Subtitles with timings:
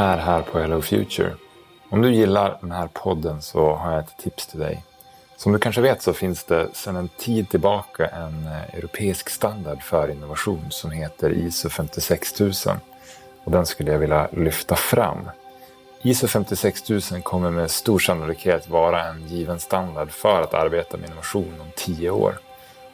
[0.00, 1.32] Per här på Hello Future.
[1.88, 4.84] Om du gillar den här podden så har jag ett tips till dig.
[5.36, 9.82] Som du kanske vet så finns det sedan en tid tillbaka en eh, europeisk standard
[9.82, 12.76] för innovation som heter ISO 56000.
[13.44, 15.30] Och den skulle jag vilja lyfta fram.
[16.02, 21.54] ISO 56000 kommer med stor sannolikhet vara en given standard för att arbeta med innovation
[21.60, 22.38] om tio år.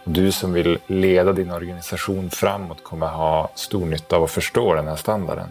[0.04, 4.88] Du som vill leda din organisation framåt kommer ha stor nytta av att förstå den
[4.88, 5.48] här standarden.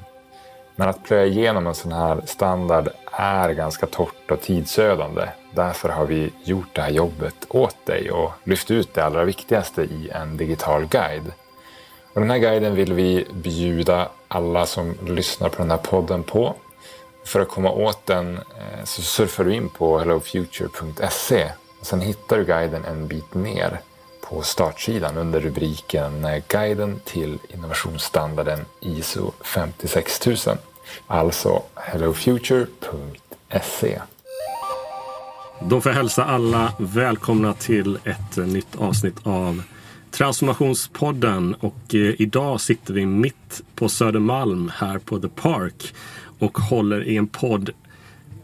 [0.75, 5.27] Men att plöja igenom en sån här standard är ganska torrt och tidsödande.
[5.51, 9.81] Därför har vi gjort det här jobbet åt dig och lyft ut det allra viktigaste
[9.81, 11.31] i en digital guide.
[12.13, 16.55] Och den här guiden vill vi bjuda alla som lyssnar på den här podden på.
[17.26, 21.51] För att komma åt den eh, så surfar du in på hellofuture.se.
[21.81, 23.79] Sen hittar du guiden en bit ner
[24.29, 30.57] på startsidan under rubriken Guiden till innovationsstandarden ISO 56000.
[31.07, 34.01] Alltså hellofuture.se.
[35.62, 39.63] Då får jag hälsa alla välkomna till ett nytt avsnitt av
[40.12, 41.54] Transformationspodden.
[41.54, 45.93] Och eh, idag sitter vi mitt på Södermalm här på The Park
[46.39, 47.70] och håller i en podd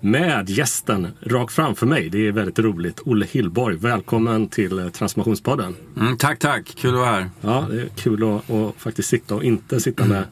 [0.01, 2.09] med gästen rakt framför mig.
[2.09, 2.99] Det är väldigt roligt.
[3.05, 5.75] Olle Hillborg, välkommen till eh, Transformationspodden.
[5.99, 6.75] Mm, tack, tack.
[6.75, 7.29] Kul att vara här.
[7.41, 10.23] Ja, det är kul att, att faktiskt sitta och inte sitta med,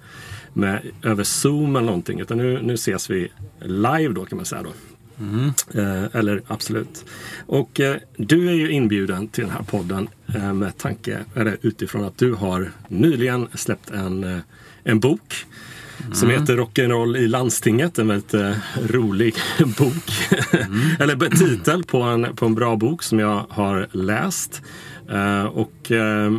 [0.53, 2.19] med över Zoom eller någonting.
[2.19, 3.31] Utan nu, nu ses vi
[3.61, 4.63] live då kan man säga.
[4.63, 4.71] Då.
[5.19, 5.53] Mm.
[5.73, 7.05] Eh, eller absolut.
[7.45, 12.03] Och eh, du är ju inbjuden till den här podden eh, med tanke, eller utifrån
[12.03, 14.39] att du har nyligen släppt en, eh,
[14.83, 15.45] en bok
[16.01, 16.13] Mm.
[16.13, 17.99] Som heter Rock'n'roll i landstinget.
[17.99, 18.55] En väldigt eh,
[18.85, 19.35] rolig
[19.77, 20.33] bok.
[20.53, 20.79] Mm.
[20.99, 24.61] Eller titel på en, på en bra bok som jag har läst.
[25.09, 26.31] Eh, och eh,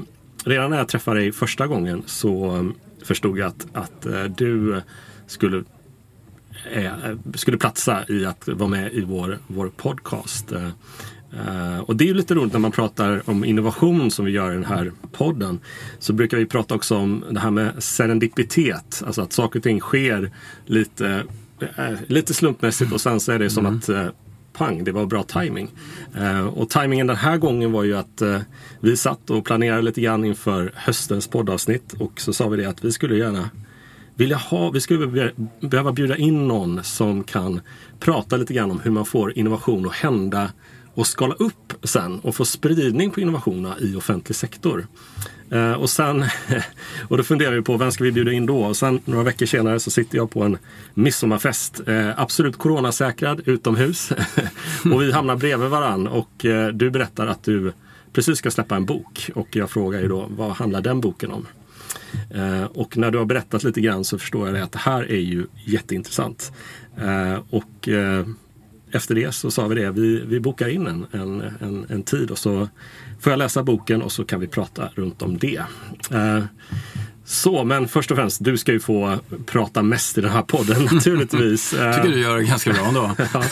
[0.44, 2.64] redan när jag träffade dig första gången så eh,
[3.04, 4.82] förstod jag att, att eh, du
[5.26, 5.64] skulle
[6.72, 6.92] eh,
[7.34, 10.52] skulle platsa i att vara med i vår, vår podcast.
[11.34, 14.50] Uh, och det är ju lite roligt när man pratar om innovation som vi gör
[14.50, 15.60] i den här podden.
[15.98, 19.02] Så brukar vi prata också om det här med serendipitet.
[19.06, 20.30] Alltså att saker och ting sker
[20.66, 21.24] lite,
[21.62, 23.78] uh, lite slumpmässigt och sen så är det som mm.
[23.78, 24.06] att uh,
[24.52, 25.70] pang, det var bra timing.
[26.52, 28.22] och timingen den här gången var ju att
[28.80, 32.84] vi satt och planerade lite grann inför höstens poddavsnitt och så sa vi det att
[32.84, 33.50] vi skulle gärna
[34.20, 37.60] vilja ha, vi skulle behöva bjuda in någon som kan
[38.00, 40.50] prata lite grann om hur man får innovation att hända
[40.94, 44.86] och skala upp sen och få spridning på innovationerna i offentlig sektor.
[45.50, 46.24] Eh, och, sen,
[47.08, 48.64] och då funderar vi på vem ska vi bjuda in då?
[48.64, 50.58] Och sen några veckor senare så sitter jag på en
[50.94, 51.88] midsommarfest.
[51.88, 54.12] Eh, absolut coronasäkrad utomhus.
[54.92, 57.72] och vi hamnar bredvid varann och eh, du berättar att du
[58.12, 59.30] precis ska släppa en bok.
[59.34, 61.46] Och jag frågar ju då vad handlar den boken om?
[62.30, 65.20] Eh, och när du har berättat lite grann så förstår jag att det här är
[65.20, 66.52] ju jätteintressant.
[66.98, 68.26] Eh, och eh,
[68.92, 72.30] efter det så sa vi det, vi, vi bokar in en, en, en, en, tid
[72.30, 72.68] och så
[73.20, 75.62] får jag läsa boken och så kan vi prata runt om det.
[76.10, 76.42] Eh,
[77.24, 80.84] så, men först och främst, du ska ju få prata mest i den här podden
[80.92, 81.72] naturligtvis.
[81.72, 83.16] Jag tycker du gör det ganska bra ändå.
[83.34, 83.42] ja.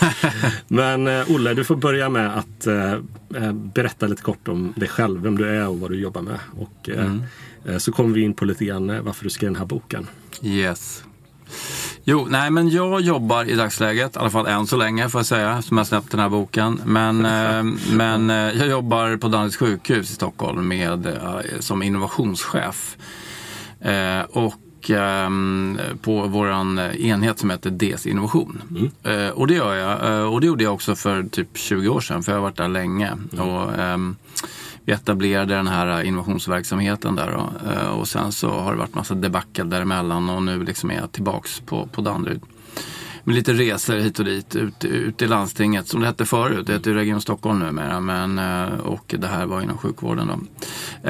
[0.69, 2.93] Men eh, Olle, du får börja med att eh,
[3.35, 6.39] eh, berätta lite kort om dig själv, vem du är och vad du jobbar med.
[6.57, 7.23] Och, eh, mm.
[7.65, 10.07] Eh, så kommer vi in på lite grann varför du skrev den här boken.
[10.43, 11.05] Yes.
[12.11, 15.27] Jo, nej men jag jobbar i dagsläget, i alla fall än så länge får jag
[15.27, 16.81] säga, som jag släppt den här boken.
[16.85, 22.97] Men, eh, men eh, jag jobbar på Danderyds sjukhus i Stockholm med, eh, som innovationschef.
[23.81, 26.49] Eh, och ehm, på vår
[26.97, 28.63] enhet som heter DS Innovation.
[28.71, 29.33] Mm.
[29.33, 30.33] Och det gör jag.
[30.33, 32.69] Och det gjorde jag också för typ 20 år sedan, för jag har varit där
[32.69, 33.17] länge.
[33.33, 33.49] Mm.
[33.49, 34.17] Och, ehm,
[34.89, 37.71] vi etablerade den här innovationsverksamheten där då.
[37.71, 41.13] Eh, och sen så har det varit massa debacle däremellan och nu liksom är jag
[41.13, 42.41] tillbaks på, på Danderyd.
[43.25, 46.67] Med lite resor hit och dit ut, ut i landstinget som det hette förut.
[46.67, 48.01] Det heter Region Stockholm numera.
[48.01, 50.27] Men, eh, och det här var inom sjukvården.
[50.27, 50.39] Då.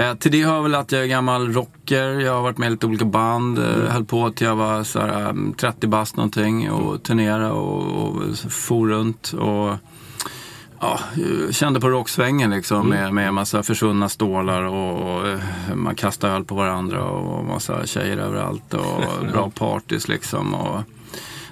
[0.00, 2.20] Eh, till det hör väl att jag är gammal rocker.
[2.20, 3.58] Jag har varit med i lite olika band.
[3.58, 3.86] Mm.
[3.86, 9.32] Höll på till jag var såhär, 30 bast någonting och turnerade och, och for runt.
[9.32, 9.74] Och,
[10.80, 11.00] ja,
[11.50, 12.98] kände på rocksvängen liksom mm.
[12.98, 15.40] med, med massa försvunna stålar och, och eh,
[15.74, 20.54] man kastade öl på varandra och massa tjejer överallt och bra partys liksom.
[20.54, 20.82] Och,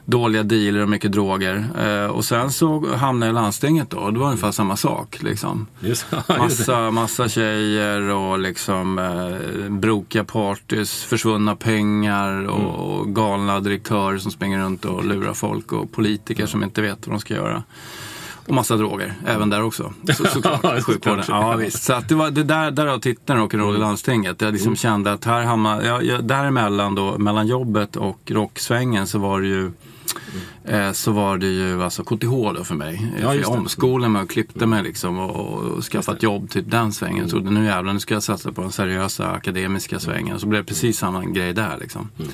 [0.07, 1.69] dåliga dealer och mycket droger.
[1.79, 5.23] Eh, och sen så hamnade jag i landstinget då och det var ungefär samma sak.
[5.23, 5.67] Liksom.
[6.29, 13.15] Massa, massa tjejer och liksom eh, brokiga partys, försvunna pengar och, mm.
[13.15, 17.21] galna direktörer som springer runt och lurar folk och politiker som inte vet vad de
[17.21, 17.63] ska göra.
[18.47, 19.93] Och massa droger, även där också.
[20.17, 21.25] Så, såklart, sjukvården.
[21.29, 21.83] Ja, visst.
[21.83, 24.41] Så att det var det där, där har titeln rock'n'roll i landstinget.
[24.41, 24.77] Jag liksom mm.
[24.77, 29.47] kände att här hamnade, jag, jag, däremellan då, mellan jobbet och rocksvängen så var det
[29.47, 29.73] ju
[30.65, 33.13] Eh, så var det ju alltså KTH då för mig.
[33.23, 37.19] Ja, jag omskolade mig och klippte mig liksom och, och skaffat jobb typ den svängen.
[37.19, 40.41] Jag trodde nu jävlar nu ska jag satsa på den seriösa akademiska svängen.
[40.41, 42.09] Så blev det precis samma grej där liksom.
[42.19, 42.33] Mm.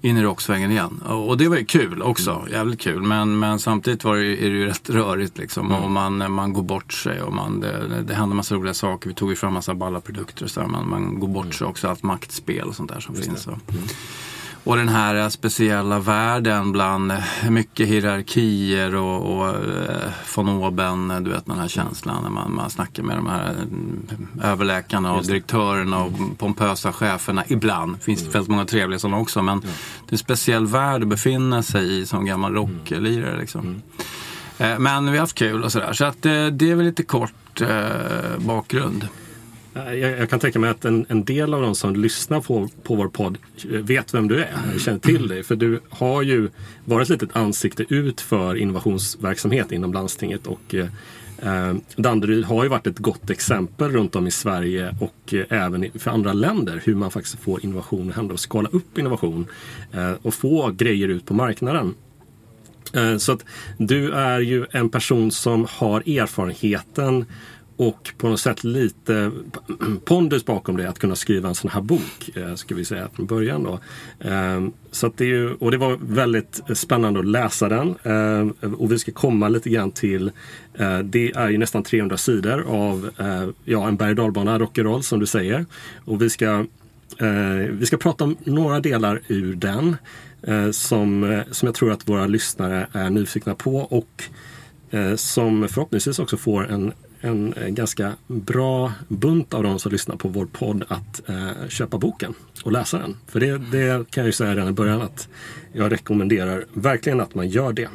[0.00, 1.02] In i rocksvängen igen.
[1.06, 2.52] Och, det var ju kul också, mm.
[2.52, 3.02] jävligt kul.
[3.02, 5.66] Men, men samtidigt var det, är det ju rätt rörigt liksom.
[5.66, 5.82] Mm.
[5.82, 9.08] Och man, man går bort sig och man, det, det händer massa roliga saker.
[9.08, 10.68] Vi tog ju fram massa balla produkter och sådär.
[10.68, 11.52] Men man går bort mm.
[11.52, 13.48] sig också, allt maktspel och sånt där som Just finns.
[14.66, 14.72] Mm.
[14.72, 17.12] Och den här speciella världen bland
[17.50, 22.70] mycket hierarkier och, och eh, von oben, du vet den här känslan när man, man
[22.70, 23.54] snackar med de här
[24.40, 27.44] eh, överläkarna och direktörerna och pompösa cheferna.
[27.48, 29.70] Ibland finns det väldigt många trevliga sådana också men ja.
[30.06, 33.40] det är en speciell värld att befinna sig i som gammal rocklirare.
[33.40, 33.60] Liksom.
[33.60, 33.82] Mm.
[34.58, 37.60] Eh, men vi har haft kul och sådär så att det är väl lite kort
[37.60, 39.08] eh, bakgrund.
[39.76, 42.94] Jag, jag, kan tänka mig att en, en, del av de som lyssnar på, på
[42.94, 45.42] vår podd vet vem du är, känner till dig.
[45.42, 46.48] För du har ju
[46.84, 50.46] varit ett litet ansikte ut för innovationsverksamhet inom landstinget.
[50.46, 50.86] Och, eh,
[51.96, 56.10] Danderyd har ju varit ett gott exempel runt om i Sverige och eh, även för
[56.10, 59.46] andra länder hur man faktiskt får innovation att hända och skala upp innovation
[59.92, 61.94] eh, och få grejer ut på marknaden.
[62.92, 63.44] Eh, så att
[63.78, 67.26] du är ju en person som har erfarenheten
[67.76, 69.32] och på något sätt lite
[70.04, 72.30] pondus bakom det att kunna skriva en sån här bok.
[72.34, 73.80] Eh, ska vi säga från början då.
[74.20, 77.94] Ehm, så det är ju, och det var väldigt spännande att läsa den.
[78.02, 80.30] Ehm, och vi ska komma lite grann till,
[80.74, 85.00] eh, det är ju nästan 300 sidor av eh, ja, en berg och dalbana rock'n'roll
[85.00, 85.66] som du säger.
[86.04, 86.64] Och vi ska,
[87.70, 89.96] vi ska prata om några delar ur den
[90.72, 94.22] som, som jag tror att våra lyssnare är nyfikna på och
[95.16, 96.92] som förhoppningsvis också får en
[97.26, 102.34] en ganska bra bunt av de som lyssnar på vår podd att eh, köpa boken
[102.64, 103.16] och läsa den.
[103.26, 105.28] För det, det kan jag ju säga redan i början att
[105.72, 107.88] jag rekommenderar verkligen att man gör det.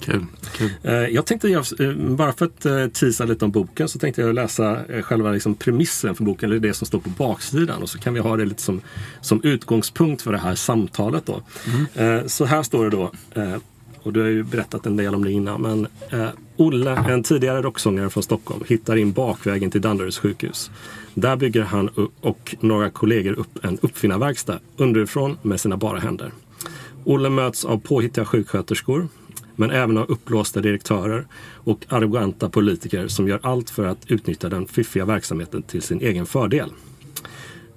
[0.00, 0.26] Kul.
[0.56, 0.70] Kul.
[0.82, 4.34] Eh, jag tänkte, eh, bara för att eh, tisa lite om boken, så tänkte jag
[4.34, 7.82] läsa själva liksom premissen för boken, eller det som står på baksidan.
[7.82, 8.80] Och så kan vi ha det lite som,
[9.20, 11.26] som utgångspunkt för det här samtalet.
[11.26, 11.42] Då.
[11.96, 12.28] Mm.
[12.28, 13.10] Så här står det då
[14.04, 15.62] och du har ju berättat en del om det innan.
[15.62, 20.70] Men eh, Olle, en tidigare rocksångare från Stockholm, hittar in bakvägen till Danderyds sjukhus.
[21.14, 21.90] Där bygger han
[22.20, 26.32] och några kollegor upp en uppfinnarverkstad underifrån med sina bara händer.
[27.04, 29.08] Olle möts av påhittiga sjuksköterskor,
[29.56, 34.66] men även av uppblåsta direktörer och arroganta politiker som gör allt för att utnyttja den
[34.66, 36.70] fiffiga verksamheten till sin egen fördel.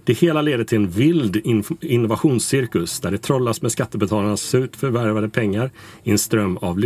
[0.04, 1.42] Det hela leder till en vild
[1.82, 5.72] innovationscirkus där det trollas med skattebetalarnas surt förvärvade pengar
[6.04, 6.80] i en ström av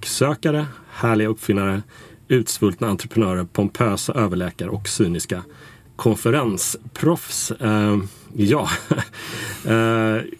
[0.00, 1.82] lycksökare, härliga uppfinnare,
[2.28, 5.42] utsvultna entreprenörer, pompösa överläkare och cyniska
[5.96, 7.52] konferensproffs.
[7.62, 7.98] Uh,
[8.34, 8.68] ja,
[9.66, 10.22] uh,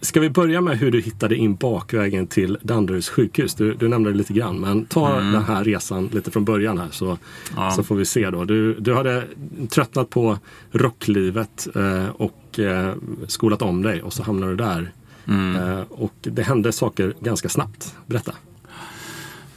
[0.00, 3.54] Ska vi börja med hur du hittade in bakvägen till Danderyds sjukhus?
[3.54, 5.32] Du, du nämnde det lite grann, men ta mm.
[5.32, 7.18] den här resan lite från början här så,
[7.56, 7.70] ja.
[7.70, 8.44] så får vi se då.
[8.44, 9.24] Du, du hade
[9.70, 10.38] tröttnat på
[10.70, 12.94] rocklivet eh, och eh,
[13.26, 14.92] skolat om dig och så hamnade du där.
[15.28, 15.56] Mm.
[15.56, 17.94] Eh, och det hände saker ganska snabbt.
[18.06, 18.34] Berätta.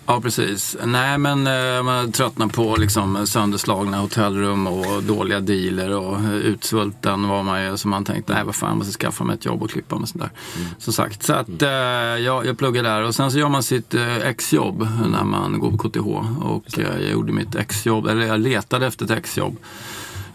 [0.06, 0.78] Ja, precis.
[0.86, 7.44] Nej, men eh, man tröttnar på liksom, sönderslagna hotellrum och dåliga dealer och utsvulten var
[7.44, 7.78] man ju.
[7.78, 10.08] Så man tänkte, nej vad fan, jag måste skaffa mig ett jobb och klippa mig
[10.08, 10.32] sånt där.
[10.58, 10.70] Mm.
[10.80, 11.24] Så sagt.
[11.24, 14.88] Så att eh, jag, jag pluggade där och sen så gör man sitt eh, exjobb
[15.12, 16.08] när man går på KTH.
[16.42, 19.58] Och eh, jag gjorde mitt exjobb, eller jag letade efter ett exjobb.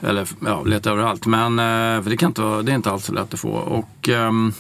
[0.02, 1.26] Eller ja, letade överallt.
[1.26, 3.50] Men eh, för det, kan inte, det är inte alls så lätt att få.
[3.50, 4.52] Och ehm,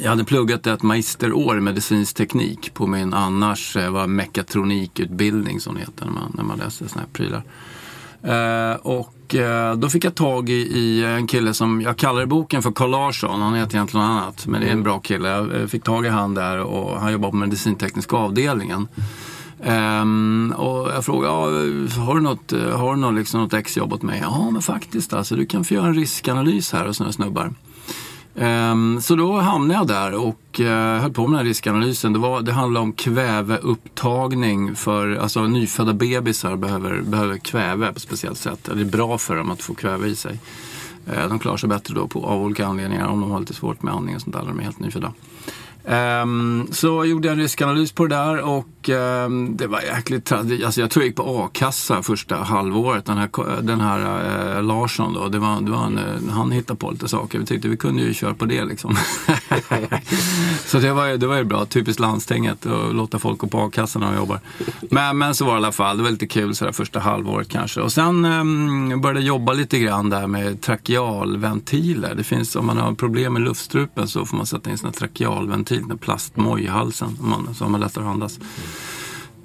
[0.00, 5.74] jag hade pluggat ett magisterår i medicinsk teknik på min annars eh, var mekatronikutbildning som
[5.74, 7.44] det heter när man, när man läser sådana här prylar.
[8.22, 12.26] Eh, och eh, då fick jag tag i, i, en kille som, jag kallar i
[12.26, 15.28] boken för Carl Larsson, han heter egentligen något annat, men det är en bra kille.
[15.28, 18.88] Jag eh, fick tag i han där och han jobbar på medicintekniska avdelningen.
[19.64, 24.02] Um, och jag frågade, ja, har du något, har du något, liksom, något exjobb åt
[24.02, 24.18] mig?
[24.22, 27.52] Ja, men faktiskt alltså, du kan få göra en riskanalys här hos några snubbar.
[28.40, 32.12] Um, så då hamnade jag där och uh, höll på med den här riskanalysen.
[32.12, 38.02] Det, var, det handlade om kväveupptagning för alltså, nyfödda bebisar behöver, behöver kväve på ett
[38.02, 38.70] speciellt sätt.
[38.74, 40.38] Det är bra för dem att få kväve i sig.
[41.12, 43.82] Uh, de klarar sig bättre då på, av olika anledningar om de har lite svårt
[43.82, 45.12] med andning och sånt där när de är helt nyfödda.
[45.88, 50.80] Um, så gjorde jag en riskanalys på det där och um, det var jäkligt alltså
[50.80, 53.04] Jag tror jag gick på a-kassa första halvåret.
[53.04, 54.00] Den här, den här
[54.56, 57.38] uh, Larsson då, det var, det var en, uh, han hittade på lite saker.
[57.38, 58.96] Vi tyckte vi kunde ju köra på det liksom.
[60.66, 63.58] så det var, ju, det var ju bra, typiskt landstinget att låta folk gå på
[63.58, 64.40] a-kassan när de jobbar.
[64.90, 67.48] Men, men så var det i alla fall, det var lite kul sådär första halvåret
[67.48, 67.80] kanske.
[67.80, 72.14] Och sen um, började jag jobba lite grann där med trakealventiler.
[72.14, 75.77] Det finns, om man har problem med luftstrupen så får man sätta in sina trakealventiler
[75.86, 78.38] med plastmoj i halsen man, så har man lättare andas.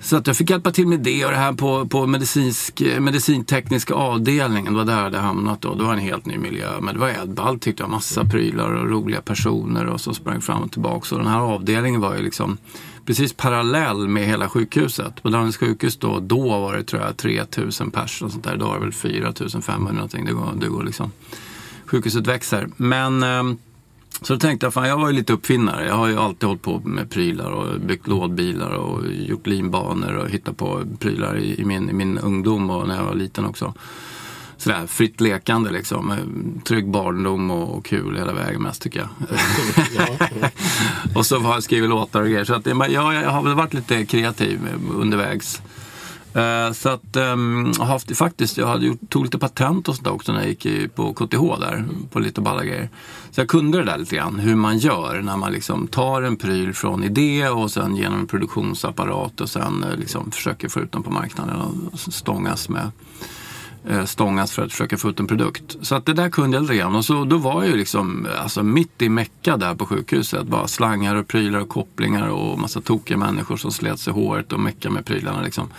[0.03, 3.93] Så att jag fick hjälpa till med det och det här på, på medicinsk, medicintekniska
[3.93, 4.73] avdelningen.
[4.73, 5.75] Det var där hade hamnat då.
[5.75, 6.81] Det var en helt ny miljö.
[6.81, 7.89] Men det var jätteballt tyckte jag.
[7.89, 11.05] Massa prylar och roliga personer och så sprang fram och tillbaka.
[11.05, 12.57] Så den här avdelningen var ju liksom
[13.05, 15.23] precis parallell med hela sjukhuset.
[15.23, 18.55] På Danderyds sjukhus då, då var det tror jag 3000 pers och sånt där.
[18.55, 20.25] Idag är det väl 4500 någonting.
[20.25, 21.11] Det går, det går liksom.
[21.85, 22.69] Sjukhuset växer.
[22.77, 23.57] Men ehm,
[24.21, 25.85] så då tänkte jag, fan jag var ju lite uppfinnare.
[25.85, 30.29] Jag har ju alltid hållit på med prylar och byggt lådbilar och gjort linbanor och
[30.29, 33.73] hittat på prylar i, min, i min ungdom och när jag var liten också.
[34.57, 36.13] Sådär fritt lekande liksom.
[36.65, 39.09] Trygg barndom och, och kul hela vägen mest tycker jag.
[41.15, 42.45] och så har jag skrivit låtar och grejer.
[42.45, 44.59] Så att, ja, jag har väl varit lite kreativ
[44.95, 45.61] undervägs.
[46.33, 50.31] Eh, så att um, haft, faktiskt, jag hade gjort, tog lite patent och sånt också
[50.31, 52.89] när jag gick på KTH där, på lite balla grejer.
[53.31, 56.35] Så jag kunde det där lite grann, hur man gör när man liksom tar en
[56.35, 60.91] pryl från idé och sen genom en produktionsapparat och sen eh, liksom försöker få ut
[60.91, 61.55] den på marknaden
[61.91, 62.91] och stångas med
[63.89, 65.75] eh, stångas för att försöka få ut en produkt.
[65.81, 68.63] Så att det där kunde jag redan och så, då var jag ju liksom alltså
[68.63, 70.47] mitt i Mecka där på sjukhuset.
[70.47, 74.59] Bara slangar och prylar och kopplingar och massa tokiga människor som slet sig håret och
[74.59, 75.69] meckade med prylarna liksom.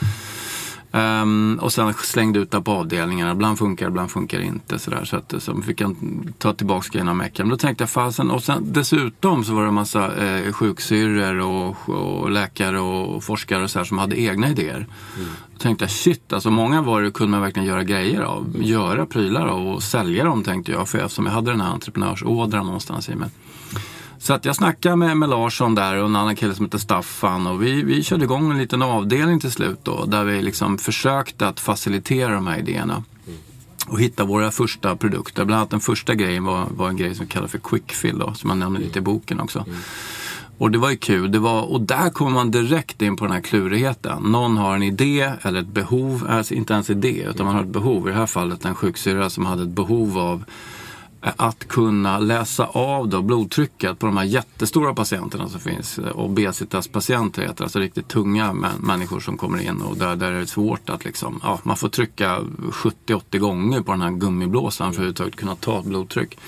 [0.94, 3.32] Um, och sen slängde ut det på avdelningarna.
[3.32, 4.78] Ibland funkar ibland funkar inte.
[4.78, 5.04] Sådär.
[5.04, 5.96] Så, att, så fick jag
[6.38, 8.30] ta tillbaka grejerna med Men då tänkte jag fasen.
[8.30, 13.62] Och sen, dessutom så var det en massa eh, sjuksyrror och, och, läkare och forskare
[13.62, 14.76] och så här, som hade egna idéer.
[14.76, 15.28] Mm.
[15.52, 18.56] Då tänkte jag shit, alltså många varor kunde man verkligen göra grejer av.
[18.60, 20.88] Göra prylar av och sälja dem tänkte jag.
[20.88, 23.28] För eftersom jag hade den här entreprenörsådran någonstans i mig.
[24.24, 27.46] Så att jag snackade med, med Larsson där och en annan kille som heter Staffan
[27.46, 31.48] och vi, vi körde igång en liten avdelning till slut då där vi liksom försökte
[31.48, 33.02] att facilitera de här idéerna
[33.88, 35.44] och hitta våra första produkter.
[35.44, 38.48] Bland annat den första grejen var, var en grej som kallas för quickfill då, som
[38.48, 39.64] man nämner lite i boken också.
[40.58, 41.32] Och det var ju kul.
[41.32, 44.22] Det var, och där kommer man direkt in på den här klurigheten.
[44.22, 47.68] Någon har en idé eller ett behov, alltså inte ens idé, utan man har ett
[47.68, 48.08] behov.
[48.08, 50.44] I det här fallet en sjuksyrra som hade ett behov av
[51.36, 55.98] att kunna läsa av då blodtrycket på de här jättestora patienterna som finns.
[56.14, 60.90] Obesitaspatienter heter alltså riktigt tunga människor som kommer in och där, där är det svårt
[60.90, 62.38] att liksom, ja, man får trycka
[62.70, 66.38] 70-80 gånger på den här gummiblåsan för att överhuvudtaget kunna ta ett blodtryck.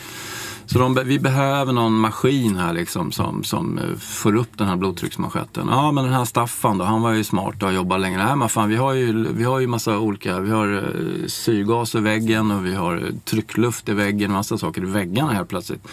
[0.67, 4.77] Så de, vi behöver någon maskin här liksom som, som eh, får upp den här
[4.77, 5.69] blodtrycksmanschetten.
[5.71, 8.17] Ja men den här Staffan då, han var ju smart och har jobbat länge.
[8.17, 11.95] Nej men fan vi har ju, vi har ju massa olika, vi har eh, syrgas
[11.95, 15.87] i väggen och vi har eh, tryckluft i väggen, massa saker i väggarna helt plötsligt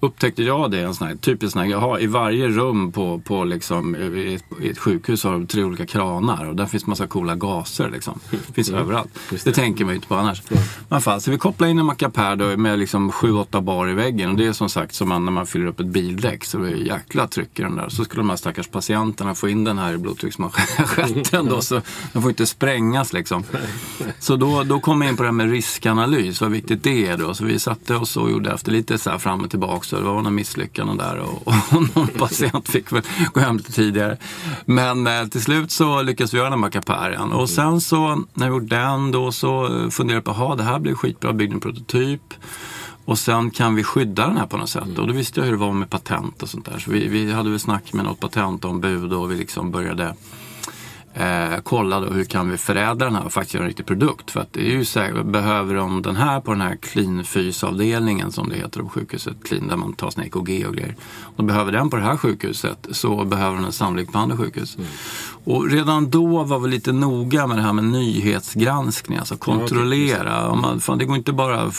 [0.00, 3.44] upptäckte jag det, en sån här, typiskt sån här, jaha, i varje rum på, på
[3.44, 7.06] liksom, i, ett, i ett sjukhus har de tre olika kranar och där finns massa
[7.06, 7.90] coola gaser.
[7.90, 8.20] Liksom.
[8.54, 8.80] Finns mm.
[8.80, 9.18] överallt.
[9.30, 9.44] Det.
[9.44, 9.52] det.
[9.52, 10.42] tänker man ju inte på annars.
[10.50, 10.62] Mm.
[10.88, 14.36] Men fall, så vi kopplar in en macapär med liksom 7-8 bar i väggen och
[14.36, 16.76] det är som sagt som man, när man fyller upp ett bildäck så det är
[16.76, 17.88] jäkla tryck i den där.
[17.88, 21.80] Så skulle de här stackars patienterna få in den här i blodtrycksmanschetten då så
[22.12, 23.44] den får inte sprängas liksom.
[24.18, 27.16] Så då, då kom jag in på det här med riskanalys, vad viktigt det är
[27.16, 27.34] då.
[27.34, 30.02] Så vi satte oss och gjorde efter lite så här fram och tillbaka så det
[30.02, 34.16] var några misslyckanden där och, och någon patient fick väl gå hem lite tidigare.
[34.64, 38.50] Men eh, till slut så lyckades vi göra den här mackapären och sen så när
[38.50, 41.60] vi gjort den då så funderade jag på, att det här blir skitbra, byggde en
[41.60, 42.34] prototyp.
[43.04, 44.84] Och sen kan vi skydda den här på något sätt.
[44.84, 44.96] Mm.
[44.96, 46.78] Och då visste jag hur det var med patent och sånt där.
[46.78, 50.14] Så vi, vi hade väl snack med något patentombud och vi liksom började
[51.14, 54.30] eh, kolla då hur kan vi förädla den här och faktiskt göra en riktig produkt.
[54.30, 58.32] För att det är ju säkert, behöver de den här på den här clean fysavdelningen
[58.32, 60.96] som det heter på sjukhuset, clean där man tar sina EKG och grejer.
[61.36, 64.76] Och behöver den på det här sjukhuset så behöver den sannolikt på andra sjukhus.
[64.76, 64.88] Mm.
[65.44, 70.48] Och redan då var vi lite noga med det här med nyhetsgranskning, alltså kontrollera.
[70.48, 71.70] Om man, fan, det går inte bara,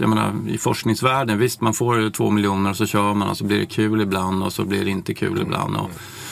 [0.00, 3.44] jag menar i forskningsvärlden, visst man får två miljoner och så kör man och så
[3.44, 5.76] blir det kul ibland och så blir det inte kul ibland.
[5.76, 6.23] Och, Eh,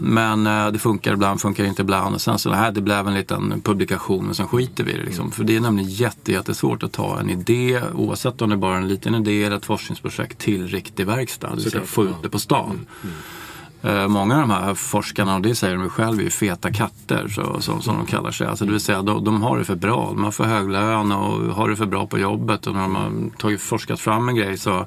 [0.00, 2.14] men eh, det funkar ibland, funkar inte ibland.
[2.14, 5.04] Och sen så här, det blev en liten publikation och sen skiter vi i det.
[5.04, 5.30] Liksom.
[5.30, 8.74] För det är nämligen jätte, jättesvårt att ta en idé, oavsett om det är bara
[8.74, 11.48] är en liten idé eller ett forskningsprojekt, till riktig verkstad.
[11.48, 12.70] Det vill säga få ut det på stan.
[12.70, 12.86] Mm.
[13.02, 13.16] Mm.
[13.84, 17.60] Uh, många av de här forskarna, och det säger de själva, är feta katter så,
[17.60, 18.46] så, som de kallar sig.
[18.46, 20.06] Alltså, det vill säga de, de har det för bra.
[20.14, 22.66] De har för hög lön och har det för bra på jobbet.
[22.66, 24.86] Och när de har tagit, forskat fram en grej så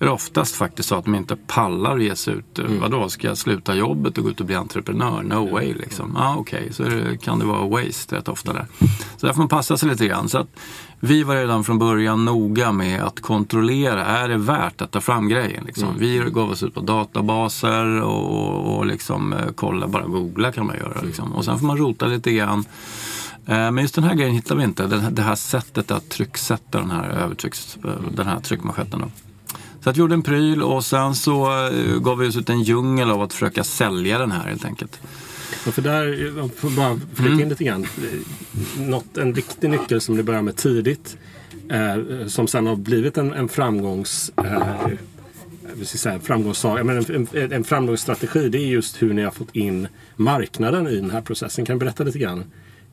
[0.00, 2.58] är det oftast faktiskt så att de inte pallar att ge sig ut.
[2.58, 2.80] Mm.
[2.80, 5.22] Vadå, ska jag sluta jobbet och gå ut och bli entreprenör?
[5.22, 6.12] No way liksom.
[6.18, 6.72] Ja, ah, okej, okay.
[6.72, 8.66] så det, kan det vara waste rätt ofta där.
[9.16, 10.28] Så där får man passa sig lite grann.
[10.28, 10.48] Så att
[11.00, 15.28] vi var redan från början noga med att kontrollera, är det värt att ta fram
[15.28, 15.64] grejen?
[15.64, 15.88] Liksom?
[15.88, 16.00] Mm.
[16.00, 20.76] Vi gav oss ut på databaser och, och liksom, eh, kolla, bara googla kan man
[20.76, 21.00] göra.
[21.02, 21.32] Liksom.
[21.32, 22.64] Och sen får man rota lite grann.
[23.46, 24.86] Eh, men just den här grejen hittar vi inte.
[24.86, 29.00] Det här sättet att trycksätta den här, övertrycks, eh, den här tryckmanschetten.
[29.00, 29.29] Då.
[29.80, 31.48] Så jag gjorde en pryl och sen så
[32.02, 35.00] gav vi oss ut en djungel av att försöka sälja den här helt enkelt.
[35.66, 37.48] Ja, för där, för bara flika in mm.
[37.48, 37.86] lite grann.
[38.78, 41.16] Något, en viktig nyckel som ni börjar med tidigt.
[41.70, 44.32] Eh, som sen har blivit en, en framgångs...
[44.36, 44.86] Eh,
[45.82, 49.88] säga, framgångssaga, men en, en, en framgångsstrategi det är just hur ni har fått in
[50.16, 51.64] marknaden i den här processen.
[51.64, 52.44] Kan du berätta lite grann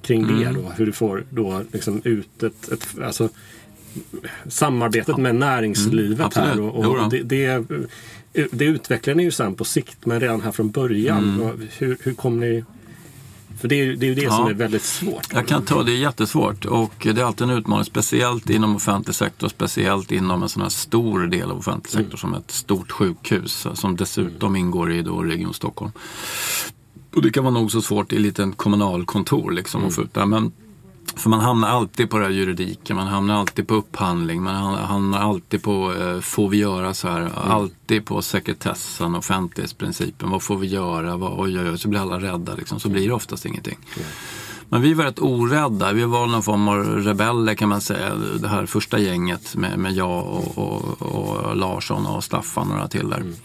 [0.01, 0.39] kring mm.
[0.39, 0.61] det?
[0.61, 0.71] Då?
[0.77, 3.29] Hur du får då liksom ut ett, ett alltså,
[4.47, 6.59] samarbetet med näringslivet mm, här.
[6.59, 7.65] Och, och det, det,
[8.51, 11.41] det utvecklar ni ju sen på sikt, men redan här från början.
[11.41, 11.67] Mm.
[11.77, 12.63] Hur, hur kom ni
[13.59, 14.31] för det är, det är ju det ja.
[14.31, 15.33] som är väldigt svårt.
[15.33, 19.15] Jag kan ta det är jättesvårt och det är alltid en utmaning, speciellt inom offentlig
[19.15, 22.17] sektor, speciellt inom en sån här stor del av offentlig sektor mm.
[22.17, 24.55] som ett stort sjukhus som dessutom mm.
[24.55, 25.91] ingår i då Region Stockholm.
[27.15, 29.87] Och det kan vara nog så svårt i ett litet kommunalkontor liksom mm.
[29.87, 30.25] att få ut det.
[30.25, 30.51] Men
[31.15, 35.19] för man hamnar alltid på det här juridiken, man hamnar alltid på upphandling, man hamnar
[35.19, 37.19] alltid på eh, får vi göra så här?
[37.19, 37.33] Mm.
[37.35, 40.29] Alltid på sekretessen, offentlighetsprincipen.
[40.29, 41.17] Vad får vi göra?
[41.17, 42.79] Vad, oj, oj, oj, så blir alla rädda liksom.
[42.79, 43.77] Så blir det oftast ingenting.
[43.95, 44.07] Mm.
[44.69, 45.93] Men vi var rätt orädda.
[45.93, 48.15] Vi var någon form av rebeller kan man säga.
[48.15, 52.87] Det här första gänget med, med jag och, och, och Larsson och Staffan och några
[52.87, 53.17] till där.
[53.17, 53.35] Mm.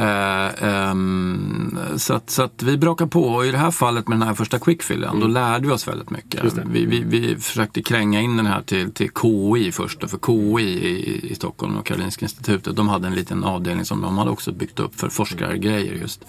[0.00, 4.28] Um, så, att, så att vi brakar på och i det här fallet med den
[4.28, 5.20] här första quickfillen mm.
[5.20, 6.44] då lärde vi oss väldigt mycket.
[6.66, 11.30] Vi, vi, vi, försökte kränga in den här till, till KI först, för KI i,
[11.30, 14.80] i Stockholm och Karolinska institutet de hade en liten avdelning som de hade också byggt
[14.80, 16.24] upp för forskargrejer just.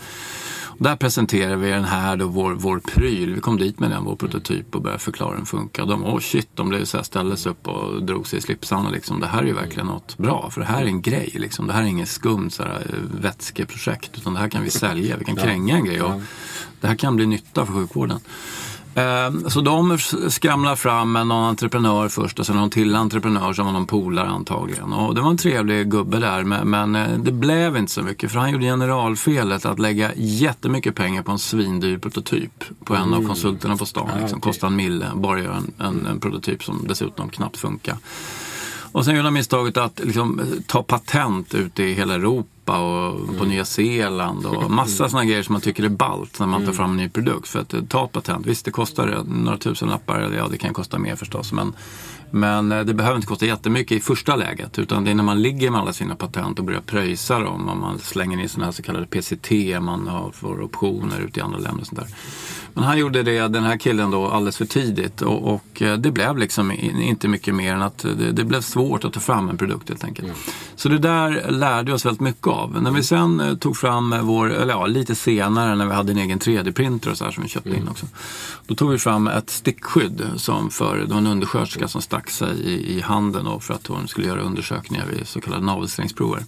[0.79, 3.33] Där presenterade vi den här då, vår, vår pryl.
[3.33, 5.85] Vi kom dit med den, vår prototyp och började förklara hur den funkar.
[5.85, 8.89] De, oh shit, de blev så här, ställde sig upp och drog sig i slipsarna.
[8.89, 9.19] Liksom.
[9.19, 11.31] Det här är ju verkligen något bra, för det här är en grej.
[11.33, 11.67] Liksom.
[11.67, 12.87] Det här är inget skumt så här,
[13.59, 15.17] vätskeprojekt, utan det här kan vi sälja.
[15.17, 16.21] Vi kan kränga en grej och
[16.81, 18.19] det här kan bli nytta för sjukvården.
[18.95, 19.97] Ehm, så de
[20.29, 24.27] skramlar fram med någon entreprenör först och sen någon till entreprenör som var någon polare
[24.27, 24.93] antagligen.
[24.93, 28.39] Och det var en trevlig gubbe där men eh, det blev inte så mycket för
[28.39, 33.13] han gjorde generalfelet att lägga jättemycket pengar på en svindyr prototyp på en mm.
[33.13, 34.09] av konsulterna på stan.
[34.19, 34.37] Liksom.
[34.37, 34.51] Okay.
[34.51, 37.97] Kostade en mille, bara göra en, en, en prototyp som dessutom knappt funkar.
[38.91, 43.33] Och sen gjorde han misstaget att liksom, ta patent ute i hela Europa och på
[43.33, 43.49] mm.
[43.49, 46.75] Nya Zeeland och massa sådana grejer som man tycker är ballt när man tar mm.
[46.75, 47.47] fram en ny produkt.
[47.47, 51.15] För att ta patent, visst det kostar några tusen lappar, ja det kan kosta mer
[51.15, 51.51] förstås.
[51.51, 51.73] Men
[52.31, 55.41] men eh, det behöver inte kosta jättemycket i första läget utan det är när man
[55.41, 58.71] ligger med alla sina patent och börjar pröjsa dem och man slänger in sådana här
[58.71, 59.51] så kallade PCT,
[59.81, 62.07] man har, får optioner ute i andra länder och sånt där.
[62.73, 66.11] Men han gjorde det, den här killen då, alldeles för tidigt och, och eh, det
[66.11, 69.57] blev liksom inte mycket mer än att det, det, blev svårt att ta fram en
[69.57, 70.27] produkt helt enkelt.
[70.27, 70.39] Mm.
[70.75, 72.81] Så det där lärde vi oss väldigt mycket av.
[72.81, 76.17] När vi sen eh, tog fram vår, eller ja, lite senare när vi hade en
[76.17, 77.81] egen 3D-printer och så här som vi köpte mm.
[77.81, 78.05] in också.
[78.67, 82.59] Då tog vi fram ett stickskydd som för, det var en undersköterska som stack sig
[82.59, 86.43] i, i handen då för att hon skulle göra undersökningar vid så kallade navelsträngsprover.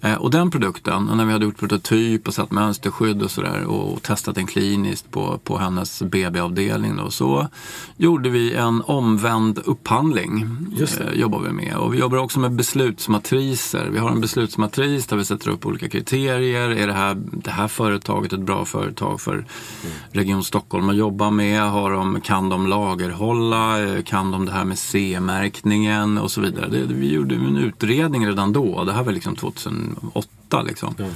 [0.00, 4.02] Eh, och den produkten, när vi hade gjort prototyp och satt mönsterskydd och sådär och
[4.02, 7.48] testat den kliniskt på, på hennes BB-avdelning då, så
[7.96, 10.46] gjorde vi en omvänd upphandling.
[10.76, 11.76] Just eh, jobbar vi med.
[11.76, 13.88] Och vi jobbar också med beslutsmatriser.
[13.92, 16.70] Vi har en beslutsmatris där vi sätter upp olika kriterier.
[16.70, 19.46] Är det här, det här företaget ett bra företag för mm.
[20.12, 21.62] Region Stockholm att jobba med?
[21.62, 23.82] Har de, kan de lagerhålla?
[23.82, 26.68] Eh, kan de det här med C-märkningen och så vidare?
[26.68, 28.84] Det, vi gjorde en utredning redan då.
[28.84, 30.94] Det här var liksom 2000 åtta liksom.
[30.98, 31.06] Ja.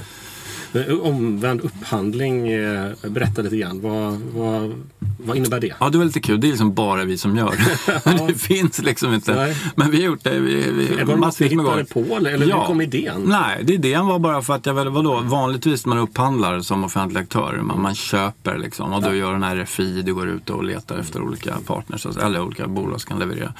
[1.01, 3.81] Omvänd upphandling, eh, berätta lite grann.
[3.81, 4.73] Vad, vad,
[5.17, 5.73] vad innebär det?
[5.79, 6.41] Ja, det var lite kul.
[6.41, 7.51] Det är liksom bara vi som gör
[8.03, 8.27] det.
[8.27, 9.35] det finns liksom inte.
[9.35, 9.57] Nej.
[9.75, 10.39] Men vi har gjort det.
[10.39, 12.59] Vi, vi, är det något du hittade på eller ja.
[12.59, 13.21] hur kom idén?
[13.25, 17.21] Nej, det idén var bara för att jag, vadå, vanligtvis när man upphandlar som offentlig
[17.21, 20.97] aktör, man, man köper liksom och du gör en RFI, du går ut och letar
[20.97, 23.53] efter olika partners eller olika bolag som kan leverera.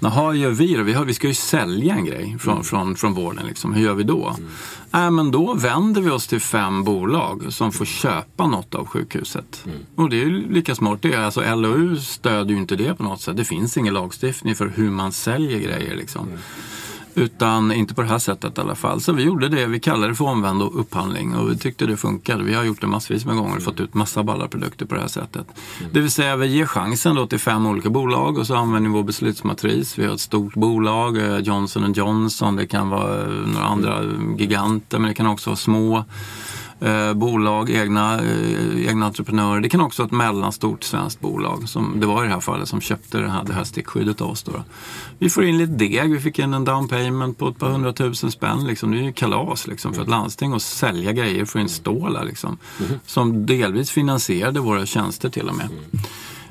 [0.00, 0.82] Jaha, gör vi då?
[0.82, 2.64] Vi, har, vi ska ju sälja en grej från, mm.
[2.64, 3.46] från, från vården.
[3.46, 3.72] Liksom.
[3.72, 4.36] Hur gör vi då?
[4.38, 5.04] Mm.
[5.06, 9.64] Äh, men då vänder vi oss till fem bolag som får köpa något av sjukhuset.
[9.64, 9.78] Mm.
[9.94, 11.14] Och det är ju lika smart det.
[11.14, 13.36] Alltså, LOU stödjer ju inte det på något sätt.
[13.36, 15.96] Det finns ingen lagstiftning för hur man säljer grejer.
[15.96, 16.26] Liksom.
[16.26, 16.38] Mm.
[17.18, 19.00] Utan inte på det här sättet i alla fall.
[19.00, 22.44] Så vi gjorde det, vi kallade det för omvänd upphandling och vi tyckte det funkade.
[22.44, 25.00] Vi har gjort det massvis med gånger och fått ut massa balla produkter på det
[25.00, 25.46] här sättet.
[25.80, 25.92] Mm.
[25.92, 28.96] Det vill säga vi ger chansen då till fem olika bolag och så använder vi
[28.96, 29.98] vår beslutsmatris.
[29.98, 34.04] Vi har ett stort bolag, eh, Johnson Johnson, det kan vara eh, några andra
[34.38, 36.04] giganter men det kan också vara små
[36.80, 39.60] eh, bolag, egna, eh, egna entreprenörer.
[39.60, 42.68] Det kan också vara ett mellanstort svenskt bolag, som det var i det här fallet,
[42.68, 44.42] som köpte det här, det här stickskyddet av oss.
[44.42, 44.52] Då.
[45.18, 48.30] Vi får in lite deg, vi fick in en down payment på ett par hundratusen
[48.30, 48.66] spänn.
[48.66, 48.90] Liksom.
[48.90, 52.58] Det är ju kalas liksom, för ett landsting att sälja grejer, få in stålar liksom,
[52.80, 53.00] mm.
[53.06, 55.68] som delvis finansierade våra tjänster till och med.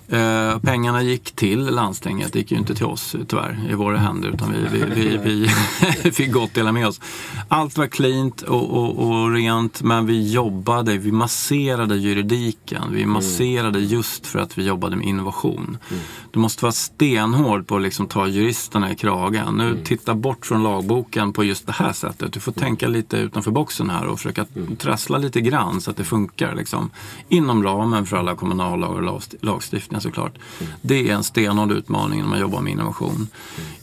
[0.08, 4.30] Eh, pengarna gick till landstinget, det gick ju inte till oss tyvärr i våra händer
[4.30, 5.50] utan vi, vi, vi,
[6.04, 7.02] vi fick gott dela med oss.
[7.48, 12.84] Allt var cleant och, och, och, rent men vi jobbade, vi masserade juridiken.
[12.92, 13.14] Vi mm.
[13.14, 15.78] masserade just för att vi jobbade med innovation.
[15.90, 16.02] Mm.
[16.32, 19.56] Du måste vara stenhård på att liksom ta juristerna i kragen.
[19.56, 19.84] Nu mm.
[19.84, 22.34] titta bort från lagboken på just det här sättet.
[22.34, 22.64] Du får mm.
[22.64, 24.76] tänka lite utanför boxen här och försöka mm.
[24.76, 26.56] trassla lite grann så att det funkar.
[26.56, 26.90] Liksom,
[27.30, 30.38] inom ramen för alla kommunallagar och lagstiftning utvecklingen såklart.
[30.60, 30.74] Mm.
[30.82, 33.16] Det är en stenhård utmaning när man jobbar med innovation.
[33.16, 33.28] Mm.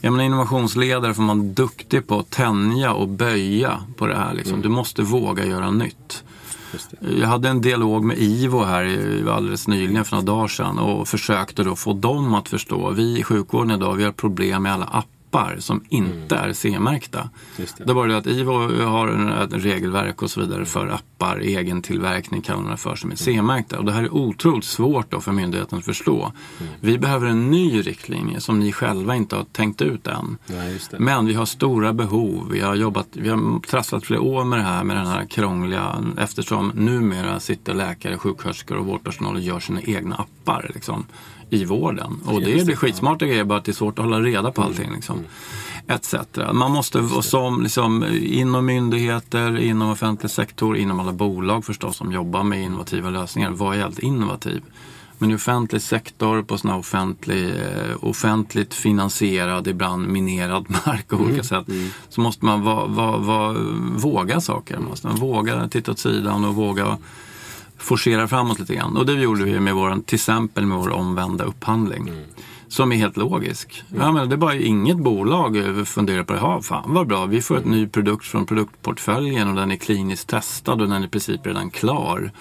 [0.01, 4.33] Jag menar, innovationsledare får man duktig på att tänja och böja på det här.
[4.33, 4.61] Liksom.
[4.61, 6.23] Du måste våga göra nytt.
[7.19, 8.85] Jag hade en dialog med IVO här
[9.29, 12.91] alldeles nyligen för några dagar sedan och försökte då få dem att förstå.
[12.91, 16.49] Vi i sjukvården idag, vi har problem med alla appar appar som inte mm.
[16.49, 17.29] är C-märkta.
[17.57, 17.85] Det.
[17.85, 22.41] det var det att IVO har ett regelverk och så vidare för appar, egen tillverkning
[22.41, 23.79] kallar man det för, som är C-märkta.
[23.79, 26.31] Och det här är otroligt svårt då för myndigheten att förstå.
[26.59, 26.73] Mm.
[26.79, 30.37] Vi behöver en ny riktlinje som ni själva inte har tänkt ut än.
[30.45, 30.55] Ja,
[30.97, 32.49] Men vi har stora behov.
[32.51, 36.03] Vi har jobbat, vi har trasslat flera år med det här, med den här krångliga,
[36.17, 40.71] eftersom numera sitter läkare, sjuksköterskor och vårdpersonal och gör sina egna appar.
[40.73, 41.05] Liksom
[41.53, 42.19] i vården.
[42.25, 44.61] Och det är det skitsmarta grejer, bara att det är svårt att hålla reda på
[44.61, 44.85] allting.
[44.85, 44.95] Mm.
[44.95, 45.19] Liksom.
[45.87, 46.15] Etc.
[46.53, 52.43] Man måste, som liksom, inom myndigheter, inom offentlig sektor, inom alla bolag förstås som jobbar
[52.43, 54.61] med innovativa lösningar, vara helt innovativ.
[55.17, 61.31] Men i offentlig sektor, på sån offentlig, eh, offentligt finansierad, ibland minerad mark på olika
[61.31, 61.43] mm.
[61.43, 61.89] sätt, mm.
[62.09, 63.55] så måste man va, va, va,
[63.95, 64.77] våga saker.
[64.77, 66.97] Man måste man våga titta åt sidan och våga
[67.83, 68.97] forcera framåt lite grann.
[68.97, 72.07] Och det gjorde vi med vår, till exempel med vår omvända upphandling.
[72.07, 72.23] Mm.
[72.67, 73.83] Som är helt logisk.
[73.89, 74.01] Mm.
[74.01, 76.39] Ja, men det är bara inget bolag funderar på det.
[76.39, 77.69] Ja, fan vad bra, vi får mm.
[77.69, 81.45] ett ny produkt från produktportföljen och den är kliniskt testad och den är i princip
[81.45, 82.31] redan klar.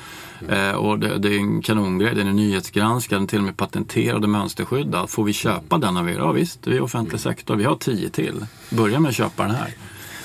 [0.41, 0.71] Mm.
[0.71, 3.57] Eh, och det, det, är en kanongrej, den är nyhetsgranskad, den är till och med
[3.57, 5.11] patenterad och mönsterskyddad.
[5.11, 6.15] Får vi köpa den av er?
[6.15, 8.47] Ja visst, vi är offentlig sektor, vi har tio till.
[8.71, 9.75] Börja med att köpa den här.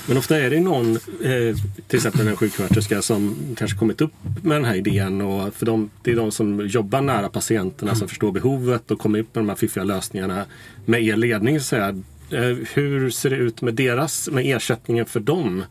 [0.08, 4.56] Men ofta är det någon, eh, till exempel en sjuksköterska som kanske kommit upp med
[4.56, 5.20] den här idén.
[5.20, 9.18] Och för de, det är de som jobbar nära patienterna som förstår behovet och kommer
[9.18, 10.44] upp med de här fiffiga lösningarna
[10.84, 11.60] med er ledning.
[11.60, 15.64] Så här, eh, hur ser det ut med deras, med ersättningen för dem?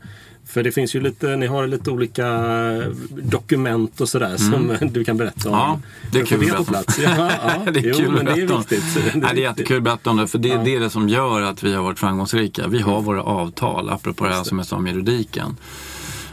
[0.47, 2.27] För det finns ju lite, ni har lite olika
[3.10, 4.77] dokument och sådär mm.
[4.77, 5.55] som du kan berätta om.
[5.55, 5.79] Ja,
[6.12, 8.83] det är kul att berätta ja, ja, det är kul jo, men det är viktigt.
[8.93, 10.62] Det är, Nej, det är jättekul att berätta om det, för det, ja.
[10.65, 12.67] det är det som gör att vi har varit framgångsrika.
[12.67, 15.57] Vi har våra avtal, apropå det här som jag sa om juridiken.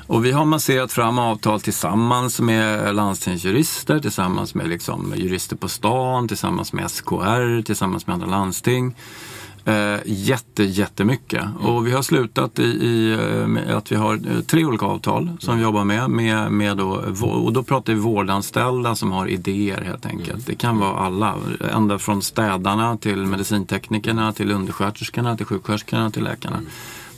[0.07, 6.29] Och vi har masserat fram avtal tillsammans med landstingsjurister, tillsammans med liksom jurister på stan,
[6.29, 8.94] tillsammans med SKR, tillsammans med andra landsting.
[9.66, 11.42] Eh, jätte, jättemycket.
[11.42, 11.57] Mm.
[11.57, 13.12] Och vi har slutat i, i
[13.66, 15.59] eh, att vi har eh, tre olika avtal som mm.
[15.59, 16.11] vi jobbar med.
[16.11, 16.90] med, med då,
[17.22, 20.31] och då pratar vi vårdanställda som har idéer helt enkelt.
[20.31, 20.42] Mm.
[20.46, 21.35] Det kan vara alla.
[21.72, 26.57] Ända från städarna till medicinteknikerna, till undersköterskorna, till sjuksköterskorna, till läkarna.
[26.57, 26.70] Mm.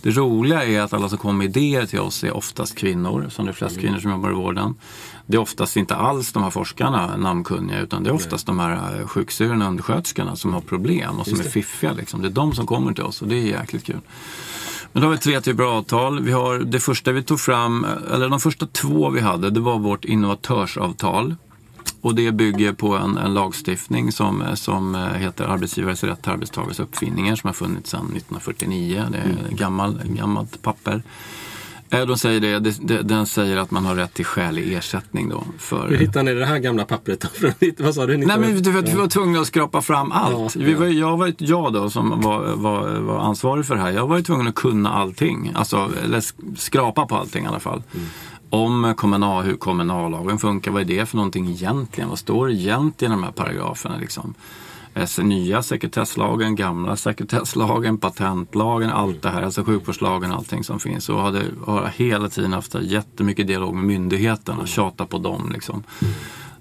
[0.03, 3.45] Det roliga är att alla som kommer med idéer till oss är oftast kvinnor, som
[3.45, 3.83] det är flest mm.
[3.83, 4.75] kvinnor som jobbar i vården.
[5.27, 9.01] Det är oftast inte alls de här forskarna namnkunniga utan det är oftast de här
[9.01, 11.93] eh, sjuksyrrorna och undersköterskorna som har problem och som är fiffiga.
[11.93, 12.23] Liksom.
[12.23, 14.01] Det är de som kommer till oss och det är jäkligt kul.
[14.93, 16.21] Men då har vi tre typer av avtal.
[16.21, 19.79] Vi har det första vi tog fram, eller de första två vi hade, det var
[19.79, 21.37] vårt innovatörsavtal.
[22.01, 27.37] Och det bygger på en, en, lagstiftning som, som heter arbetsgivares rätt till arbetstagares uppfinningar
[27.37, 29.05] som har funnits sedan 1949.
[29.11, 29.57] Det är mm.
[29.57, 31.03] gammal, gammalt papper.
[31.91, 35.45] Eh, de säger det, den säger att man har rätt till skälig ersättning då.
[35.59, 35.89] För...
[35.89, 37.25] Hur hittade ni det här gamla pappret?
[37.79, 38.17] Vad sa du?
[38.17, 40.57] Nej, men vi, vi var tvungna att skrapa fram allt.
[40.57, 44.07] Vi var, jag, var, jag då som var, var, var ansvarig för det här, jag
[44.07, 45.53] var tvungen att kunna allting.
[45.55, 46.23] Alltså, eller
[46.59, 47.83] skrapa på allting i alla fall.
[47.95, 48.07] Mm
[48.51, 50.71] om kommunal, hur kommunallagen funkar.
[50.71, 52.09] Vad är det för någonting egentligen?
[52.09, 53.97] Vad står det egentligen i de här paragraferna?
[53.97, 54.35] Liksom?
[55.19, 61.09] Nya sekretesslagen, gamla sekretesslagen, patentlagen, allt det här, alltså sjukvårdslagen, allting som finns.
[61.09, 65.51] Och hade, har hela tiden haft jättemycket dialog med myndigheterna, tjata på dem.
[65.53, 65.83] Liksom.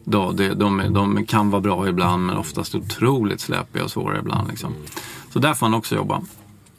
[0.03, 4.49] Då, det, de, de, kan vara bra ibland men oftast otroligt släpiga och svåra ibland.
[4.49, 4.73] Liksom.
[5.33, 6.21] Så där får man också jobba.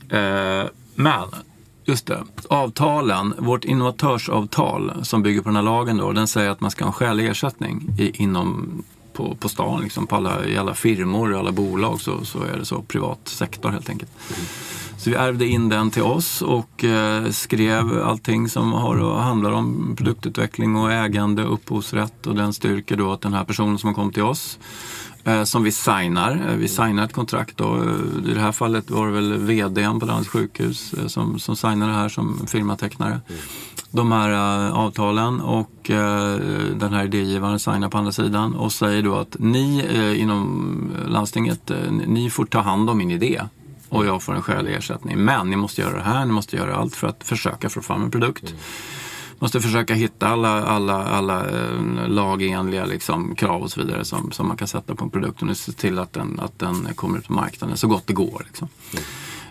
[0.09, 1.29] Eh, Men,
[1.85, 6.61] just det, avtalen, vårt innovatörsavtal som bygger på den här lagen då, den säger att
[6.61, 8.83] man ska ha en skälig ersättning i, inom
[9.17, 12.59] på, på stan, liksom, på alla, i alla firmor, i alla bolag så, så är
[12.59, 14.11] det så, privat sektor helt enkelt.
[14.99, 19.95] Så vi ärvde in den till oss och eh, skrev allting som har, handlar om
[19.97, 24.23] produktutveckling och ägande, upphovsrätt och den styrker då att den här personen som kommit till
[24.23, 24.59] oss
[25.27, 26.47] Eh, som vi signar.
[26.49, 27.77] Eh, vi signar ett kontrakt då.
[27.77, 31.93] Eh, I det här fallet var det väl VDn på landets sjukhus som, som signade
[31.93, 33.21] det här som firmatecknare.
[33.91, 34.31] De här
[34.71, 35.71] avtalen och
[36.75, 39.87] den här idégivaren signar på andra sidan och säger då att ni
[40.19, 41.71] inom landstinget,
[42.07, 43.43] ni får ta hand om min idé
[43.89, 45.19] och jag får en skälig ersättning.
[45.19, 48.03] Men ni måste göra det här, ni måste göra allt för att försöka få fram
[48.03, 48.55] en produkt.
[49.37, 49.44] Mm.
[49.44, 54.49] Måste försöka hitta alla, alla, alla eh, lagenliga liksom, krav och så vidare som, som
[54.49, 57.27] man kan sätta på en produkt och se till att den, att den kommer ut
[57.27, 58.42] på marknaden så gott det går.
[58.46, 58.68] Liksom.
[58.92, 59.05] Mm.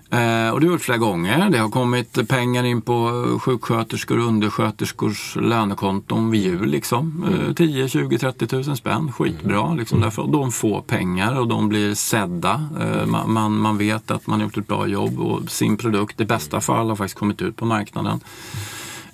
[0.09, 1.49] Eh, och det har gjort flera gånger.
[1.49, 6.69] Det har kommit pengar in på sjuksköterskor och undersköterskors lönekonton vid jul.
[6.69, 7.25] Liksom.
[7.47, 9.11] Eh, 10, 20, 30 tusen spänn.
[9.11, 9.73] Skitbra.
[9.73, 10.27] Liksom, därför.
[10.27, 12.69] De får pengar och de blir sedda.
[12.79, 16.25] Eh, man, man vet att man har gjort ett bra jobb och sin produkt i
[16.25, 18.19] bästa fall har faktiskt kommit ut på marknaden.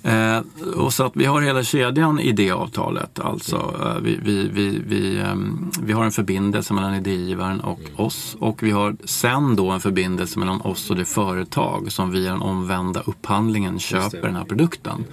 [0.02, 0.40] Eh,
[0.76, 3.18] och så att vi har hela kedjan i det avtalet.
[3.18, 5.34] Alltså, eh, vi, vi, vi, vi, eh,
[5.82, 10.38] vi har en förbindelse mellan idégivaren och oss och vi har sen då en förbindelse
[10.38, 15.04] mellan oss och det företag som via den omvända upphandlingen köper den här produkten.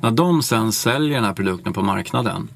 [0.00, 2.48] När de sen säljer den här produkten på marknaden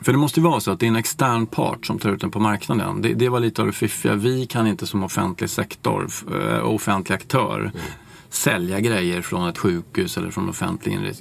[0.00, 2.20] för det måste ju vara så att det är en extern part som tar ut
[2.20, 3.02] den på marknaden.
[3.02, 4.14] Det, det var lite av det fiffiga.
[4.14, 7.72] Vi kan inte som offentlig sektor, eh, offentlig aktör, mm
[8.34, 11.14] sälja grejer från ett sjukhus eller från en offentlig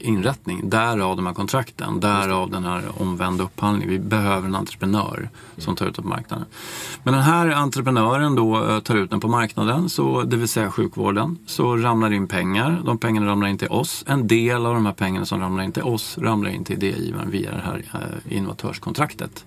[0.00, 0.70] inrättning.
[0.70, 3.90] Därav de här kontrakten, därav den här omvända upphandlingen.
[3.90, 6.46] Vi behöver en entreprenör som tar ut den på marknaden.
[7.02, 10.70] Men den här entreprenören då eh, tar ut den på marknaden, så, det vill säga
[10.70, 12.82] sjukvården, så ramlar in pengar.
[12.84, 14.04] De pengarna ramlar in till oss.
[14.06, 17.30] En del av de här pengarna som ramlar in till oss ramlar in till idégivaren
[17.30, 19.44] via det här eh, innovatörskontraktet.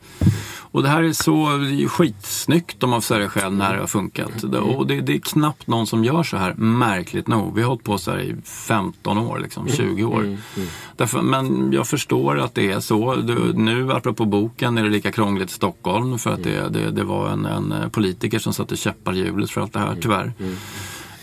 [0.71, 3.73] Och det här är så det är skitsnyggt om man får säga det själv när
[3.73, 4.43] det har funkat.
[4.43, 7.55] Och det, det är knappt någon som gör så här märkligt märkligt nog.
[7.55, 10.19] Vi har hållit på så här i 15 år, liksom, 20 år.
[10.19, 10.67] Mm, mm.
[10.97, 13.15] Därför, men jag förstår att det är så.
[13.15, 17.03] Du, nu, apropå boken, är det lika krångligt i Stockholm för att det, det, det
[17.03, 20.33] var en, en, politiker som satte käppar i hjulet för allt det här, tyvärr.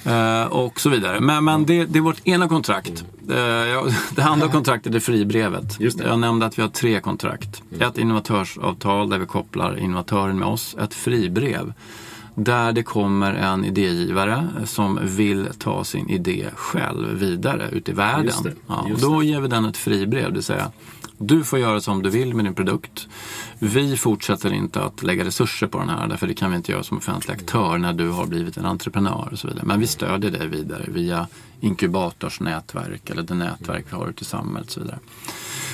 [0.06, 1.20] Uh, och så vidare.
[1.20, 3.04] Men, men det, det är vårt ena kontrakt.
[3.30, 5.76] Uh, ja, det andra kontraktet är fribrevet.
[5.78, 7.62] Jag nämnde att vi har tre kontrakt.
[7.80, 10.76] Ett innovatörsavtal där vi kopplar innovatören med oss.
[10.80, 11.72] Ett fribrev
[12.38, 18.24] där det kommer en idégivare som vill ta sin idé själv vidare ut i världen.
[18.24, 20.72] Just det, ja, och då ger vi den ett fribrev, det vill säga
[21.18, 23.08] du får göra som du vill med din produkt.
[23.58, 26.82] Vi fortsätter inte att lägga resurser på den här, därför det kan vi inte göra
[26.82, 29.64] som offentlig aktör när du har blivit en entreprenör och så vidare.
[29.66, 31.26] Men vi stödjer dig vidare via
[31.60, 34.98] inkubatorsnätverk eller det nätverk vi har ute i samhället och så vidare.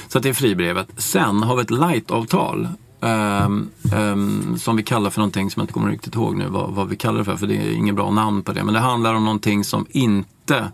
[0.08, 0.88] Så det är fribrevet.
[0.96, 2.68] Sen har vi ett light-avtal
[3.04, 6.70] Um, um, som vi kallar för någonting som jag inte kommer riktigt ihåg nu vad,
[6.70, 8.64] vad, vi kallar det för, för det är inget bra namn på det.
[8.64, 10.70] Men det handlar om någonting som inte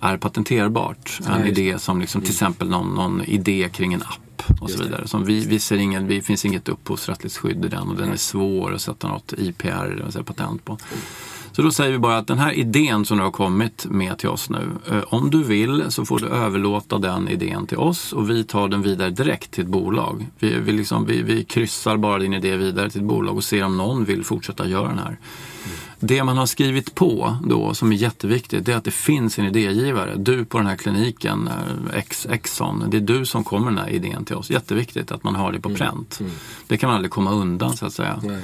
[0.00, 1.20] är patenterbart.
[1.26, 1.50] En Nej.
[1.50, 5.08] idé som liksom, till exempel någon, någon idé kring en app och så vidare.
[5.08, 8.16] Som vi, vi ser ingen, det finns inget upphovsrättsligt skydd i den och den är
[8.16, 10.78] svår att sätta något IPR, det vill säga patent på.
[11.56, 14.28] Så då säger vi bara att den här idén som du har kommit med till
[14.28, 18.30] oss nu, eh, om du vill så får du överlåta den idén till oss och
[18.30, 20.26] vi tar den vidare direkt till ett bolag.
[20.38, 23.64] Vi, vi, liksom, vi, vi kryssar bara din idé vidare till ett bolag och ser
[23.64, 25.18] om någon vill fortsätta göra den här.
[26.00, 29.46] Det man har skrivit på då som är jätteviktigt det är att det finns en
[29.46, 30.14] idégivare.
[30.16, 31.48] Du på den här kliniken,
[31.94, 34.50] eh, Exxon, det är du som kommer med den här idén till oss.
[34.50, 36.20] Jätteviktigt att man har det på pränt.
[36.20, 36.30] Mm.
[36.30, 36.40] Mm.
[36.66, 38.20] Det kan man aldrig komma undan så att säga.
[38.22, 38.42] Nej.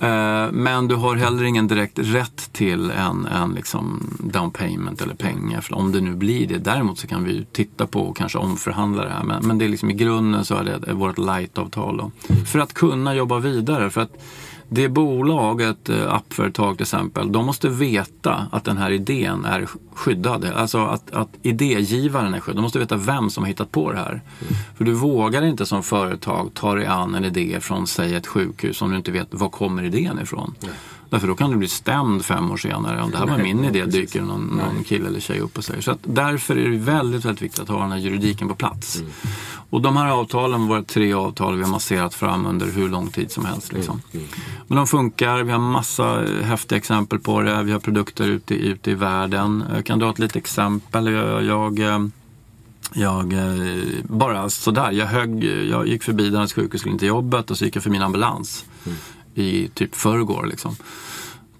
[0.00, 5.14] Eh, men du har heller ingen direkt rätt till en, en liksom down payment eller
[5.14, 5.60] pengar.
[5.60, 6.58] För om det nu blir det.
[6.58, 9.24] Däremot så kan vi titta på och kanske omförhandla det här.
[9.24, 12.10] Men, men det är liksom i grunden så är det vårt light-avtal.
[12.46, 13.90] För att kunna jobba vidare.
[13.90, 14.22] För att
[14.68, 19.68] det bolag, ett eh, appföretag till exempel, de måste veta att den här idén är
[19.94, 20.44] skyddad.
[20.44, 22.56] Alltså att, att idégivaren är skyddad.
[22.56, 24.10] De måste veta vem som har hittat på det här.
[24.10, 24.22] Mm.
[24.76, 28.82] För du vågar inte som företag ta dig an en idé från, säg ett sjukhus,
[28.82, 30.54] om du inte vet var kommer idén ifrån.
[30.62, 30.74] Mm.
[31.16, 33.02] Därför då kan du bli stämd fem år senare.
[33.02, 35.80] Om det här var min idé, dyker någon, någon kille eller tjej upp och säger.
[35.80, 38.96] Så att därför är det väldigt, väldigt viktigt att ha den här juridiken på plats.
[38.96, 39.10] Mm.
[39.70, 43.30] Och de här avtalen, våra tre avtal, vi har masserat fram under hur lång tid
[43.30, 43.72] som helst.
[43.72, 44.00] Liksom.
[44.12, 44.26] Mm.
[44.26, 44.38] mm.
[44.66, 47.62] Men de funkar, vi har massa häftiga exempel på det.
[47.62, 49.64] Vi har produkter ute, ute i världen.
[49.74, 51.12] Jag kan dra ett litet exempel.
[51.12, 51.98] jag, jag eh,
[52.92, 57.58] jag, eh, bara sådär, jag, högg, jag gick förbi Danderyds sjukhus, skulle till jobbet och
[57.58, 58.98] så gick jag förbi en ambulans mm.
[59.34, 60.46] i typ förrgår.
[60.46, 60.76] Liksom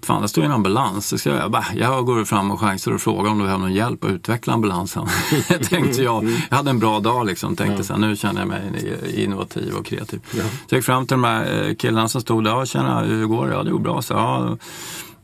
[0.07, 1.21] fan det står en ambulans.
[1.21, 4.03] Så jag, bara, jag går fram och chansar och frågar om du behöver någon hjälp
[4.03, 5.07] att utveckla ambulansen.
[5.69, 6.23] tänkte jag.
[6.49, 7.55] Jag hade en bra dag liksom.
[7.55, 7.83] Tänkte ja.
[7.83, 10.19] så här, nu känner jag mig innovativ och kreativ.
[10.31, 10.43] Ja.
[10.43, 12.51] Så jag gick fram till de här eh, killarna som stod där.
[12.51, 13.53] Ja, tjena, hur går det?
[13.53, 14.01] Ja, det går bra.
[14.01, 14.57] Så, ja,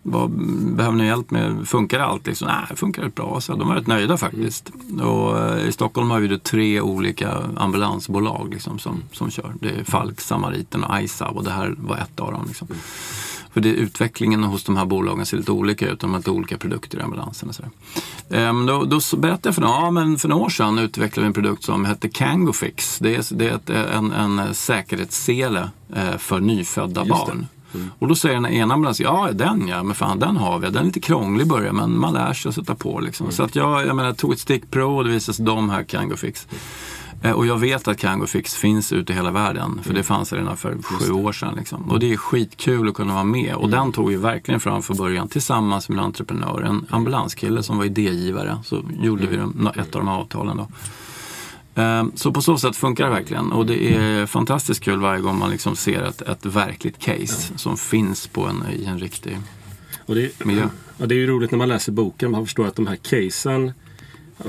[0.06, 0.30] vad
[0.76, 1.68] behöver ni hjälp med?
[1.68, 2.28] Funkar allt?
[2.28, 3.42] Liksom, Nej, det funkar rätt bra.
[3.42, 4.72] Så de var rätt nöjda faktiskt.
[4.90, 5.08] Mm.
[5.08, 9.54] Och, eh, I Stockholm har vi då tre olika ambulansbolag liksom, som, som kör.
[9.62, 12.46] Det är Falk, Samariten och ISAB och det här var ett av dem.
[12.48, 12.68] Liksom.
[12.68, 12.80] Mm.
[13.54, 16.00] För det, utvecklingen hos de här bolagen ser lite olika ut.
[16.00, 17.50] De har lite olika produkter i ambulansen.
[17.50, 17.64] Och så
[18.30, 21.28] ehm, då, då berättade jag för dem, ja men för några år sedan utvecklade vi
[21.28, 23.00] en produkt som hette Kangofix.
[23.00, 27.48] Det är, det är ett, en, en säkerhetssele eh, för nyfödda barn.
[27.74, 27.92] Mm.
[28.00, 30.70] Och då säger den ena ambulansen, ja den ja, men fan den har vi.
[30.70, 33.26] Den är lite krånglig i början men man lär sig att sätta på liksom.
[33.26, 33.36] Mm.
[33.36, 36.48] Så att jag, jag menar, tog ett stickprov och det visade sig de här Kangofix.
[36.50, 36.62] Mm.
[37.24, 39.80] Eh, och jag vet att Kangofix finns ute i hela världen.
[39.84, 40.04] För det mm.
[40.04, 41.56] fanns redan för sju år sedan.
[41.58, 41.92] Liksom.
[41.92, 43.56] Och det är skitkul att kunna vara med.
[43.56, 43.80] Och mm.
[43.80, 46.62] den tog vi verkligen fram från början tillsammans med en entreprenör.
[46.62, 48.58] En ambulanskille som var idégivare.
[48.66, 49.68] Så gjorde vi mm.
[49.68, 50.58] ett av de här avtalen.
[50.58, 50.68] Då.
[51.76, 55.40] Ehm, så på så sätt funkar det verkligen och det är fantastiskt kul varje gång
[55.40, 57.58] man liksom ser ett, ett verkligt case ja.
[57.58, 59.38] som finns på en, i en riktig
[60.06, 60.70] och det, miljö.
[60.98, 63.74] Och det är ju roligt när man läser boken, man förstår att de här casen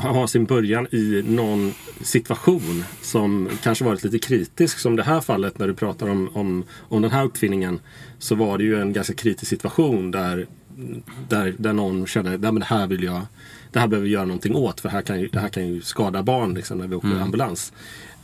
[0.00, 4.78] har sin början i någon situation som kanske varit lite kritisk.
[4.78, 7.80] Som det här fallet när du pratar om, om, om den här uppfinningen.
[8.18, 10.46] Så var det ju en ganska kritisk situation där,
[11.28, 13.22] där, där någon kände att det här vill jag
[13.74, 15.83] det här behöver vi göra någonting åt för här kan ju, det här kan ju
[15.83, 17.22] skada barn liksom, när vi åker mm.
[17.22, 17.72] ambulans.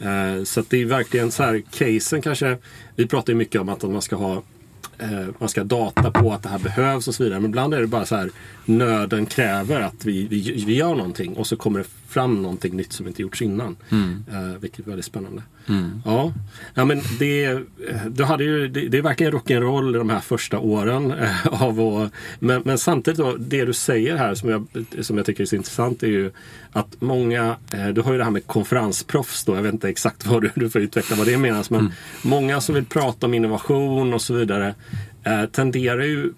[0.01, 2.59] Uh, så det är verkligen så här, casen kanske,
[2.97, 4.43] vi pratar ju mycket om att man ska ha
[5.01, 7.41] eh, man ska data på att det här behövs och så vidare.
[7.41, 8.31] Men ibland är det bara så här
[8.65, 12.93] nöden kräver att vi, vi, vi gör någonting och så kommer det fram någonting nytt
[12.93, 13.77] som inte gjorts innan.
[13.91, 14.25] Mm.
[14.33, 15.43] Eh, vilket är väldigt spännande.
[15.69, 16.03] Mm.
[16.05, 16.33] Ja.
[16.75, 17.59] ja, men det,
[18.09, 21.13] du hade ju, det, det är verkligen rock'n'roll de här första åren.
[21.13, 24.67] Eh, av och, men, men samtidigt då, det du säger här som jag,
[25.01, 26.31] som jag tycker är så intressant är ju
[26.73, 30.27] att många, eh, du har ju det här med konferensproffs då, jag vet inte exakt
[30.27, 31.93] vad du, du får utveckla vad det menas, men mm.
[32.23, 34.75] många som vill prata om innovation och så vidare
[35.25, 36.33] eh, tenderar ju,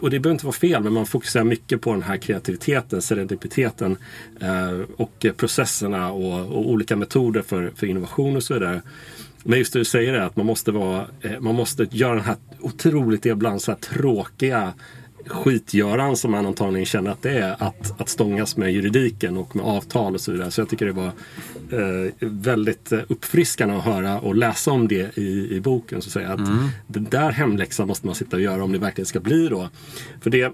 [0.00, 3.96] och det behöver inte vara fel, men man fokuserar mycket på den här kreativiteten, serendipiteten
[4.40, 8.82] eh, och processerna och, och, olika metoder för, för innovation och så vidare.
[9.44, 12.24] Men just det du säger är att man måste, vara, eh, man måste göra den
[12.24, 14.72] här otroligt ibland så här tråkiga
[15.28, 19.64] skitgöran som man antagligen känner att det är att, att stångas med juridiken och med
[19.64, 20.50] avtal och så vidare.
[20.50, 21.12] Så jag tycker det var
[21.70, 26.02] eh, väldigt uppfriskande att höra och läsa om det i, i boken.
[26.02, 26.28] Så att säga.
[26.28, 26.68] Att mm.
[26.86, 29.68] Den där hemläxan måste man sitta och göra om det verkligen ska bli då.
[30.20, 30.52] För det,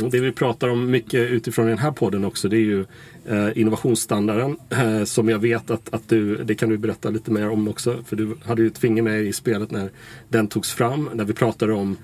[0.10, 2.84] det vi pratar om mycket utifrån den här podden också det är ju
[3.26, 7.50] eh, innovationsstandarden eh, som jag vet att, att du, det kan du berätta lite mer
[7.50, 8.04] om också.
[8.06, 9.90] För du hade ju ett finger med i spelet när
[10.28, 11.10] den togs fram.
[11.14, 11.96] När vi pratade om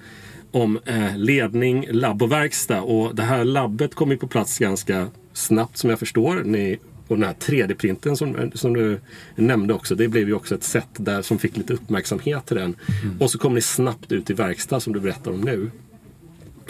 [0.50, 2.80] om eh, ledning, labb och verkstad.
[2.80, 6.42] Och det här labbet kom ju på plats ganska snabbt som jag förstår.
[6.44, 6.78] Ni,
[7.09, 9.00] och den här 3D-printen som, som du
[9.37, 12.76] nämnde också, det blev ju också ett sätt där som fick lite uppmärksamhet till den.
[13.02, 13.20] Mm.
[13.20, 15.70] Och så kom ni snabbt ut i verkstad som du berättar om nu.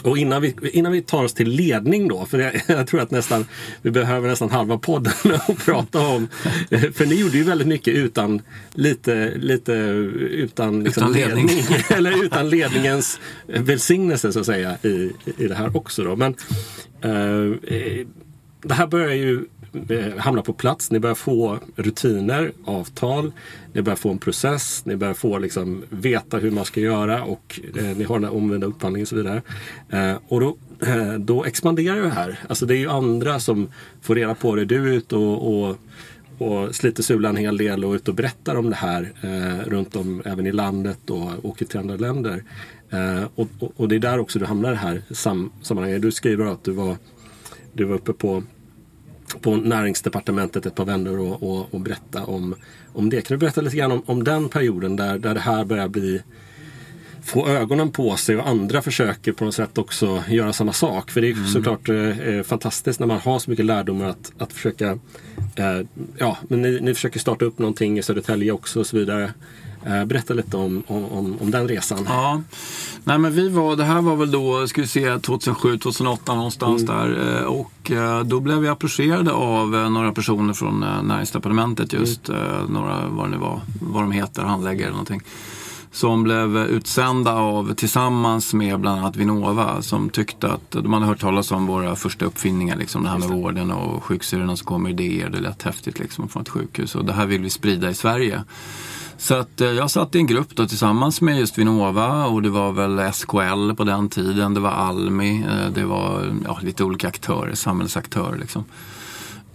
[0.03, 3.11] Och innan vi, innan vi tar oss till ledning då, för jag, jag, tror att
[3.11, 3.47] nästan
[3.83, 5.13] vi behöver nästan halva podden
[5.49, 6.29] att prata om.
[6.95, 8.43] För ni gjorde ju väldigt mycket utan
[8.75, 11.47] lite, lite utan, liksom utan ledning.
[11.47, 11.65] ledning.
[11.97, 16.05] eller utan ledningens välsignelse så att säga i, i det här också.
[16.05, 16.17] Då.
[16.17, 16.35] Men
[17.01, 18.07] eh,
[18.63, 19.56] det här börjar ju Eh,
[19.89, 20.91] Eh, hamnar på plats.
[20.91, 23.33] Ni börjar få rutiner, avtal.
[23.73, 24.83] Ni börjar få en process.
[24.85, 28.35] Ni börjar få liksom veta hur man ska göra och eh, ni har den här
[28.35, 29.43] omvända upphandlingen och så vidare.
[29.91, 32.39] Eh, och då, eh, då expanderar det här.
[32.49, 33.69] Alltså det är ju andra som
[34.03, 34.65] får reda på det.
[34.65, 35.77] Du är ute och, och
[36.39, 39.71] och sliter sula en hel del och är ute och berättar om det här eh,
[39.71, 42.45] runt om även i landet och åker till andra länder.
[42.91, 46.03] Eh, och, och, och, det är där också du hamnar i det här sam sammanhanget.
[46.03, 46.97] Du skriver att du var,
[47.73, 48.43] du var uppe på
[49.41, 52.55] på näringsdepartementet ett par vändor och, och, och, berätta om,
[52.93, 53.23] om det.
[53.23, 56.23] Kan du berätta lite grann om, om den perioden där, där det här börjar bli
[57.27, 61.11] få ögonen på sig och andra försöker på något sätt också göra samma sak.
[61.11, 61.47] För det är mm.
[61.47, 64.99] såklart eh, fantastiskt när man har så mycket lärdomar att, att försöka
[65.57, 65.81] eh,
[66.19, 69.33] Ja, men ni, ni försöker starta upp någonting i Södertälje också och så vidare.
[69.87, 72.07] Eh, berätta lite om, om, om den resan.
[72.09, 72.43] Ja,
[73.05, 76.83] Nej, men vi var, det här var väl då, ska vi se, 2007, 2008 någonstans
[76.83, 76.97] mm.
[76.97, 77.39] där.
[77.41, 82.29] Eh, och eh, då blev vi approcherade av några personer från näringsdepartementet just.
[82.29, 82.65] Mm.
[82.69, 85.23] Några, vad det nu var, vad de heter, handläggare eller någonting
[85.97, 91.21] som blev utsända av tillsammans med bland annat Vinnova som tyckte att de hade hört
[91.21, 92.77] talas om våra första uppfinningar.
[92.77, 95.29] Liksom, det här med vården och sjuksyrrorna som kommer idéer.
[95.29, 98.45] Det lät häftigt liksom, från ett sjukhus och det här vill vi sprida i Sverige.
[99.19, 102.51] Så att eh, jag satt i en grupp då tillsammans med just Vinnova och det
[102.51, 107.09] var väl SKL på den tiden, det var Almi, eh, det var ja, lite olika
[107.09, 108.65] aktörer, samhällsaktörer liksom.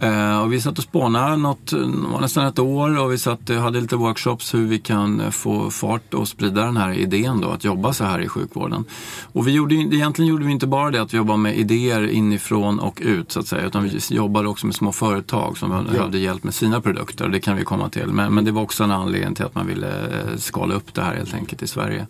[0.01, 1.73] Eh, och vi satt och spånade något,
[2.21, 6.27] nästan ett år och vi satt, hade lite workshops hur vi kan få fart och
[6.27, 8.85] sprida den här idén då, att jobba så här i sjukvården.
[9.33, 12.79] Och vi gjorde, egentligen gjorde vi inte bara det att vi jobbade med idéer inifrån
[12.79, 15.83] och ut så att säga, utan vi jobbade också med små företag som ja.
[15.91, 18.07] behövde hjälp med sina produkter och det kan vi komma till.
[18.07, 21.01] Men, men det var också en anledning till att man ville eh, skala upp det
[21.01, 22.07] här helt enkelt i Sverige.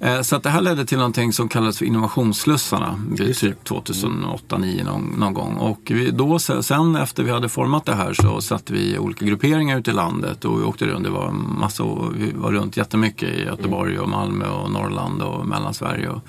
[0.00, 4.84] Eh, så att det här ledde till någonting som kallades för innovationsslussarna vid typ 2008-2009
[4.84, 5.56] någon, någon, gång.
[5.56, 9.90] Och då, sen efter vi hade format det här så satte vi olika grupperingar ute
[9.90, 11.04] i landet och vi åkte runt.
[11.04, 11.84] Det var massa,
[12.14, 16.08] vi var runt jättemycket i Göteborg och Malmö och Norrland och Mellansverige.
[16.08, 16.22] Och,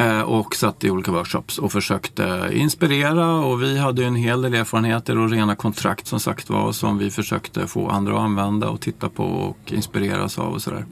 [0.00, 4.54] eh, och satt i olika workshops och försökte inspirera och vi hade en hel del
[4.54, 8.80] erfarenheter och rena kontrakt som sagt var som vi försökte få andra att använda och
[8.80, 10.84] titta på och inspireras av och sådär.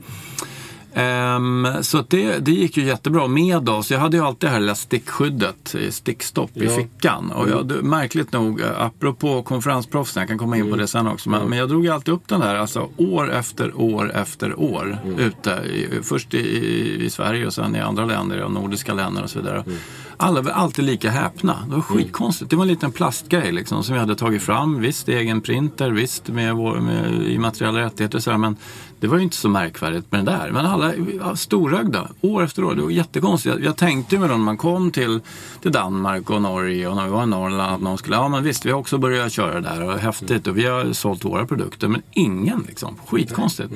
[0.97, 3.91] Um, så det, det gick ju jättebra med oss.
[3.91, 6.65] Jag hade ju alltid det här lilla stickskyddet, stickstopp ja.
[6.65, 7.31] i fickan.
[7.31, 10.79] Och jag, märkligt nog, eh, apropå konferensproffsen, jag kan komma in på mm.
[10.79, 11.31] det sen också.
[11.31, 11.51] Men, mm.
[11.51, 14.99] men, jag drog alltid upp den där, alltså år efter år efter år.
[15.05, 15.19] Mm.
[15.19, 19.31] Ute, i, först i, i, Sverige och sen i andra länder, och nordiska länder och
[19.31, 19.61] så vidare.
[19.67, 19.79] Mm.
[20.17, 21.59] Alla var alltid lika häpna.
[21.69, 22.51] Det var skitkonstigt.
[22.51, 24.81] Det var en liten plastgrej liksom, som vi hade tagit fram.
[24.81, 28.39] Visst, egen printer, visst med, vår, med immateriella rättigheter och sådär.
[28.39, 28.57] Men
[29.01, 30.51] det var ju inte så märkvärdigt med det där.
[30.51, 32.75] Men alla var storögda, år efter år.
[32.75, 33.55] Det var jättekonstigt.
[33.55, 35.21] Jag, jag tänkte mig då när man kom till,
[35.63, 38.43] till Danmark och Norge och när vi var i Norrland att någon skulle, ja men
[38.43, 41.89] visst vi har också börjat köra där och häftigt och vi har sålt våra produkter.
[41.89, 42.97] Men ingen liksom.
[43.07, 43.73] Skitkonstigt.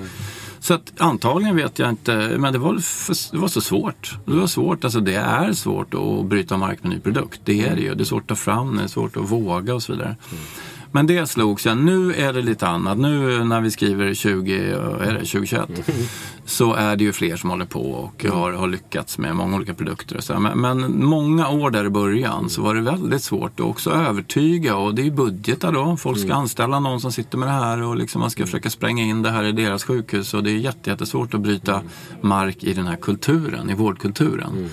[0.60, 4.18] Så att, antagligen vet jag inte, men det var, för, det var så svårt.
[4.24, 7.40] Det var svårt, alltså det är svårt att bryta mark med ny produkt.
[7.44, 7.94] Det är det ju.
[7.94, 10.16] Det är svårt att ta fram det är svårt att våga och så vidare.
[10.30, 10.44] Mm.
[10.92, 11.76] Men det slogs jag.
[11.78, 12.98] Nu är det lite annat.
[12.98, 14.56] Nu när vi skriver 20,
[15.00, 15.68] är det 2021
[16.44, 19.74] så är det ju fler som håller på och har, har lyckats med många olika
[19.74, 20.16] produkter.
[20.16, 20.40] Och så.
[20.40, 24.76] Men, men, många år där i början så var det väldigt svårt att också övertyga
[24.76, 25.96] och det är ju budgetar då.
[25.96, 26.38] Folk ska mm.
[26.38, 29.30] anställa någon som sitter med det här och liksom man ska försöka spränga in det
[29.30, 31.82] här i deras sjukhus och det är jättesvårt att bryta
[32.20, 34.70] mark i den här kulturen, i vårdkulturen.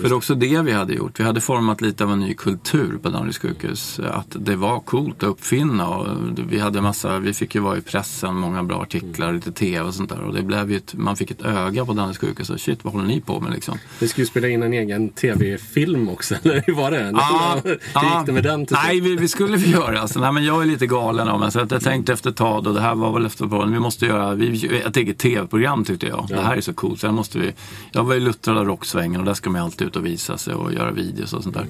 [0.00, 1.20] För också det vi hade gjort.
[1.20, 4.00] Vi hade format lite av en ny kultur på Danderyds sjukhus.
[4.00, 5.88] Att det var coolt att uppfinna.
[5.88, 6.06] Och
[6.48, 9.94] vi, hade massa, vi fick ju vara i pressen, många bra artiklar, lite tv och
[9.94, 10.20] sånt där.
[10.20, 12.50] Och det blev ett, man fick ett öga på Danderyds sjukhus.
[12.50, 13.78] Och shit, vad håller ni på med liksom?
[13.98, 17.12] Vi skulle spela in en egen tv-film också, eller hur var det?
[17.14, 18.66] Ah, hur gick det med den?
[18.70, 20.00] Nej, vi, vi skulle vi göra.
[20.00, 21.52] Alltså, nej, men jag är lite galen av mig.
[21.52, 24.06] Så jag tänkte efter ett tag, och det här var väl efter ett Vi måste
[24.06, 26.26] göra vi, ett eget tv-program tyckte jag.
[26.28, 26.36] Ja.
[26.36, 27.00] Det här är så coolt.
[27.00, 27.52] Så måste vi,
[27.92, 30.54] jag var ju luttrad av rocksvängen och där ska man alltid ut och visa sig
[30.54, 31.66] och göra videos och sånt där.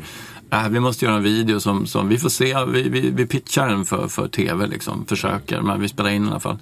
[0.51, 3.69] Äh, vi måste göra en video som, som vi får se, vi, vi, vi pitchar
[3.69, 6.59] den för, för tv liksom, försöker, men vi spelar in i alla fall.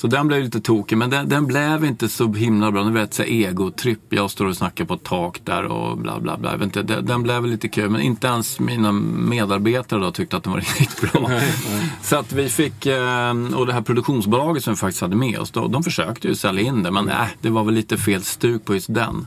[0.00, 2.82] Så den blev lite tokig, men den, den blev inte så himla bra.
[2.82, 4.00] Den blev ett egotripp.
[4.08, 6.64] Jag står och snackar på ett tak där och bla bla bla.
[6.64, 10.52] Inte, den, den blev lite kul, men inte ens mina medarbetare då tyckte att den
[10.52, 11.28] var riktigt bra.
[11.28, 11.92] Nej, nej.
[12.02, 15.50] Så att vi fick, eh, och det här produktionsbolaget som vi faktiskt hade med oss,
[15.50, 18.64] då, de försökte ju sälja in det, men äh, det var väl lite fel stuk
[18.64, 19.08] på just den.
[19.08, 19.26] Mm.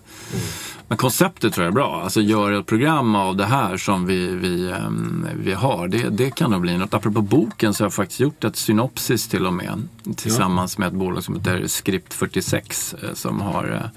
[0.93, 2.01] Men konceptet tror jag är bra.
[2.03, 5.87] Alltså göra ett program av det här som vi, vi, um, vi har.
[5.87, 6.93] Det, det kan nog bli något.
[6.93, 9.87] Apropå boken så har jag faktiskt gjort ett synopsis till och med.
[10.15, 10.79] Tillsammans ja.
[10.79, 13.91] med ett bolag som heter Script 46 eh, som har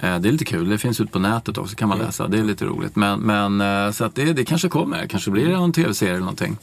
[0.00, 2.28] eh, eh, det är lite kul, det finns ute på nätet också kan man läsa.
[2.28, 2.96] Det är lite roligt.
[2.96, 6.56] Men, men så att det, det kanske kommer, kanske blir det en tv-serie eller någonting.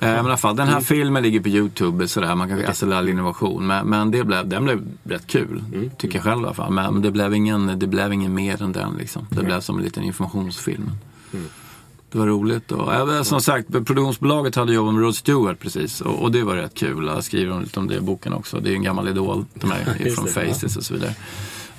[0.00, 0.84] Eh, men i alla fall, den här mm.
[0.84, 3.66] filmen ligger på Youtube, sådär, man kan, alltså all innovation.
[3.66, 5.90] Men, men det blev, den blev rätt kul, mm.
[5.98, 6.72] tycker jag själv i alla fall.
[6.72, 8.94] Men det blev ingen, det blev ingen mer än den.
[8.98, 9.26] Liksom.
[9.30, 10.90] Det blev som en liten informationsfilm.
[11.32, 11.46] Mm.
[12.12, 12.72] Det var roligt.
[12.72, 16.56] Och, äh, som sagt, produktionsbolaget hade jobbat med Rod Stewart precis och, och det var
[16.56, 17.06] rätt kul.
[17.06, 18.60] Jag skriver lite om det i boken också.
[18.60, 21.14] Det är en gammal idol till mig från Faces och så vidare.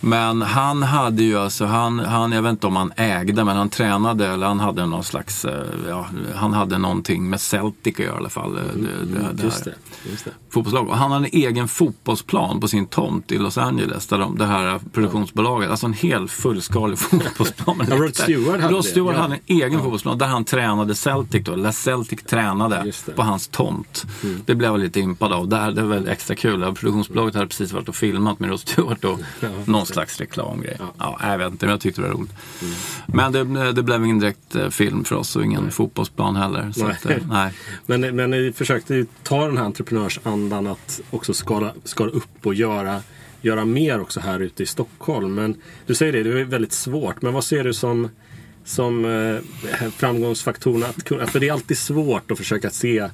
[0.01, 3.69] Men han hade ju alltså, han, han, jag vet inte om han ägde, men han
[3.69, 8.15] tränade eller han hade någon slags, eh, ja, han hade någonting med Celtic att göra
[8.15, 8.57] i alla fall.
[8.57, 9.73] Eh, det, det, det just det,
[10.09, 10.31] just det.
[10.49, 10.87] Fotbollslag.
[10.87, 14.45] Och han hade en egen fotbollsplan på sin tomt i Los Angeles, där de, det
[14.45, 17.87] här produktionsbolaget, alltså en helt fullskalig fotbollsplan.
[17.89, 19.79] ja, Rod Stewart hade Rod Stewart hade en egen ja.
[19.79, 24.05] fotbollsplan där han tränade Celtic då, eller Celtic tränade på hans tomt.
[24.23, 24.41] Mm.
[24.45, 25.47] Det blev jag lite impad av.
[25.47, 26.61] Det, det var väldigt extra kul.
[26.61, 29.49] Produktionsbolaget hade precis varit och filmat med Rod Stewart och ja,
[29.93, 30.75] slags reklamgrej.
[30.79, 30.93] Ja.
[30.97, 32.33] ja, jag vet inte, men jag tyckte det var roligt.
[32.61, 32.73] Mm.
[33.07, 35.71] Men det, det, blev ingen direkt eh, film för oss och ingen nej.
[35.71, 36.71] fotbollsplan heller.
[36.71, 36.95] Så nej.
[37.03, 37.53] Att, eh, nej.
[37.85, 42.53] Men, men ni försökte ju ta den här entreprenörsandan att också skala, skala upp och
[42.53, 43.01] göra
[43.41, 45.35] göra mer också här ute i Stockholm.
[45.35, 47.21] Men du säger det, det är väldigt svårt.
[47.21, 48.09] Men vad ser du som,
[48.65, 50.85] som eh, framgångsfaktorerna?
[50.87, 53.09] Att för det är alltid svårt att försöka se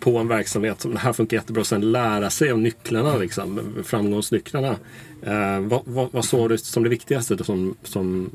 [0.00, 3.60] på en verksamhet som det här funkar jättebra och sen lära sig av nycklarna, liksom,
[3.84, 4.76] framgångsnycklarna.
[5.22, 8.30] Eh, vad, vad, vad såg du som det viktigaste som, som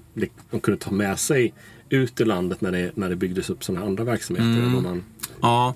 [0.51, 1.53] de kunde ta med sig
[1.89, 4.63] ut i landet när det, när det byggdes upp sådana andra verksamheter?
[4.63, 4.83] Mm.
[4.83, 5.03] Man...
[5.41, 5.73] Ja,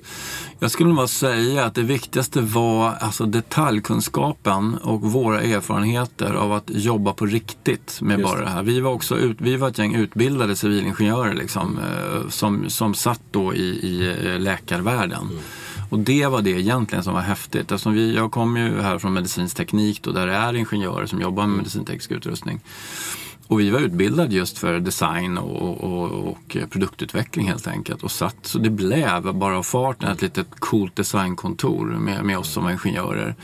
[0.59, 6.63] jag skulle nog säga att det viktigaste var alltså detaljkunskapen och våra erfarenheter av att
[6.67, 8.63] jobba på riktigt med Just bara det här.
[8.63, 13.21] Vi var också ut, vi var ett gäng utbildade civilingenjörer liksom, eh, som, som satt
[13.31, 15.21] då i, i eh, läkarvärlden.
[15.21, 15.43] Mm.
[15.89, 17.71] Och det var det egentligen som var häftigt.
[17.71, 21.21] Eftersom vi, jag kommer ju här från medicinsk teknik då, där det är ingenjörer som
[21.21, 22.59] jobbar med medicinteknisk utrustning.
[23.47, 28.03] Och vi var utbildade just för design och, och, och, produktutveckling helt enkelt.
[28.03, 32.51] Och satt, så det blev bara av farten ett litet coolt designkontor med, med oss
[32.51, 33.35] som var ingenjörer.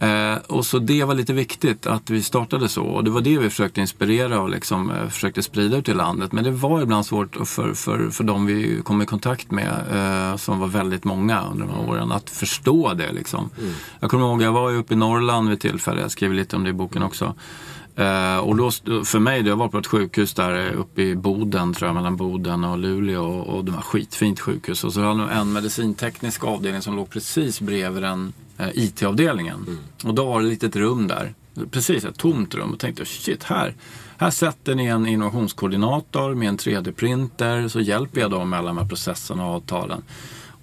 [0.00, 3.38] Eh, och så det var lite viktigt att vi startade så och det var det
[3.38, 6.32] vi försökte inspirera och liksom, eh, försökte sprida ut i landet.
[6.32, 10.36] Men det var ibland svårt för, för, för de vi kom i kontakt med, eh,
[10.36, 13.12] som var väldigt många under de här åren, att förstå det.
[13.12, 13.50] Liksom.
[13.58, 13.72] Mm.
[14.00, 16.70] Jag kommer ihåg, jag var uppe i Norrland vid tillfälle, jag skrev lite om det
[16.70, 17.34] i boken också.
[17.98, 18.70] Uh, och då,
[19.04, 22.16] för mig, då jag var på ett sjukhus där uppe i Boden, tror jag, mellan
[22.16, 23.24] Boden och Luleå.
[23.24, 24.84] Och, och det var skitfint sjukhus.
[24.84, 29.64] Och så hade de en medicinteknisk avdelning som låg precis bredvid den uh, IT-avdelningen.
[29.66, 29.78] Mm.
[30.04, 31.34] Och då var det ett litet rum där.
[31.70, 32.72] Precis ett tomt rum.
[32.72, 33.74] Och tänkte, shit, här,
[34.16, 37.68] här sätter ni en innovationskoordinator med en 3D-printer.
[37.68, 40.02] Så hjälper jag dem med alla de här processerna och avtalen.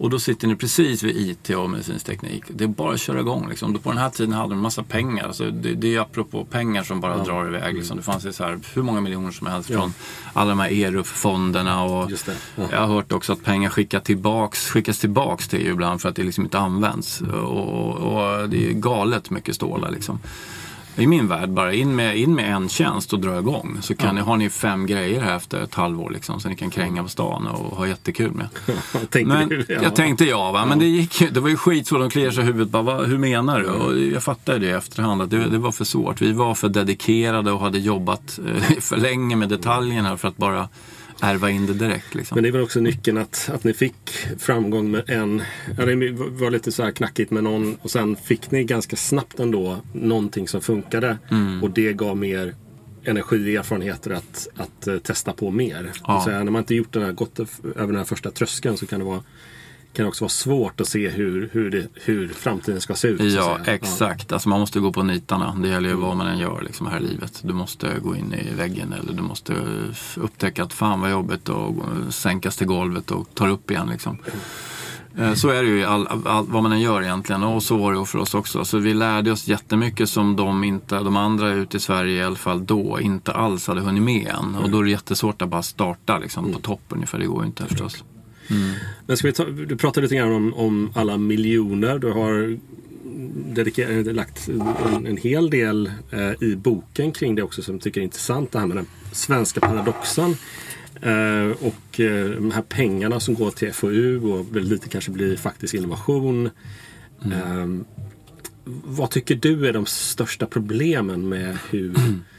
[0.04, 2.43] Och då sitter ni precis vid IT och medicinsk teknik.
[2.47, 3.49] Det är bara att köra igång.
[3.49, 3.74] Liksom.
[3.80, 5.28] På den här tiden hade de massa pengar.
[5.28, 7.24] Alltså, det, det är apropå pengar som bara ja.
[7.24, 7.76] drar iväg.
[7.76, 7.97] Liksom.
[7.97, 9.78] Det fanns så här, hur många miljoner som helst ja.
[9.80, 9.93] från
[10.34, 11.84] alla de här ERUF-fonderna.
[11.84, 12.12] Och
[12.56, 12.64] ja.
[12.72, 16.16] Jag har hört också att pengar skickas tillbaks, skickas tillbaks till EU ibland för att
[16.16, 17.22] det liksom inte används.
[17.22, 19.91] Och, och, det är galet mycket stålar.
[19.91, 20.20] Liksom
[20.96, 23.78] i min värld, bara in med, in med en tjänst och dra igång.
[23.82, 24.14] Så kan ja.
[24.14, 27.10] ni, har ni fem grejer här efter ett halvår liksom, så ni kan kränga på
[27.10, 28.48] stan och ha jättekul med.
[28.91, 29.80] tänkte men, du, ja.
[29.84, 30.66] Jag tänkte ja, va?
[30.66, 32.00] men det, gick, det var ju skitsvårt.
[32.00, 32.70] De kliar sig i huvudet.
[32.70, 33.68] Bara, vad, hur menar du?
[33.68, 36.22] Och jag fattade det i efterhand att det, det, var för svårt.
[36.22, 40.70] Vi var för dedikerade och hade jobbat eh, för länge med detaljerna för att bara
[41.24, 42.15] ärva in det direkt.
[42.15, 42.36] Liksom.
[42.36, 45.41] Men det var också nyckeln att, att ni fick framgång med en,
[45.78, 49.39] ja, det var lite så här knackigt med någon och sen fick ni ganska snabbt
[49.39, 51.17] ändå någonting som funkade
[51.61, 52.55] och det gav mer
[53.05, 55.91] energi och erfarenheter att, att uh, testa på mer.
[56.07, 56.21] Ja.
[56.21, 58.99] Så när man inte gjort den här, gått över den här första tröskeln så kan
[58.99, 59.24] det vara
[59.94, 63.22] kan också vara svårt att se hur, hur, det, hur framtiden ska se ut.
[63.22, 64.26] Ja, exakt.
[64.30, 64.36] Ja.
[64.36, 65.56] Alltså man måste gå på nitarna.
[65.62, 67.39] Det gäller ju vad man än gör liksom, här i livet.
[67.44, 69.54] Du måste gå in i väggen eller du måste
[70.16, 71.76] upptäcka att fan vad jobbigt och
[72.10, 73.89] sänkas till golvet och tar upp igen.
[73.89, 74.18] Liksom.
[75.18, 77.78] Eh, så är det ju i all, all, vad man än gör egentligen och så
[77.78, 78.66] var det för oss också.
[78.66, 82.36] Så vi lärde oss jättemycket som de, inte, de andra ute i Sverige i alla
[82.36, 84.56] fall då inte alls hade hunnit med än.
[84.56, 86.62] Och då är det jättesvårt att bara starta liksom, på mm.
[86.62, 87.20] topp ungefär.
[87.20, 88.04] Det går ju inte förstås.
[88.50, 88.74] Mm.
[89.06, 92.00] Men ska vi ta, du pratade lite grann om, om alla miljoner.
[92.00, 92.58] Du har
[93.54, 94.50] dedikerat, lagt
[94.86, 98.52] en, en hel del eh, i boken kring det också som tycker är intressant.
[98.52, 100.36] Det här med den svenska paradoxen.
[101.02, 105.36] Eh, och eh, de här pengarna som går till FoU och väldigt lite kanske blir
[105.36, 106.50] faktisk innovation.
[107.26, 107.39] Mm.
[107.39, 107.86] Eh,
[108.84, 111.96] vad tycker du är de största problemen med hur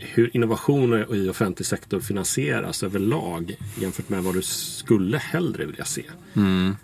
[0.00, 6.02] hur innovationer i offentlig sektor finansieras överlag jämfört med vad du skulle hellre vilja se?
[6.34, 6.76] Mm.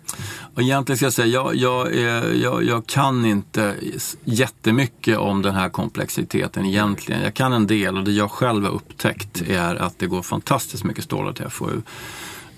[0.53, 1.95] Och egentligen ska jag säga, jag, jag,
[2.35, 3.75] jag, jag, kan inte
[4.23, 7.21] jättemycket om den här komplexiteten egentligen.
[7.21, 10.83] Jag kan en del och det jag själv har upptäckt är att det går fantastiskt
[10.83, 11.81] mycket stålar till FoU.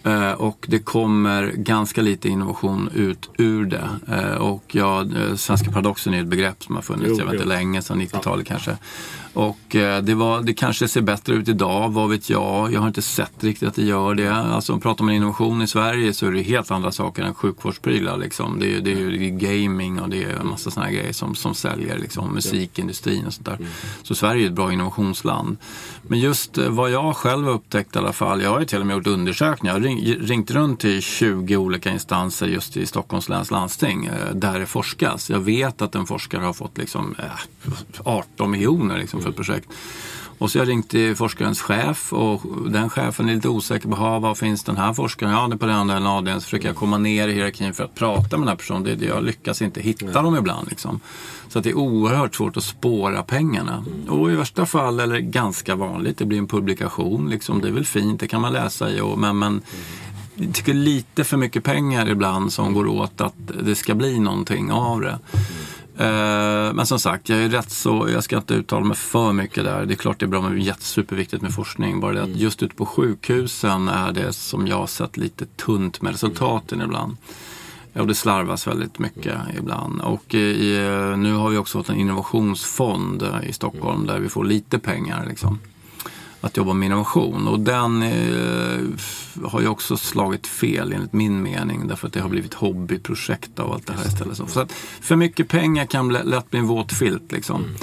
[0.04, 3.90] Eh, och det kommer ganska lite innovation ut ur det.
[4.08, 7.34] Eh, och ja, eh, svenska paradoxen är ett begrepp som har funnits jo, jag vet
[7.34, 8.54] inte, länge, sedan 90-talet ja.
[8.54, 8.78] kanske.
[9.40, 12.74] Och eh, det, var, det kanske ser bättre ut idag, vad vet jag.
[12.74, 14.34] Jag har inte sett riktigt att det gör det.
[14.34, 18.18] Alltså pratar man innovation i Sverige så är det helt andra saker än sjukvårdsprylar.
[18.18, 18.60] Liksom.
[18.60, 21.98] Det, är, det, är, gaming och det är en massa sådana grejer som, som säljer.
[21.98, 23.56] Liksom, musikindustrin och sånt där.
[23.56, 23.68] Mm.
[24.04, 25.58] Så Sverige är ett bra innovationsland.
[26.02, 28.42] Men just eh, vad jag själv har upptäckt i alla fall.
[28.42, 29.76] Jag har ju till och med gjort undersökningar.
[29.76, 34.36] Jag har ring, ringt runt till 20 olika instanser just i Stockholms läns landsting eh,
[34.36, 35.30] där det forskas.
[35.30, 37.16] Jag vet att en forskare har fått liksom,
[38.04, 39.70] 18 miljoner liksom, för projekt.
[40.40, 44.38] Och så jag ringt till forskarens chef och den chefen är lite osäker på vad
[44.38, 45.32] finns den här forskaren?
[45.32, 46.42] Ja, det är på den andra avdelningen.
[46.42, 48.84] Så försöker jag komma ner i hierarkin för att prata med den här personen.
[48.84, 50.24] Det, jag lyckas inte hitta mm.
[50.24, 50.68] dem ibland.
[50.70, 51.00] Liksom.
[51.50, 53.86] Så att det är oerhört svårt att spåra pengarna.
[54.08, 57.30] Och i värsta fall, eller ganska vanligt, det blir en publikation.
[57.30, 57.62] Liksom.
[57.62, 59.02] Det är väl fint, det kan man läsa i.
[59.02, 59.62] Och, men, men
[60.36, 64.72] jag tycker lite för mycket pengar ibland som går åt att det ska bli någonting
[64.72, 65.20] av det.
[66.00, 69.64] Eh, men som sagt, jag är rätt så, jag ska inte uttala mig för mycket
[69.64, 69.86] där.
[69.86, 72.00] Det är klart det är bra med superviktigt med forskning.
[72.00, 72.40] Bara det att mm.
[72.40, 77.18] just ute på sjukhusen är det som jag har sett lite tunt med resultaten ibland.
[77.94, 80.02] Och det slarvas väldigt mycket ibland.
[80.02, 80.78] Och i,
[81.18, 85.26] nu har vi också fått en innovationsfond i Stockholm där vi får lite pengar.
[85.30, 85.60] Liksom
[86.42, 87.48] att jobba med innovation.
[87.48, 88.80] Och den eh,
[89.44, 93.72] har ju också slagit fel enligt min mening därför att det har blivit hobbyprojekt av
[93.72, 94.38] allt det här istället.
[94.50, 94.72] Så att
[95.02, 97.32] för mycket pengar kan lätt bli en våt filt.
[97.32, 97.64] Liksom.
[97.64, 97.76] Mm.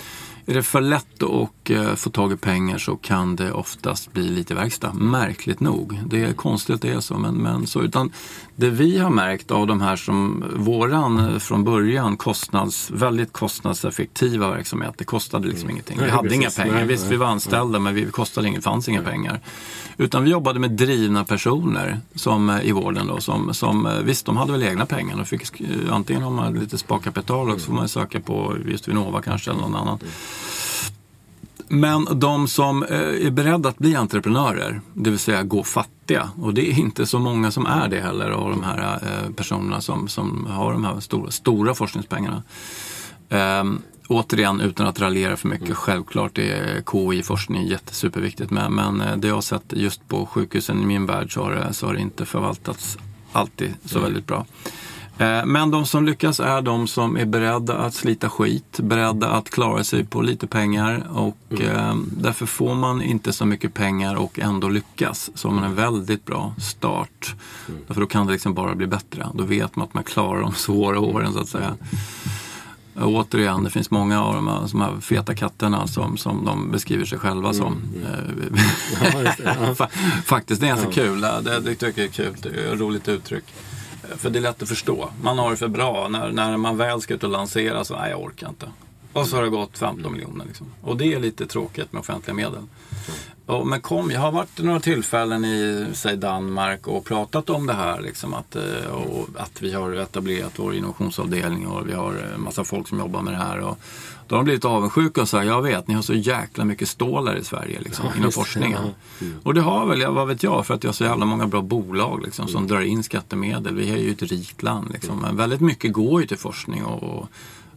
[0.48, 4.28] Är det för lätt att eh, få tag i pengar så kan det oftast bli
[4.28, 4.92] lite verkstad.
[4.92, 6.00] Märkligt nog.
[6.06, 7.18] Det är konstigt att det är så.
[7.18, 8.12] Men, men så utan
[8.56, 14.50] det vi har märkt av de här som våran eh, från början kostnads, väldigt kostnadseffektiva
[14.50, 14.94] verksamhet.
[14.98, 15.70] Det kostade liksom mm.
[15.70, 15.98] ingenting.
[16.02, 16.74] Vi hade inga pengar.
[16.74, 19.40] Nej, Visst, nej, vi var anställda men vi kostade inget, fanns inga pengar.
[19.96, 23.06] Utan vi jobbade med drivna personer som, eh, i vården.
[23.06, 25.16] Då, som, som, visst, de hade väl egna pengar.
[25.16, 29.22] De fick, antingen har man lite sparkapital och så får man söka på just Vinnova
[29.22, 29.98] kanske eller någon annan.
[31.68, 36.54] Men de som eh, är beredda att bli entreprenörer, det vill säga gå fattiga, och
[36.54, 40.08] det är inte så många som är det heller av de här eh, personerna som,
[40.08, 42.42] som har de här stora, stora forskningspengarna.
[43.28, 48.50] Um, återigen, utan att raljera för mycket, självklart är KI-forskning jättesuperviktigt.
[48.50, 51.52] Men, men eh, det jag har sett just på sjukhusen i min värld så har
[51.52, 52.98] det, så har det inte förvaltats
[53.32, 54.46] alltid så väldigt bra.
[55.18, 59.50] Eh, men de som lyckas är de som är beredda att slita skit, beredda att
[59.50, 61.76] klara sig på lite pengar och mm.
[61.76, 65.30] eh, därför får man inte så mycket pengar och ändå lyckas.
[65.34, 67.34] Så har man en väldigt bra start.
[67.68, 67.80] Mm.
[67.86, 69.28] Därför då kan det liksom bara bli bättre.
[69.34, 71.76] Då vet man att man klarar de svåra åren så att säga.
[72.94, 76.70] Och återigen, det finns många av de här, de här feta katterna som, som de
[76.70, 77.82] beskriver sig själva som.
[77.94, 78.54] Mm, mm.
[79.14, 79.36] ja, det,
[79.78, 79.88] ja.
[80.24, 80.92] Faktiskt, det är ganska ja.
[80.92, 81.20] kul.
[81.20, 82.36] Det, det tycker jag är kul.
[82.42, 83.44] Det är ett roligt uttryck.
[84.16, 85.10] För det är lätt att förstå.
[85.22, 86.08] Man har det för bra.
[86.08, 88.66] När, när man väl ska ut och lansera så, nej jag orkar inte.
[89.12, 90.44] Och så har det gått 15 miljoner.
[90.44, 90.72] Liksom.
[90.82, 92.62] Och det är lite tråkigt med offentliga medel.
[93.46, 97.72] Och, men kom, jag har varit några tillfällen i säg Danmark och pratat om det
[97.72, 98.00] här.
[98.00, 102.64] Liksom, att, eh, och att vi har etablerat vår innovationsavdelning och vi har en massa
[102.64, 103.58] folk som jobbar med det här.
[103.60, 103.78] Och,
[104.28, 107.36] då har de blivit avundsjuka och sagt, jag vet, ni har så jäkla mycket stålar
[107.36, 108.82] i Sverige liksom, ja, inom forskningen.
[109.20, 109.26] Ja.
[109.26, 109.38] Mm.
[109.42, 111.62] Och det har väl, vad vet jag, för att jag har så jävla många bra
[111.62, 112.68] bolag liksom, som mm.
[112.68, 113.74] drar in skattemedel.
[113.74, 114.90] Vi är ju ett rikt land.
[114.92, 115.18] Liksom.
[115.18, 117.28] Men väldigt mycket går ju till forskning och, och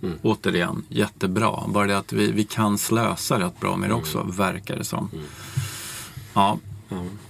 [0.03, 0.17] mm.
[0.21, 1.63] återigen, jättebra.
[1.67, 4.31] Bara det att vi, vi kan slösa rätt bra med det också, mm.
[4.31, 5.09] verkar det som.
[5.13, 5.25] Mm.
[6.33, 6.57] Ja.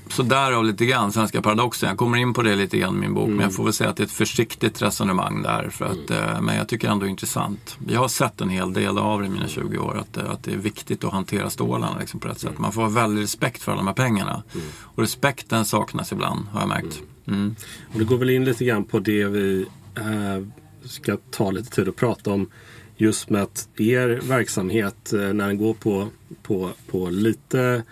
[0.10, 1.90] Så därav lite grann Svenska paradoxen.
[1.90, 3.26] Jag kommer in på det lite grann i min bok.
[3.26, 3.38] Mm.
[3.38, 5.70] Men jag får väl säga att det är ett försiktigt resonemang där.
[5.70, 6.24] För att, mm.
[6.24, 7.78] eh, men jag tycker ändå det är intressant.
[7.88, 9.98] Jag har sett en hel del av det i mina 20 år.
[9.98, 12.58] Att, eh, att det är viktigt att hantera stålarna liksom, på rätt sätt.
[12.58, 14.44] Man får ha väldigt respekt för alla de här pengarna.
[14.54, 14.68] Mm.
[14.82, 17.02] Och respekten saknas ibland har jag märkt.
[17.28, 17.40] Mm.
[17.40, 17.56] mm.
[17.94, 20.46] Och det går väl in lite grann på det vi äh,
[20.84, 22.50] ska ta lite tid att prata om.
[22.98, 26.08] Just med att er verksamhet äh, när den går på,
[26.44, 27.84] på, på lite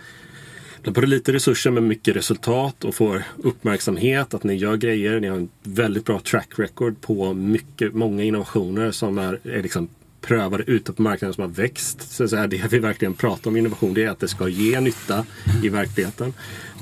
[0.94, 5.20] på lite resurser med mycket resultat och får uppmärksamhet att ni gör grejer.
[5.20, 9.90] Ni har en väldigt bra track record på mycket, många innovationer som är, är liksom
[10.22, 12.12] prövade ute på marknaden som har växt.
[12.12, 14.80] Så, så här, det vi verkligen pratar om innovation det är att det ska ge
[14.80, 15.26] nytta
[15.64, 16.34] i verkligheten.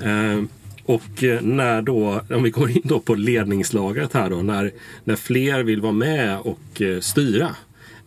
[0.03, 0.43] Eh,
[0.85, 4.71] och eh, när då, om vi går in då på ledningslagret här då, när,
[5.03, 7.55] när fler vill vara med och eh, styra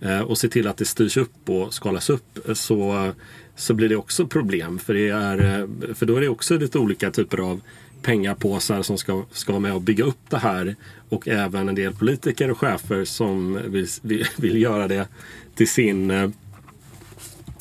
[0.00, 3.12] eh, och se till att det styrs upp och skalas upp eh, så
[3.58, 4.78] så blir det också problem.
[4.78, 7.60] För, det är, eh, för då är det också lite olika typer av
[8.02, 10.76] pengapåsar som ska, ska vara med och bygga upp det här.
[11.08, 15.08] Och även en del politiker och chefer som vill, vill, vill göra det
[15.54, 16.30] till sin eh,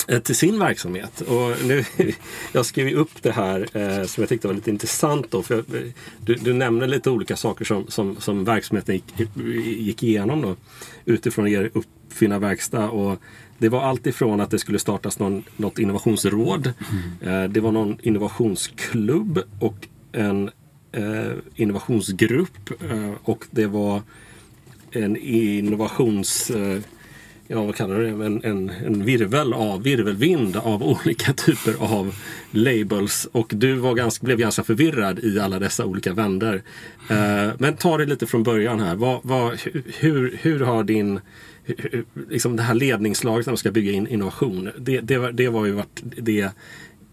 [0.08, 1.20] eh, till sin verksamhet.
[1.20, 1.84] Och nu,
[2.52, 5.30] jag skrev upp det här eh, som jag tyckte var lite intressant.
[5.30, 5.64] Då, för
[6.20, 10.56] du, du nämner lite olika saker som, som, som verksamheten gick, gick igenom då,
[11.04, 12.88] utifrån er uppfinnarverkstad.
[12.88, 13.20] Och
[13.58, 16.72] det var allt ifrån att det skulle startas någon, något innovationsråd.
[17.22, 17.52] Mm.
[17.52, 20.50] Det var någon innovationsklubb och en
[20.92, 22.70] eh, innovationsgrupp.
[22.90, 24.02] Eh, och det var
[24.90, 26.50] en innovations...
[26.50, 26.80] Eh,
[27.46, 28.26] ja, vad kallar du det?
[28.26, 32.14] En, en, en, virvel av, virvelvind av olika typer av
[32.50, 33.28] labels.
[33.32, 36.62] Och du var ganska, blev ganska förvirrad i alla dessa olika vänder.
[37.10, 38.94] Eh, men ta det lite från början här.
[38.94, 39.58] Vad, vad,
[39.98, 41.20] hur, hur har din
[42.28, 44.70] liksom det här ledningslaget när man ska bygga in innovation.
[44.78, 46.50] Det, det, det var ju varit det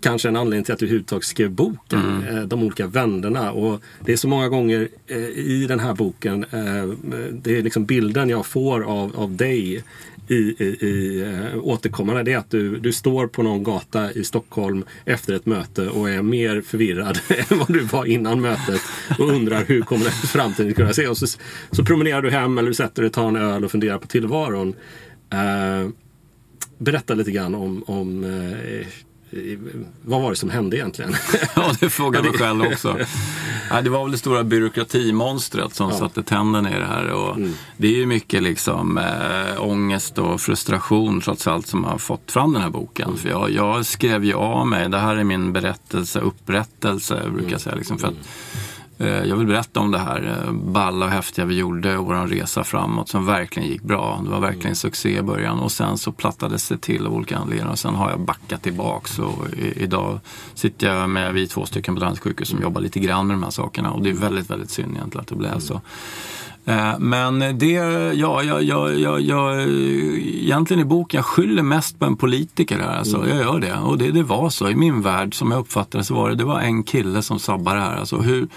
[0.02, 2.00] kanske en anledning till att du överhuvudtaget skrev boken.
[2.00, 2.38] Mm.
[2.38, 3.52] Eh, de olika vänderna.
[3.52, 6.86] Och det är så många gånger eh, i den här boken, eh,
[7.32, 9.84] det är liksom bilden jag får av, av dig
[10.28, 14.24] i, i, i eh, återkommande det är att du, du står på någon gata i
[14.24, 17.20] Stockholm efter ett möte och är mer förvirrad
[17.50, 18.82] än vad du var innan mötet
[19.20, 21.28] och undrar hur kommer framtiden kunna se Och så,
[21.72, 24.76] så promenerar du hem eller du sätter dig, tar en öl och funderar på tillvaron.
[25.30, 25.90] Eh,
[26.78, 28.88] berätta lite grann om, om eh,
[30.02, 31.16] vad var det som hände egentligen?
[31.56, 32.98] ja, det frågar jag mig själv också.
[33.70, 35.98] Ja, det var väl det stora byråkratimonstret som ja.
[35.98, 37.12] satte tänderna i det här.
[37.12, 37.54] Och mm.
[37.78, 42.54] Det är ju mycket liksom, äh, ångest och frustration trots allt som har fått fram
[42.54, 43.08] den här boken.
[43.08, 43.18] Mm.
[43.18, 47.48] För jag, jag, skrev ju av mig, det här är min berättelse, upprättelse brukar jag
[47.48, 47.60] mm.
[47.60, 47.76] säga.
[47.76, 51.58] Liksom, för att, Eh, jag vill berätta om det här eh, balla och häftiga vi
[51.58, 54.22] gjorde och vår resa framåt som verkligen gick bra.
[54.24, 54.76] Det var verkligen mm.
[54.76, 58.10] succé i början och sen så plattades det till av olika anledningar och sen har
[58.10, 60.20] jag backat tillbaks och idag
[60.54, 63.44] sitter jag med vi två stycken på Danderyds sjukhus som jobbar lite grann med de
[63.44, 65.82] här sakerna och det är väldigt, väldigt synd egentligen att det blev så.
[66.66, 67.72] Eh, men det,
[68.14, 72.98] ja, jag, jag, jag, jag, egentligen i boken, jag skyller mest på en politiker här.
[72.98, 73.18] Alltså.
[73.18, 73.30] Mm.
[73.30, 73.74] Jag gör det.
[73.74, 74.70] Och det, det var så.
[74.70, 77.80] I min värld, som jag uppfattade så var det, det var en kille som sabbade
[77.80, 77.98] det här.
[77.98, 78.50] Alltså, hur, mm.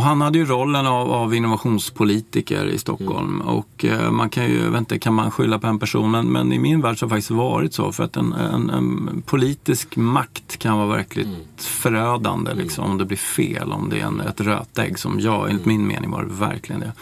[0.00, 3.34] Och han hade ju rollen av, av innovationspolitiker i Stockholm.
[3.34, 3.46] Mm.
[3.46, 6.10] Och eh, man kan ju, inte, kan man skylla på en person?
[6.10, 7.92] Men, men i min värld så har det faktiskt varit så.
[7.92, 11.40] För att en, en, en politisk makt kan vara verkligt mm.
[11.56, 13.72] förödande liksom, om det blir fel.
[13.72, 16.92] Om det är en, ett rötägg som jag, enligt min mening var det verkligen det.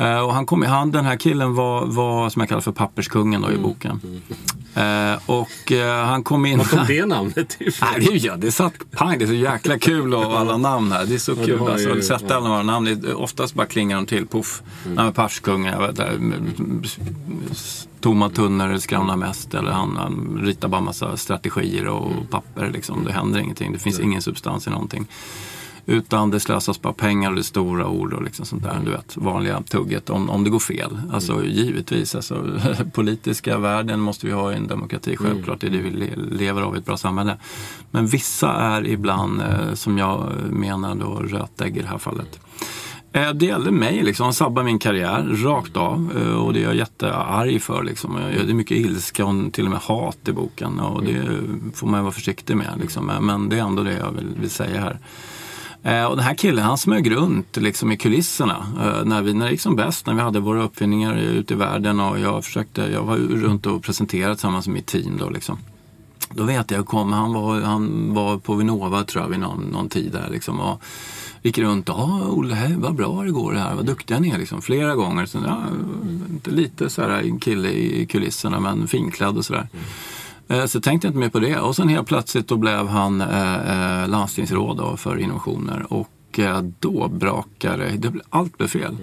[0.00, 3.42] Uh, och han kom, han, den här killen var, var som jag kallar för papperskungen
[3.42, 3.62] då, i mm.
[3.62, 4.00] boken.
[4.76, 6.58] Uh, och uh, han kom in...
[6.58, 7.88] Var kom det namnet ifrån?
[7.92, 11.06] Nej, det, ja, det satt pang, det är så jäkla kul och alla namn här.
[11.06, 11.68] Det är så ja, kul.
[11.68, 12.36] Alltså, ju, sätta ja.
[12.36, 14.26] alla några namn, det, oftast bara klingar de till.
[14.26, 14.62] Puff.
[14.84, 14.96] Mm.
[14.96, 15.74] Nej, papperskungen,
[18.00, 19.54] tomma tunnor skramlar mest.
[19.54, 22.26] Eller han, han ritar bara massa strategier och mm.
[22.26, 22.70] papper.
[22.70, 23.04] Liksom.
[23.04, 25.06] Det händer ingenting, det finns ingen substans i någonting.
[25.86, 28.80] Utan det slösas bara pengar och det är stora ord och liksom sånt där.
[28.84, 31.00] Du vet, vanliga tugget om, om det går fel.
[31.12, 31.50] Alltså mm.
[31.50, 32.60] givetvis, alltså,
[32.92, 35.16] politiska världen måste vi ha i en demokrati.
[35.20, 35.32] Mm.
[35.32, 35.90] Självklart det är det vi
[36.30, 37.36] lever av i ett bra samhälle.
[37.90, 42.40] Men vissa är ibland, eh, som jag menar då, rötägg i det här fallet.
[43.12, 44.24] Eh, det gällde mig, liksom.
[44.24, 47.82] han sabbade min karriär rakt av eh, och det är jag jättearg för.
[47.82, 48.14] Liksom.
[48.14, 51.22] Det är mycket ilska och till och med hat i boken och det
[51.74, 52.78] får man vara försiktig med.
[52.80, 53.06] Liksom.
[53.20, 54.98] Men det är ändå det jag vill, vill säga här.
[55.84, 59.44] Eh, och den här killen han smög runt liksom, i kulisserna eh, när, vi, när
[59.44, 62.82] det gick som bäst, när vi hade våra uppfinningar ute i världen och jag försökte,
[62.82, 65.58] jag var runt och presenterade tillsammans med mitt team då liksom.
[66.30, 69.88] Då vet jag, kom, han, var, han var på Vinnova tror jag vid någon, någon
[69.88, 70.60] tid där liksom.
[70.60, 70.82] Och,
[71.44, 74.38] gick runt och ah, Olle, vad bra det går det här, vad duktiga ni är
[74.38, 74.62] liksom.
[74.62, 75.26] Flera gånger.
[75.26, 75.62] Så, ja,
[76.44, 79.68] lite så här kille i kulisserna men finklädd och sådär.
[79.72, 79.84] Mm.
[80.48, 81.60] Eh, så tänkte jag inte mer på det.
[81.60, 87.08] Och sen helt plötsligt då blev han eh, eh landstingsråd för innovationer och eh, då
[87.08, 88.96] brakade det, allt blev fel.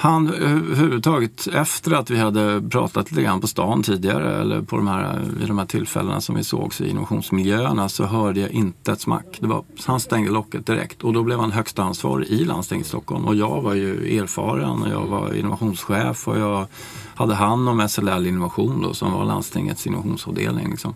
[0.00, 4.76] Han eh, överhuvudtaget, efter att vi hade pratat lite grann på stan tidigare eller på
[4.76, 8.92] de här, vid de här tillfällena som vi sågs i innovationsmiljöerna så hörde jag inte
[8.92, 9.38] ett smack.
[9.40, 12.88] Det var, han stängde locket direkt och då blev han högsta ansvarig i landstinget i
[12.88, 16.66] Stockholm och jag var ju erfaren och jag var innovationschef och jag
[17.14, 20.70] hade hand om SLL Innovation då, som var landstingets innovationsavdelning.
[20.70, 20.94] Liksom.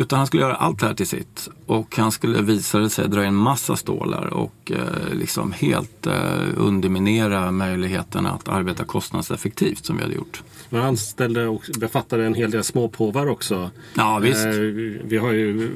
[0.00, 1.48] Utan han skulle göra allt det här till sitt.
[1.66, 6.12] Och han skulle, visade sig, dra in massa stålar och eh, liksom helt eh,
[6.56, 10.42] underminera möjligheten att arbeta kostnadseffektivt som vi hade gjort.
[10.70, 13.70] Man anställde och befattade en hel del småpåvar också.
[13.94, 14.46] Ja, visst.
[14.46, 14.52] Eh,
[15.04, 15.70] vi har ju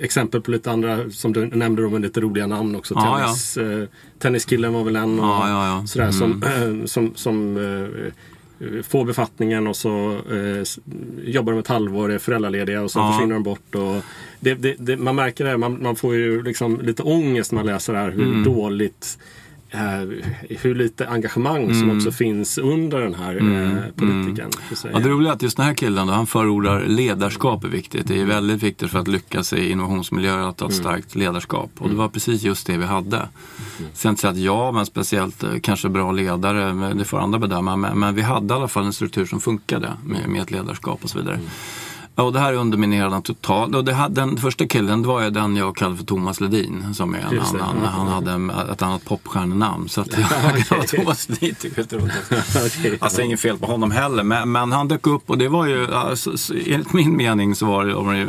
[0.00, 2.94] exempel på lite andra som du nämnde då med lite roliga namn också.
[2.94, 3.62] Ja, Tennis, ja.
[3.62, 3.88] Eh,
[4.18, 6.12] tenniskillen var väl en och ja, sådär mm.
[6.12, 6.42] som,
[6.86, 8.12] som, som Eh,
[8.82, 10.62] får befattningen och så eh,
[11.24, 13.12] jobbar de ett halvår, är föräldralediga och så ja.
[13.12, 13.74] försvinner de bort.
[13.74, 14.04] Och
[14.40, 17.66] det, det, det, man märker det, man, man, får ju liksom lite ångest när man
[17.66, 18.44] läser det här hur mm.
[18.44, 19.47] dåligt eh,
[20.48, 21.80] hur lite engagemang mm.
[21.80, 23.76] som också finns under den här mm.
[23.76, 24.50] eh, politikern.
[24.84, 24.92] Mm.
[24.92, 28.08] Ja, det roliga är att just den här killen då, han förordar ledarskap är viktigt.
[28.08, 30.84] Det är väldigt viktigt för att lyckas i innovationsmiljöer att ha ett mm.
[30.84, 31.70] starkt ledarskap.
[31.78, 33.16] Och det var precis just det vi hade.
[33.16, 33.90] Mm.
[33.92, 37.38] Sen inte säga att jag var en speciellt eh, kanske bra ledare, det får andra
[37.38, 37.76] bedöma.
[37.76, 41.04] Men, men, vi hade i alla fall en struktur som funkade med, med ett ledarskap
[41.04, 41.40] och så vidare.
[42.18, 43.74] Ja, och det här underminerade han totalt.
[43.74, 46.94] Och det, den första killen det var ju den jag kallade för Thomas Ledin.
[46.94, 47.84] Som är en annan, mm.
[47.84, 49.88] han hade ett annat popstjärnenamn.
[49.88, 50.86] Så att jag okay.
[50.86, 52.02] Thomas Ledin tycker jag
[52.66, 52.98] okay.
[53.00, 54.22] Alltså inget fel på honom heller.
[54.22, 56.30] Men, men, han dök upp och det var ju, alltså,
[56.66, 58.26] enligt min mening så var det,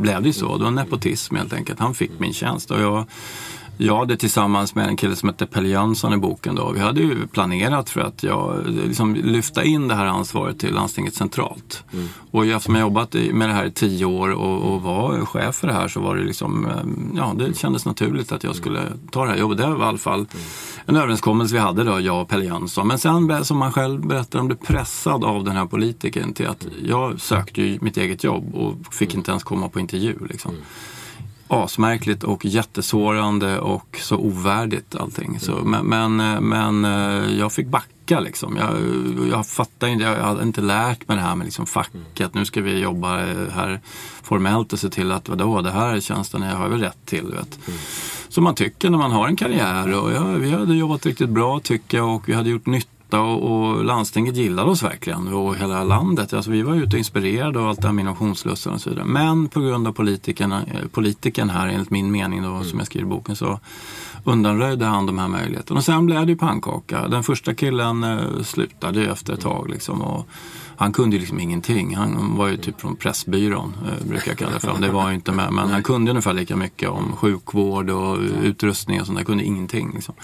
[0.00, 0.58] blev det ju så.
[0.58, 1.80] Det var nepotism helt enkelt.
[1.80, 2.70] Han fick min tjänst.
[2.70, 3.04] Och jag,
[3.76, 7.00] jag hade tillsammans med en kille som hette Pelle Jönsson i boken då, vi hade
[7.00, 11.84] ju planerat för att jag liksom lyfta in det här ansvaret till landstinget centralt.
[11.92, 12.08] Mm.
[12.30, 15.66] Och eftersom jag jobbat med det här i tio år och, och, var chef för
[15.66, 16.72] det här så var det liksom, eh,
[17.16, 19.58] ja det kändes naturligt att jag skulle ta det här jobbet.
[19.58, 20.28] Det var i alla fall mm.
[20.86, 22.88] en överenskommelse vi hade då, jag och Pelle Jönsson.
[22.88, 26.66] Men sen som man själv berättar om, blev pressad av den här politikern till att
[26.84, 29.20] jag sökte ju mitt eget jobb och fick mm.
[29.20, 30.14] inte ens komma på intervju.
[30.30, 30.52] Liksom.
[31.48, 31.64] Mm.
[31.64, 35.40] asmärkligt och jättesårande och så ovärdigt allting.
[35.40, 36.16] Så, men, men,
[36.48, 38.56] men eh, jag fick backa liksom.
[38.56, 38.72] Jag,
[39.30, 42.34] jag fattar inte, jag hade inte lärt mig det här med liksom facket.
[42.34, 43.16] Nu ska vi jobba
[43.50, 43.80] här
[44.22, 47.26] formellt och se till att vadå, det här är tjänsten jag har väl rätt till.
[47.26, 47.58] Vet.
[48.28, 50.02] Som man tycker när man har en karriär.
[50.02, 53.42] Och ja, vi hade jobbat riktigt bra tycker jag och vi hade gjort nytta och,
[53.42, 56.32] och landstinget gillade oss verkligen och hela landet.
[56.32, 59.04] Alltså, vi var ute och inspirerade av allt det här med innovationslusten och så vidare.
[59.04, 63.06] Men på grund av politikerna, eh, politiken här, enligt min mening då, som jag skriver
[63.06, 63.60] i boken, så
[64.24, 65.78] undanröjde han de här möjligheterna.
[65.78, 67.08] Och sen blev det ju pannkaka.
[67.08, 70.02] Den första killen eh, slutade ju efter ett tag liksom.
[70.02, 70.28] Och,
[70.76, 71.96] han kunde liksom ingenting.
[71.96, 74.78] Han var ju typ från Pressbyrån, eh, brukar jag kalla det för.
[74.80, 79.00] Det var ju inte med, men han kunde ungefär lika mycket om sjukvård och utrustning
[79.00, 79.18] och sånt.
[79.18, 79.92] Han kunde ingenting.
[79.94, 80.14] Liksom.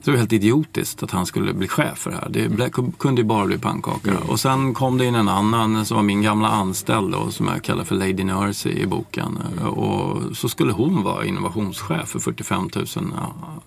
[0.00, 2.28] Så det var helt idiotiskt att han skulle bli chef för det här.
[2.28, 4.10] Det kunde ju bara bli pannkaka.
[4.10, 4.22] Mm.
[4.22, 7.62] Och sen kom det in en annan som var min gamla anställd då, som jag
[7.62, 9.38] kallar för Lady Nurse i boken.
[9.58, 9.68] Mm.
[9.68, 12.86] Och så skulle hon vara innovationschef för 45 000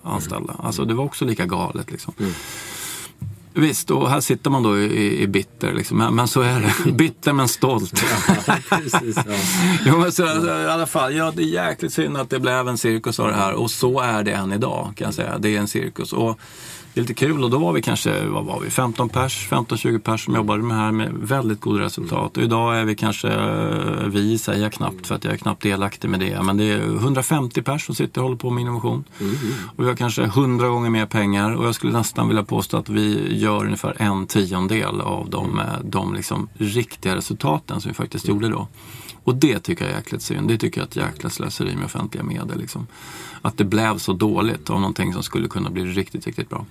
[0.03, 0.55] anställda.
[0.59, 2.13] Alltså det var också lika galet liksom.
[3.55, 5.73] Visst, och här sitter man då i, i bitter.
[5.73, 5.97] Liksom.
[5.97, 6.91] Men, men, så är det.
[6.91, 8.03] Bitter men stolt.
[8.47, 9.35] ja, precis, ja.
[9.85, 12.67] jo, men så, alltså, I alla fall, ja, det är jäkligt synd att det blev
[12.67, 13.53] en cirkus av det här.
[13.53, 15.37] Och så är det än idag kan jag säga.
[15.37, 16.13] Det är en cirkus.
[16.13, 16.39] Och
[16.93, 19.99] det är lite kul och då var vi kanske vad var vi, 15 pers, 15-20
[19.99, 22.37] pers som jobbade med det här med väldigt goda resultat.
[22.37, 23.29] Och idag är vi kanske,
[24.07, 26.95] vi säger jag knappt för att jag är knappt delaktig med det, men det är
[26.95, 29.03] 150 pers som sitter och håller på med innovation.
[29.19, 29.35] Mm.
[29.75, 32.89] Och vi har kanske 100 gånger mer pengar och jag skulle nästan vilja påstå att
[32.89, 38.49] vi gör ungefär en tiondel av de, de liksom riktiga resultaten som vi faktiskt gjorde
[38.49, 38.67] då.
[39.23, 40.47] Och det tycker jag är jäkligt synd.
[40.47, 42.59] Det tycker jag är ett jäkla slöseri med offentliga medel.
[42.59, 42.87] Liksom.
[43.41, 46.65] Att det blev så dåligt av någonting som skulle kunna bli riktigt, riktigt bra.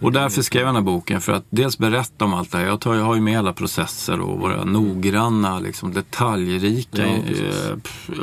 [0.00, 2.66] Och därför skrev jag den här boken för att dels berätta om allt det här.
[2.66, 7.76] Jag, tar, jag har ju med alla processer och våra noggranna, liksom, detaljrika ja, eh,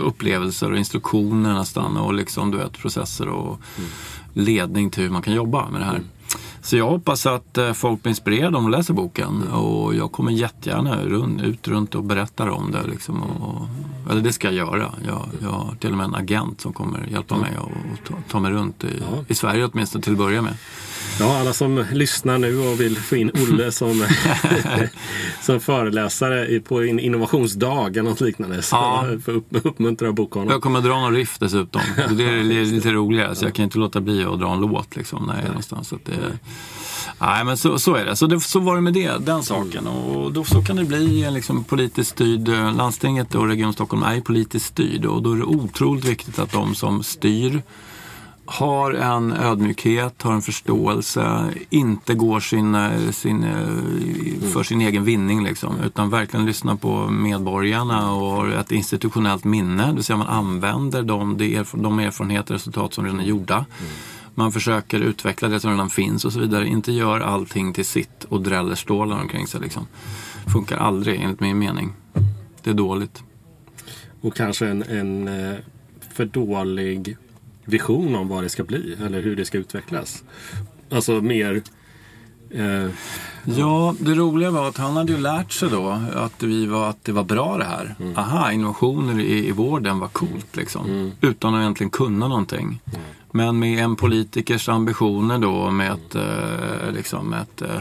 [0.04, 1.98] upplevelser och instruktioner nästan.
[1.98, 3.90] Och liksom, du vet, processer och mm.
[4.34, 5.96] ledning till hur man kan jobba med det här.
[5.96, 6.08] Mm.
[6.62, 9.48] Så jag hoppas att eh, folk blir inspirerade om de läser boken.
[9.48, 11.02] Och jag kommer jättegärna
[11.44, 12.84] ut runt och berättar om det.
[12.88, 13.68] Liksom, och,
[14.12, 14.92] eller det ska jag göra.
[15.08, 18.40] Jag, jag har till och med en agent som kommer hjälpa mig att ta, ta
[18.40, 20.54] mig runt i, i Sverige åtminstone till att börja med.
[21.20, 24.08] Ja, alla som lyssnar nu och vill få in Olle som,
[25.42, 28.62] som föreläsare på en innovationsdag eller något liknande.
[28.62, 29.06] Så ja.
[29.26, 30.50] för upp, uppmuntra bokhonom.
[30.50, 31.82] Jag kommer dra någon riff dessutom.
[32.12, 35.26] Det är lite roligare så jag kan inte låta bli att dra en låt liksom,
[35.26, 35.88] när jag är någonstans.
[35.88, 36.40] Så det,
[37.20, 38.16] nej, men så, så är det.
[38.16, 38.40] Så, det.
[38.40, 39.88] så var det med det, den saken.
[39.88, 44.22] Och då, så kan det bli liksom, politiskt styrd, eh, landstinget och Region Stockholm är
[44.22, 47.62] politiskt styrd och då är det otroligt viktigt att de som styr
[48.52, 52.78] har en ödmjukhet, har en förståelse, inte går sin,
[53.14, 58.72] sin, eh, för sin egen vinning liksom, utan verkligen lyssnar på medborgarna och har ett
[58.72, 61.38] institutionellt minne, det vill säga man använder de,
[61.74, 63.66] de erfarenheter och resultat som redan är gjorda.
[64.36, 68.24] Man försöker utveckla det som redan finns och så vidare, inte gör allting till sitt
[68.24, 69.62] och dräller stålar omkring sig.
[69.62, 69.88] Liksom.
[70.54, 71.94] Funkar aldrig enligt min mening.
[72.64, 73.24] Det är dåligt.
[74.22, 75.56] Och kanske en, en eh,
[76.14, 77.18] för dålig
[77.72, 80.24] vision om vad det ska bli eller hur det ska utvecklas.
[80.92, 81.62] Alltså mer...
[82.50, 82.90] Eh,
[83.44, 87.04] ja, det roliga var att han hade ju lärt sig då att, vi var, att
[87.04, 87.96] det var bra det här.
[88.00, 88.18] Mm.
[88.18, 90.86] Aha, innovationer i, i vården var coolt liksom.
[90.86, 91.12] Mm.
[91.22, 92.82] Utan att egentligen kunna någonting.
[92.86, 93.02] Mm.
[93.32, 97.80] Men med en politikers ambitioner då med ett, eh, liksom ett eh,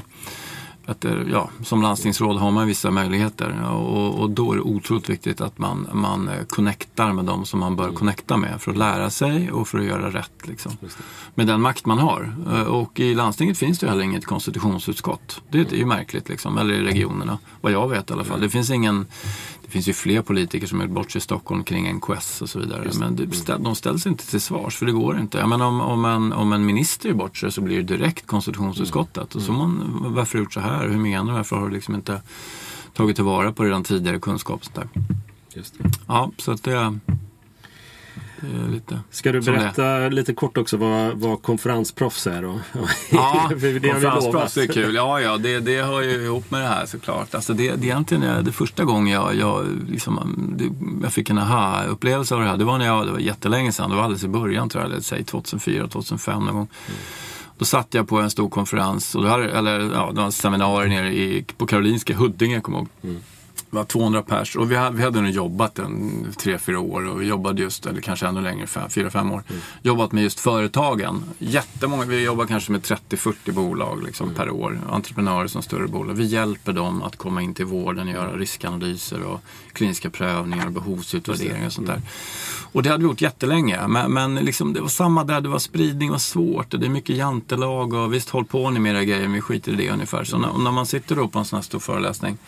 [0.91, 5.11] att det, ja, som landstingsråd har man vissa möjligheter och, och, då är det otroligt
[5.11, 7.97] viktigt att man, man eh, connectar med de som man bör mm.
[7.97, 10.49] connecta med för att lära sig och för att göra rätt.
[10.49, 10.73] Liksom.
[11.35, 12.35] Med den makt man har.
[12.53, 15.43] Eh, och i landstinget finns det heller inget konstitutionsutskott.
[15.51, 16.59] Det, det är ju märkligt, liksom.
[16.59, 18.41] eller i regionerna, vad jag vet i alla fall.
[18.41, 19.07] Det finns ingen
[19.71, 22.51] det finns ju fler politiker som har gjort bort sig i Stockholm kring NKS och
[22.51, 22.91] så vidare.
[22.99, 25.39] Men det, de ställs inte till svars för det går inte.
[25.39, 28.27] Jag menar, om, om, en, om en minister gör bort sig så blir det direkt
[28.27, 29.35] konstitutionsutskottet.
[29.35, 30.80] Och så man, varför har gjort så här?
[30.89, 31.33] Hur menar du?
[31.33, 32.23] Varför har du liksom inte
[32.95, 34.65] tagit tillvara på redan tidigare kunskap?
[34.65, 34.89] Sånt där.
[35.55, 35.91] Just det.
[36.07, 36.99] Ja, så att det,
[38.69, 42.61] lite Ska du berätta lite kort också vad, vad konferensproffs är då?
[43.11, 44.95] Ja, konferensproffs är kul.
[44.95, 47.35] Ja, ja, det, det hör ju ihop med det här såklart.
[47.35, 50.71] Alltså det, det egentligen det första gången jag, jag, liksom, det,
[51.03, 52.57] jag fick en aha-upplevelse av det här.
[52.57, 55.03] Det var när jag, det var jättelänge sedan, det var alldeles i början tror jag,
[55.03, 56.69] säg 2004, 2005 någon gång.
[56.87, 57.01] Mm.
[57.61, 60.33] Då satt jag på en stor konferens, och då hade, eller ja, det var en
[60.33, 62.89] seminarium nere i, på Karolinska, Huddinge, kommer jag ihåg.
[63.03, 63.23] Mm
[63.71, 67.21] var 200 pers och vi hade, vi hade nog jobbat en tre, fyra år och
[67.21, 69.43] vi jobbade just, eller kanske ännu längre, fyra, fem år.
[69.49, 69.61] Mm.
[69.83, 71.25] Jobbat med just företagen.
[71.39, 74.37] Jättemånga, vi jobbar kanske med 30-40 bolag liksom, mm.
[74.37, 74.81] per år.
[74.91, 76.15] Entreprenörer som större bolag.
[76.15, 79.41] Vi hjälper dem att komma in till vården, göra riskanalyser och
[79.73, 82.03] kliniska prövningar och behovsutvärderingar och sånt där.
[82.73, 83.89] Och det hade vi gjort jättelänge.
[83.89, 86.71] Men, men liksom, det var samma där, det var spridning var svårt.
[86.71, 89.73] Det är mycket jantelag och visst håll på ni med era grejer, men vi skiter
[89.73, 90.25] i det ungefär.
[90.25, 92.39] Så när, när man sitter då på en sån här stor föreläsning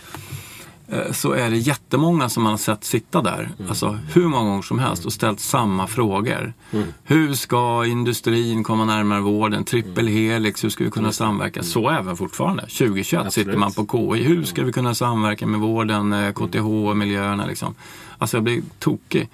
[1.10, 3.68] så är det jättemånga som man har sett sitta där, mm.
[3.68, 6.52] alltså hur många gånger som helst och ställt samma frågor.
[6.70, 6.86] Mm.
[7.04, 9.64] Hur ska industrin komma närmare vården?
[9.64, 10.14] Trippel mm.
[10.14, 11.12] helix, hur ska vi kunna mm.
[11.12, 11.62] samverka?
[11.62, 12.62] Så även fortfarande.
[12.62, 13.46] 2021 Absolut.
[13.46, 14.22] sitter man på KI.
[14.22, 17.74] Hur ska vi kunna samverka med vården, KTH, eh, miljöerna liksom?
[18.18, 19.28] Alltså jag blir tokig.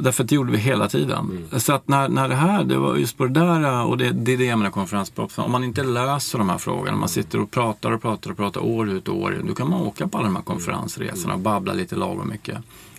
[0.00, 1.46] Därför att det gjorde vi hela tiden.
[1.50, 1.60] Mm.
[1.60, 4.32] Så att när, när det här, det var just på det där och det, det
[4.32, 5.38] är det jag menar konferensproffs.
[5.38, 8.60] Om man inte löser de här frågorna, man sitter och pratar och pratar och pratar
[8.60, 9.46] år ut och år in.
[9.46, 12.58] Då kan man åka på alla de här konferensresorna och babbla lite lagom mycket.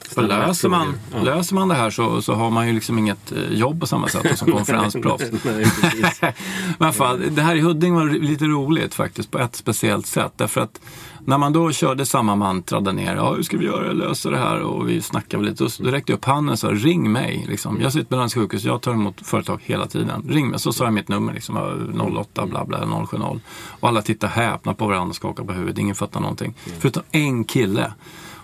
[0.10, 1.22] För löser man, ja.
[1.22, 4.08] löser man det här så, så har man ju liksom inget eh, jobb på samma
[4.08, 5.26] sätt som konferensproffs.
[6.78, 10.32] Men fan, det här i Huddinge var lite roligt faktiskt på ett speciellt sätt.
[10.36, 10.80] Därför att
[11.26, 14.38] när man då körde samma mantra där nere, ja hur ska vi göra, lösa det
[14.38, 15.63] här och vi snackade lite.
[15.63, 17.45] Då, då räckte jag upp handen och sa ring mig.
[17.49, 17.82] Liksom.
[17.82, 20.26] Jag sitter på Lands sjukhus, jag tar emot företag hela tiden.
[20.30, 20.59] Ring mig.
[20.59, 21.57] Så sa jag mitt nummer, liksom,
[22.17, 23.39] 08 bla bla 070.
[23.80, 25.78] Och alla tittade häpna på varandra och skakade på huvudet.
[25.78, 26.53] Ingen fattade någonting.
[26.65, 26.80] Mm.
[26.82, 27.93] Förutom en kille.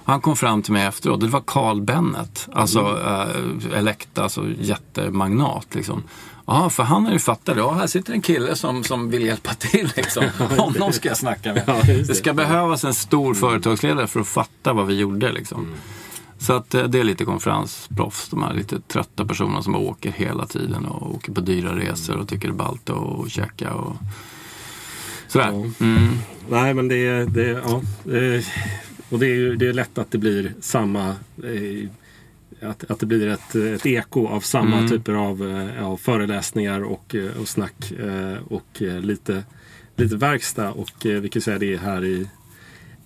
[0.04, 3.60] Han kom fram till mig efteråt, det var Carl Bennet, alltså mm.
[3.72, 5.76] äh, Elekta, alltså jättemagnat.
[5.76, 6.04] Liksom.
[6.50, 7.58] Ja, för han har ju fattat.
[7.58, 9.92] Ja, här sitter en kille som, som vill hjälpa till.
[9.96, 10.24] Liksom.
[10.58, 11.64] Honom ska jag snacka med.
[11.68, 12.08] Ja, det.
[12.08, 12.16] det.
[12.16, 13.36] ska behövas en stor mm.
[13.36, 15.32] företagsledare för att fatta vad vi gjorde.
[15.32, 15.64] Liksom.
[15.66, 15.78] Mm.
[16.38, 20.46] Så att eh, det är lite konferensproffs, de här lite trötta personerna som åker hela
[20.46, 23.96] tiden och åker på dyra resor och tycker det är ballt att käka och
[25.28, 25.52] sådär.
[25.52, 25.86] Ja.
[25.86, 26.18] Mm.
[26.50, 27.82] Nej men det, det, ja,
[29.10, 31.08] och det är, det är lätt att det blir samma
[31.44, 31.90] eh,
[32.62, 34.90] att, att det blir ett, ett eko av samma mm.
[34.90, 39.44] typer av, eh, av föreläsningar och, eh, och snack eh, och lite,
[39.96, 40.72] lite verkstad.
[40.72, 42.28] Och vi kan säga det här i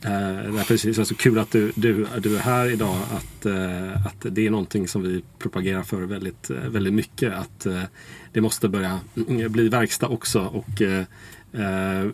[0.03, 2.97] Därför är det så kul att du, du, du är här idag.
[3.11, 3.45] Att,
[4.05, 7.33] att det är någonting som vi propagerar för väldigt, väldigt mycket.
[7.33, 7.67] Att
[8.33, 10.41] det måste börja mm, bli verkstad också.
[10.41, 10.81] Och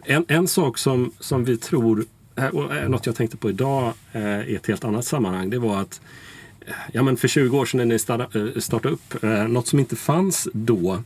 [0.06, 2.06] en, en sak som, som vi tror,
[2.54, 3.94] och något jag tänkte på idag
[4.48, 5.50] i ett helt annat sammanhang.
[5.50, 6.02] Det var att
[6.92, 9.96] ja, men för 20 år sedan när ni startade, startade upp, eh, något som inte
[9.96, 11.04] fanns då.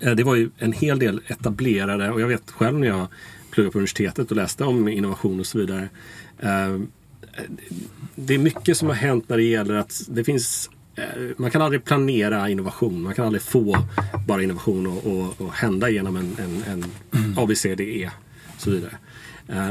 [0.00, 3.06] Eh, det var ju en hel del etablerade och jag vet själv när jag
[3.50, 5.88] pluggade på universitetet och läste om innovation och så vidare.
[6.38, 6.80] Eh,
[8.14, 10.70] det är mycket som har hänt när det gäller att det finns
[11.36, 13.02] man kan aldrig planera innovation.
[13.02, 13.78] Man kan aldrig få
[14.26, 17.38] bara innovation och, och, och hända genom en, en, en mm.
[17.38, 18.10] ABCDE
[18.54, 18.98] och så vidare.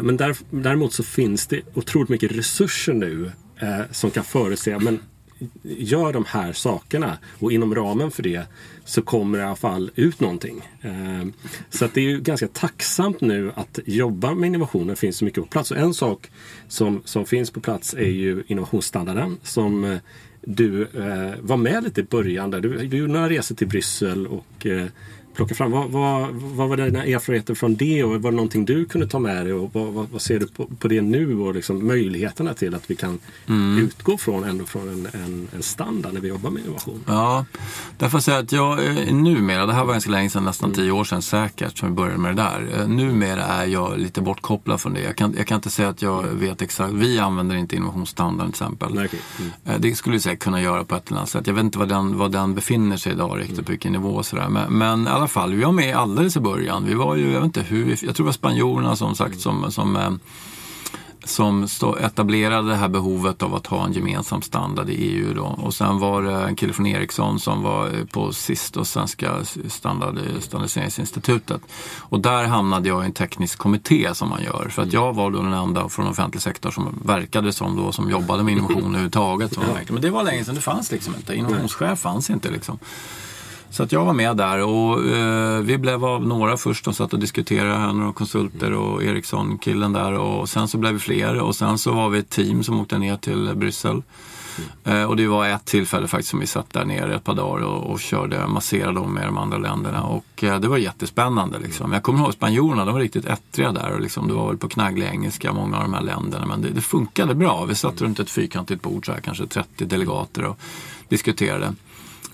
[0.01, 0.17] Men
[0.49, 4.99] däremot så finns det otroligt mycket resurser nu eh, som kan förutse, men
[5.63, 8.47] gör de här sakerna och inom ramen för det
[8.85, 10.69] så kommer det i alla fall ut någonting.
[10.81, 11.25] Eh,
[11.69, 15.43] så att det är ju ganska tacksamt nu att jobba med innovationer finns så mycket
[15.43, 15.71] på plats.
[15.71, 16.31] Och en sak
[16.67, 19.97] som, som finns på plats är ju innovationsstandarden som eh,
[20.41, 22.51] du eh, var med lite i början.
[22.51, 22.61] Där.
[22.61, 24.85] Du, du gjorde några resor till Bryssel och eh,
[25.35, 25.71] plocka fram.
[25.71, 29.19] Vad, vad, vad var dina erfarenheter från det och var det någonting du kunde ta
[29.19, 32.53] med dig och vad, vad, vad ser du på, på, det nu och liksom möjligheterna
[32.53, 33.77] till att vi kan mm.
[33.77, 37.03] utgå från ändå från en, en, en, standard när vi jobbar med innovation?
[37.07, 37.45] Ja,
[37.97, 38.79] därför säga att jag
[39.11, 40.75] numera, det här var ganska länge sedan, nästan mm.
[40.75, 42.79] tio år sedan säkert som vi började med det där.
[42.79, 45.01] Eh, numera är jag lite bortkopplad från det.
[45.01, 48.63] Jag kan, jag kan inte säga att jag vet exakt, vi använder inte innovationsstandarden till
[48.63, 48.93] exempel.
[48.93, 49.19] Nej, okay.
[49.39, 49.51] mm.
[49.65, 51.47] Eh, det skulle vi säkert kunna göra på ett eller annat sätt.
[51.47, 53.65] Jag vet inte var den, var den befinner sig idag riktigt, mm.
[53.65, 54.49] på vilken nivå och sådär.
[54.49, 56.85] Men, men alla fall, vi var med alldeles i början.
[56.85, 59.71] Vi var ju, jag vet inte hur, jag tror det var spanjorerna som sagt som,
[59.71, 60.11] som eh,
[61.25, 61.67] som
[62.01, 65.33] etablerade det här behovet av att ha en gemensam standard i EU.
[65.33, 65.43] Då.
[65.43, 70.19] Och sen var det en kille från Ericsson som var på SIST och Svenska standard,
[70.39, 71.61] standardiseringsinstitutet.
[71.97, 74.67] Och där hamnade jag i en teknisk kommitté som man gör.
[74.69, 78.09] För att jag var då den enda från offentlig sektor som verkade som då, som
[78.09, 79.57] jobbade med innovation överhuvudtaget.
[79.89, 81.35] Men det var länge sedan, det fanns liksom inte.
[81.35, 82.79] Innovationschef fanns inte liksom.
[83.75, 86.85] Så att jag var med där och eh, vi blev av några först.
[86.85, 90.13] De satt och diskuterade, några konsulter och Ericsson-killen där.
[90.13, 92.97] Och sen så blev vi fler och sen så var vi ett team som åkte
[92.97, 94.01] ner till Bryssel.
[94.83, 95.01] Mm.
[95.01, 97.65] Eh, och det var ett tillfälle faktiskt som vi satt där nere ett par dagar
[97.65, 100.03] och, och körde, masserade dem med de andra länderna.
[100.03, 101.59] Och eh, det var jättespännande.
[101.59, 101.93] Liksom.
[101.93, 103.91] Jag kommer ihåg spanjorerna, de var riktigt ettriga där.
[103.93, 106.45] Och liksom, det var väl på knagglig engelska, många av de här länderna.
[106.45, 107.65] Men det, det funkade bra.
[107.65, 110.59] Vi satt runt ett fyrkantigt bord, så här, kanske 30 delegater och
[111.09, 111.73] diskuterade.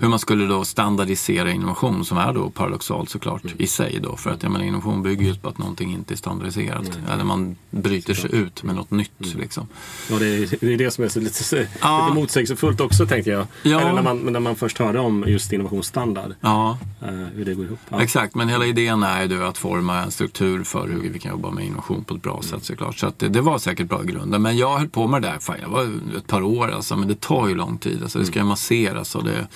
[0.02, 3.56] Hur man skulle då standardisera innovation som är då paradoxalt såklart mm.
[3.60, 4.18] i sig då.
[4.18, 6.95] För att jag menar, innovation bygger just på att någonting inte är standardiserat.
[6.95, 7.12] Mm.
[7.12, 9.26] Eller man bryter sig ut med något nytt.
[9.26, 9.39] Mm.
[9.39, 9.68] Liksom.
[10.10, 12.06] Ja, det är, det är det som är så lite, ja.
[12.06, 13.47] lite motsägelsefullt också tänkte jag.
[13.64, 13.82] Ja.
[13.82, 16.34] Eller när man, när man först hörde om just innovationsstandard.
[16.41, 16.78] Ja.
[17.04, 17.80] Uh, hur det går ihop.
[17.89, 18.02] Ja.
[18.02, 21.52] Exakt, men hela idén är ju att forma en struktur för hur vi kan jobba
[21.52, 22.97] med innovation på ett bra sätt såklart.
[22.97, 24.41] Så att det, det var säkert bra i grunden.
[24.41, 27.08] Men jag höll på med det där, fan, jag var ett par år alltså, men
[27.08, 27.99] det tar ju lång tid.
[28.04, 29.47] Alltså, det ska ju masseras och det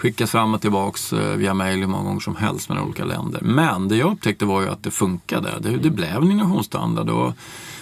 [0.00, 3.40] skickas fram och tillbaks eh, via mail hur många gånger som helst mellan olika länder.
[3.42, 5.50] Men det jag upptäckte var ju att det funkade.
[5.60, 7.10] Det, det blev en innovationsstandard.
[7.10, 7.32] Och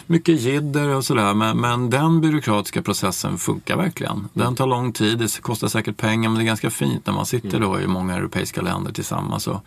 [0.06, 4.28] mycket jidder och sådär men, men den byråkratiska processen funkar verkligen.
[4.32, 7.26] Den tar lång tid, det kostar säkert pengar men det är ganska fint när man
[7.26, 9.64] sitter då i många europeiska länder tillsammans och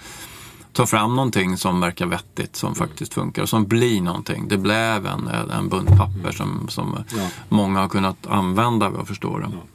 [0.73, 4.47] tar fram någonting som verkar vettigt, som faktiskt funkar och som blir någonting.
[4.47, 7.27] Det blev en, en bunt papper som, som ja.
[7.49, 9.47] många har kunnat använda vad jag förstår det.
[9.51, 9.70] Ja.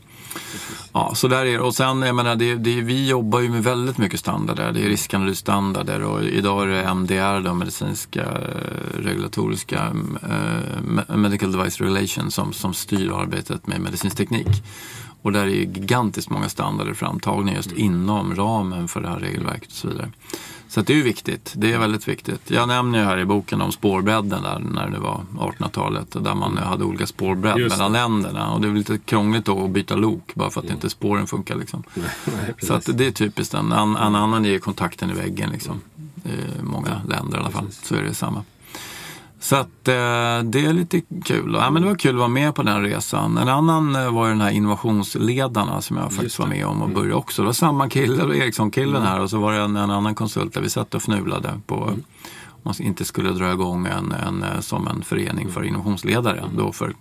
[0.93, 1.59] Ja, så där är det.
[1.59, 4.73] Och sen, jag menar, det, det, vi jobbar ju med väldigt mycket standarder.
[4.73, 11.81] Det är riskanalysstandarder och idag är det MDR, då, medicinska eh, regulatoriska eh, Medical Device
[11.81, 14.49] Regulation, som, som styr arbetet med medicinsk teknik.
[15.23, 19.77] Och där är gigantiskt många standarder framtagna just inom ramen för det här regelverket och
[19.77, 20.11] så vidare.
[20.77, 21.53] Så det är ju viktigt.
[21.57, 22.51] Det är väldigt viktigt.
[22.51, 26.57] Jag nämner ju här i boken om spårbredden där när det var 1800-talet där man
[26.57, 28.53] hade olika spårbredd mellan länderna.
[28.53, 31.57] Och det är lite krångligt då att byta lok bara för att inte spåren funkar.
[31.57, 31.83] Liksom.
[31.95, 33.55] Nej, nej, så att det är typiskt.
[33.55, 35.81] En, en annan ger kontakten i väggen liksom.
[36.25, 37.67] I många länder i alla fall.
[37.71, 38.45] Så är det samma.
[39.41, 39.95] Så att eh,
[40.45, 41.55] det är lite kul.
[41.55, 43.39] Ja, men det var kul att vara med på den resan.
[43.39, 46.95] En annan eh, var den här innovationsledarna som jag faktiskt var med om och mm.
[46.95, 47.43] började också.
[47.43, 49.09] Det var samma kille, Ericsson-killen mm.
[49.09, 51.75] här och så var det en, en, annan konsult där vi satt och fnulade på
[51.75, 52.03] mm.
[52.49, 56.57] om man inte skulle dra igång en, en, eh, som en förening för innovationsledare mm.
[56.57, 56.93] då för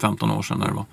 [0.00, 0.58] 10-15 år sedan.
[0.58, 0.86] När det var.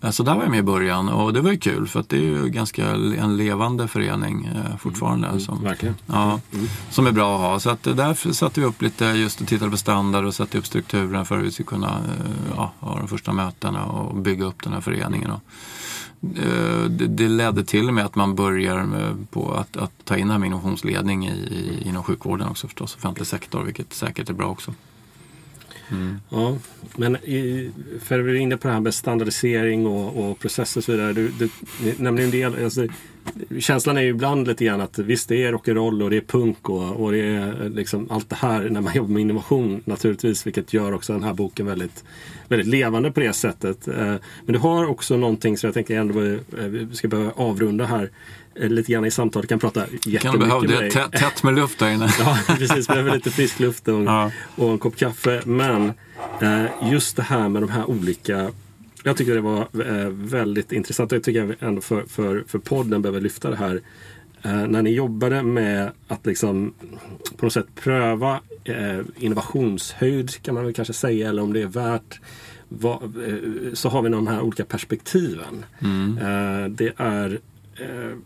[0.00, 2.08] Eh, så där var jag med i början och det var ju kul för att
[2.08, 5.28] det är ju ganska en levande förening eh, fortfarande.
[5.28, 5.94] Mm, som, verkligen.
[6.06, 6.66] Ja, mm.
[6.90, 7.60] som är bra att ha.
[7.60, 10.66] Så att där satte vi upp lite just och tittade på standard och satte upp
[10.66, 14.62] strukturen för att vi skulle kunna eh, ja, ha de första mötena och bygga upp
[14.62, 15.30] den här föreningen.
[15.30, 15.40] Och,
[16.88, 18.88] det, det ledde till och med att man börjar
[19.30, 23.26] på att, att ta in det här med innovationsledning i, inom sjukvården också förstås, offentlig
[23.26, 24.72] sektor, vilket säkert är bra också.
[25.90, 26.20] Mm.
[26.28, 26.56] Ja,
[26.96, 27.70] men i,
[28.02, 31.12] för vi är inne på det här med standardisering och, och processer och så vidare.
[31.12, 31.48] Du, du,
[31.98, 32.86] nämligen del, alltså,
[33.58, 36.70] känslan är ju ibland lite grann att visst det är rock'n'roll och det är punk
[36.70, 40.46] och, och det är liksom allt det här när man jobbar med innovation naturligtvis.
[40.46, 42.04] Vilket gör också den här boken väldigt,
[42.48, 43.88] väldigt levande på det sättet.
[43.88, 44.14] Eh,
[44.44, 48.10] men du har också någonting som jag tänker ändå eh, vi ska behöva avrunda här
[48.58, 49.48] lite grann i samtalet.
[49.48, 50.90] kan prata jättemycket kan behöva, med dig.
[50.90, 52.10] Tätt, tätt med luft där inne.
[52.18, 52.88] ja, precis.
[52.88, 54.30] Behöver lite frisk luft och, ja.
[54.56, 55.42] och en kopp kaffe.
[55.44, 55.92] Men
[56.82, 58.50] just det här med de här olika
[59.06, 61.12] jag tycker det var eh, väldigt intressant.
[61.12, 63.80] Jag tycker ändå för, för, för podden behöver lyfta det här.
[64.42, 66.74] Eh, när ni jobbade med att liksom
[67.36, 71.28] på något sätt pröva eh, innovationshöjd kan man väl kanske säga.
[71.28, 72.20] Eller om det är värt
[72.68, 75.64] vad, eh, så har vi de här olika perspektiven.
[75.78, 76.18] Mm.
[76.18, 77.40] Eh, det är
[77.80, 78.16] eh,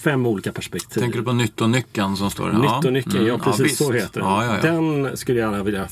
[0.00, 1.00] fem olika perspektiv.
[1.00, 2.58] Tänker du på nyttonyckeln som står där?
[2.58, 3.28] Nyttonyckeln, ja, mm.
[3.28, 4.20] ja precis ja, så heter
[4.62, 5.02] den.
[5.02, 5.88] Den skulle jag gärna vilja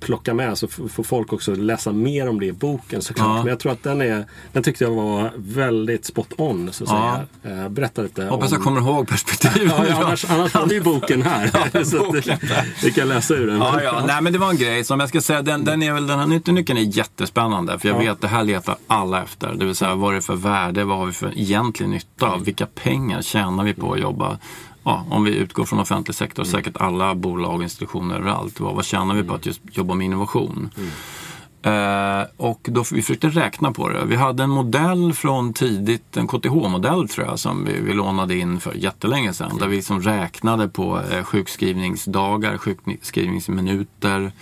[0.00, 3.26] plocka med så får folk också läsa mer om det i boken såklart.
[3.26, 3.36] Ja.
[3.36, 6.72] Men jag tror att den, är, den tyckte jag var väldigt spot on.
[6.72, 7.24] Så att ja.
[7.42, 7.64] säga.
[7.64, 8.54] Eh, berätta lite Hoppas om...
[8.54, 9.72] jag kommer ihåg perspektivet.
[9.88, 11.50] ja, annars, annars har vi boken här.
[11.72, 12.38] ja, så boken
[12.82, 13.58] vi kan läsa ur den.
[13.58, 14.02] Ja, ja.
[14.06, 16.18] Nej, men det var en grej som jag ska säga, den, den, är väl, den
[16.18, 17.78] här nyckelnyckeln är jättespännande.
[17.78, 19.54] För jag vet att det här letar alla efter.
[19.54, 22.44] Det vill säga vad är det för värde, vad har vi för egentlig nytta av,
[22.44, 24.38] vilka pengar tjänar vi på att jobba
[24.84, 26.52] ja, om vi utgår från offentlig sektor, mm.
[26.52, 28.60] säkert alla bolag institutioner överallt.
[28.60, 30.70] Vad, vad tjänar vi på att just jobba med innovation?
[30.76, 30.90] Mm.
[31.62, 34.04] Eh, och då, vi försökte räkna på det.
[34.04, 38.60] Vi hade en modell från tidigt, en KTH-modell tror jag, som vi, vi lånade in
[38.60, 39.58] för jättelänge sedan.
[39.58, 44.32] Där vi liksom räknade på eh, sjukskrivningsdagar, sjukskrivningsminuter.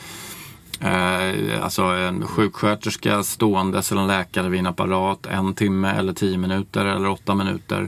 [0.81, 6.39] Eh, alltså en sjuksköterska ståendes eller en läkare vid en apparat en timme eller tio
[6.39, 7.81] minuter eller åtta minuter.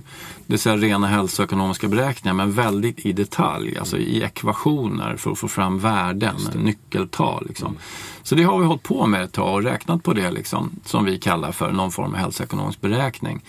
[0.46, 5.38] Det vill säga rena hälsoekonomiska beräkningar men väldigt i detalj, alltså i ekvationer för att
[5.38, 7.46] få fram värden, nyckeltal.
[7.48, 7.68] Liksom.
[7.68, 7.80] Mm.
[8.22, 11.04] Så det har vi hållit på med ett tag och räknat på det liksom, som
[11.04, 13.42] vi kallar för någon form av hälsoekonomisk beräkning.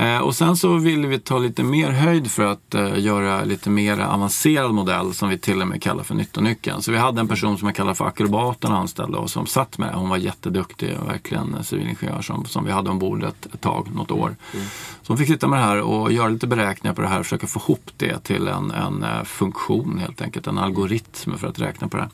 [0.00, 3.70] Eh, och sen så ville vi ta lite mer höjd för att eh, göra lite
[3.70, 6.82] mer avancerad modell som vi till och med kallar för nyttonyckeln.
[6.82, 9.94] Så vi hade en person som jag kallar för akrobaten anställda och som satt med.
[9.94, 14.36] Hon var jätteduktig, verkligen civilingenjör som, som vi hade ombord ett, ett tag, något år.
[14.54, 14.66] Mm.
[15.02, 17.26] Så hon fick sitta med det här och göra lite beräkningar på det här och
[17.26, 21.58] försöka få ihop det till en, en eh, funktion helt enkelt, en algoritm för att
[21.58, 22.10] räkna på det här.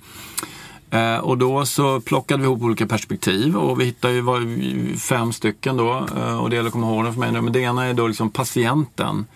[0.90, 5.32] Eh, och då så plockade vi ihop olika perspektiv och vi hittade ju var, fem
[5.32, 6.06] stycken då.
[6.16, 7.40] Eh, och det gäller att komma ihåg dem för mig nu.
[7.40, 9.26] Men det ena är då liksom patienten.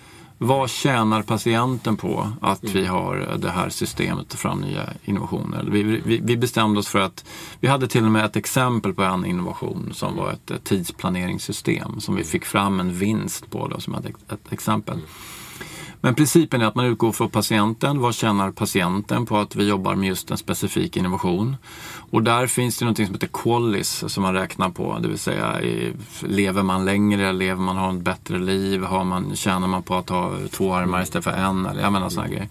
[0.43, 5.69] Vad tjänar patienten på att vi har det här systemet ta fram nya innovationer?
[5.71, 7.25] Vi, vi, vi, bestämde oss för att
[7.61, 12.01] vi hade till och med ett exempel på en innovation som var ett, ett tidsplaneringssystem
[12.01, 15.01] som vi fick fram en vinst på då, som ett, ett exempel.
[16.01, 18.01] Men principen är att man utgår från patienten.
[18.01, 21.57] Vad tjänar patienten på att vi jobbar med just en specifik innovation?
[22.11, 24.99] Och där finns det något som heter Qualis som man räknar på.
[25.03, 25.61] Det vill säga,
[26.21, 30.09] lever man längre, lever man har ett bättre liv, har man, tjänar man på att
[30.09, 31.67] ha två armar istället för en?
[31.67, 32.49] Eller, jag menar sådana grejer.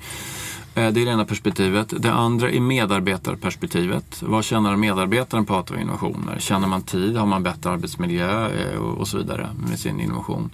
[0.75, 1.93] Eh, det är det ena perspektivet.
[1.97, 4.21] Det andra är medarbetarperspektivet.
[4.21, 6.39] Vad tjänar medarbetaren på att ha innovationer?
[6.39, 7.17] Tjänar man tid?
[7.17, 8.49] Har man bättre arbetsmiljö?
[8.49, 10.49] Eh, och så vidare med sin innovation.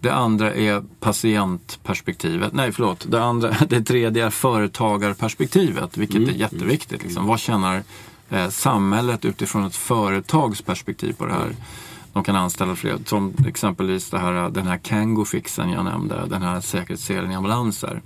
[0.00, 2.52] Det andra är patientperspektivet.
[2.52, 3.06] Nej, förlåt.
[3.08, 6.28] Det, andra, det tredje är företagarperspektivet, vilket mm.
[6.28, 7.02] är jätteviktigt.
[7.02, 7.26] Liksom.
[7.26, 7.82] Vad tjänar
[8.30, 11.56] eh, samhället utifrån ett företags perspektiv på det här?
[12.12, 17.32] De kan anställa fler, som exempelvis här, den här Kango-fixen jag nämnde, den här säkerhetsserien
[17.32, 18.02] i ambulanser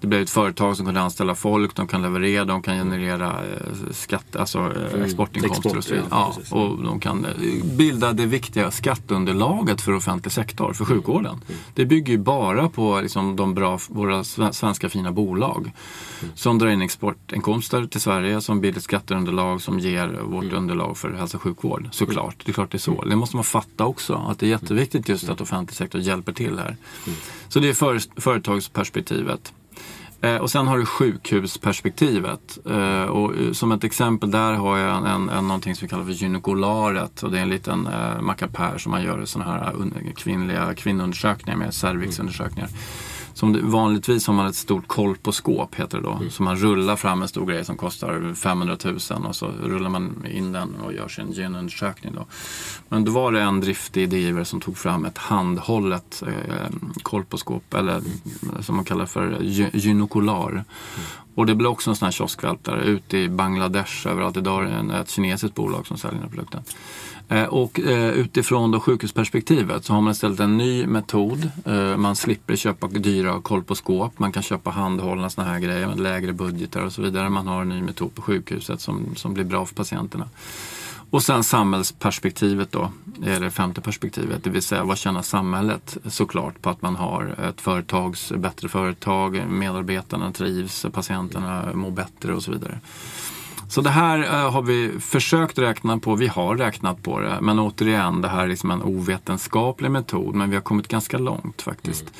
[0.00, 3.90] det blev ett företag som kunde anställa folk, de kan leverera, de kan generera eh,
[3.90, 5.04] skatt, alltså eh, mm.
[5.04, 6.08] exportinkomster och så vidare.
[6.10, 11.40] Ja, och de kan eh, bilda det viktiga skatteunderlaget för offentlig sektor, för sjukvården.
[11.48, 11.60] Mm.
[11.74, 15.72] Det bygger ju bara på liksom, de bra, våra svenska fina bolag
[16.22, 16.32] mm.
[16.34, 21.36] som drar in exportinkomster till Sverige, som bildar skatteunderlag som ger vårt underlag för hälso
[21.36, 21.88] och sjukvård.
[21.92, 23.04] Såklart, det är klart det är så.
[23.04, 26.58] Det måste man fatta också, att det är jätteviktigt just att offentlig sektor hjälper till
[26.58, 26.76] här.
[27.48, 29.52] Så det är för, företagsperspektivet.
[30.22, 32.58] Eh, och sen har du sjukhusperspektivet.
[32.66, 35.90] Eh, och eh, som ett exempel där har jag en, en, en, någonting som vi
[35.90, 37.22] kallar för gynekolaret.
[37.22, 39.74] Och det är en liten eh, mackapär som man gör sådana här
[40.16, 42.68] kvinnliga kvinnoundersökningar med, cervixundersökningar.
[42.68, 42.80] Mm.
[43.40, 46.12] Som det, vanligtvis har man ett stort kolposkop, heter det då.
[46.12, 46.30] Mm.
[46.30, 48.96] Så man rullar fram en stor grej som kostar 500 000
[49.26, 52.12] och så rullar man in den och gör sin genundersökning.
[52.14, 52.26] Då.
[52.88, 56.70] Men då var det en driftig idégivare som tog fram ett handhållet eh,
[57.02, 58.62] kolposkop, eller mm.
[58.62, 59.38] som man kallar för
[59.72, 60.50] gynokular.
[60.50, 60.64] Mm.
[61.34, 64.36] Och det blev också en sån här kioskvältare ute i Bangladesh överallt.
[64.36, 66.62] Idag är det ett kinesiskt bolag som säljer den här produkten.
[67.30, 71.50] Eh, och eh, utifrån då sjukhusperspektivet så har man istället en ny metod.
[71.64, 74.18] Eh, man slipper köpa dyra kolposkop.
[74.18, 77.28] Man kan köpa handhållna sådana här grejer med lägre budgetar och så vidare.
[77.28, 80.28] Man har en ny metod på sjukhuset som, som blir bra för patienterna.
[81.10, 82.92] Och sen samhällsperspektivet då,
[83.24, 84.44] är det femte perspektivet.
[84.44, 89.42] Det vill säga vad tjänar samhället såklart på att man har ett företags, bättre företag,
[89.48, 92.80] medarbetarna trivs, patienterna mår bättre och så vidare.
[93.70, 97.38] Så det här uh, har vi försökt räkna på, vi har räknat på det.
[97.40, 100.34] Men återigen, det här är liksom en ovetenskaplig metod.
[100.34, 102.02] Men vi har kommit ganska långt faktiskt.
[102.02, 102.12] Mm.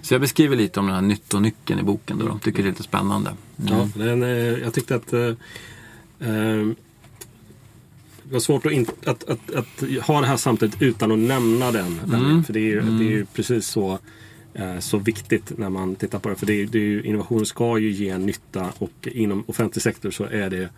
[0.00, 2.18] Så jag beskriver lite om den här nyttonyckeln i boken.
[2.18, 3.30] Då, tycker det är lite spännande.
[3.56, 3.72] Mm.
[3.72, 6.72] Ja, den, eh, jag tyckte att uh, uh,
[8.22, 11.70] det var svårt att, in, att, att, att, ha det här samtidigt utan att nämna
[11.70, 12.00] den.
[12.14, 12.44] Mm.
[12.44, 12.98] För det är, ju, mm.
[12.98, 13.98] det är ju precis så Eh,
[14.80, 16.34] så viktigt när man tittar på det.
[16.34, 20.50] För det det ju, innovation ska ju ge nytta och inom offentlig sektor så är
[20.50, 20.68] det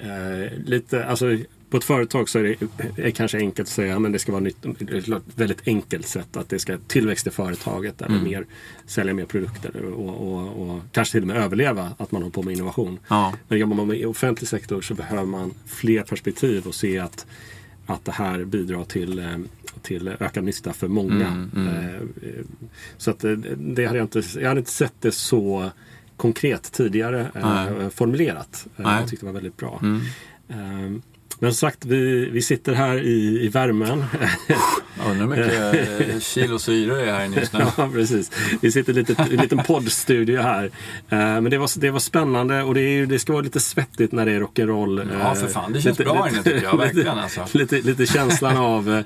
[0.00, 1.36] eh, lite, alltså
[1.70, 4.42] på ett företag så är det är kanske enkelt att säga men det ska vara
[4.42, 8.30] nytt, ett väldigt enkelt sätt att det ska tillväxt i företaget eller mm.
[8.30, 8.46] mer,
[8.86, 12.42] sälja mer produkter och, och, och, kanske till och med överleva att man håller på
[12.42, 12.98] med innovation.
[13.08, 13.34] Ja.
[13.48, 17.26] Men jobbar man med offentlig sektor så behöver man fler perspektiv och se att,
[17.94, 19.38] att det här bidrar till eh,
[19.82, 21.26] till ökad nytta för många.
[21.26, 21.74] Mm, mm.
[21.76, 22.44] Eh,
[22.96, 25.70] så att eh, det hade jag inte, jag hade inte sett det så
[26.16, 28.66] konkret tidigare eh, formulerat.
[28.76, 29.82] Jag tyckte det var väldigt bra.
[29.82, 31.02] Mm.
[31.42, 34.04] Men som sagt, vi, vi sitter här i, i värmen.
[35.08, 37.58] Undrar hur mycket eh, kilo syre det är här inne just nu.
[37.76, 38.30] ja, precis.
[38.60, 40.64] Vi sitter i en liten poddstudio här.
[40.64, 40.70] Uh,
[41.08, 44.26] men det var, det var spännande och det, är, det ska vara lite svettigt när
[44.26, 45.18] det är rock'n'roll.
[45.22, 45.72] Ja, för fan.
[45.72, 46.76] Det känns lite, bra inne tycker jag.
[46.76, 47.46] Verkligen alltså.
[47.52, 49.02] Lite, lite känslan av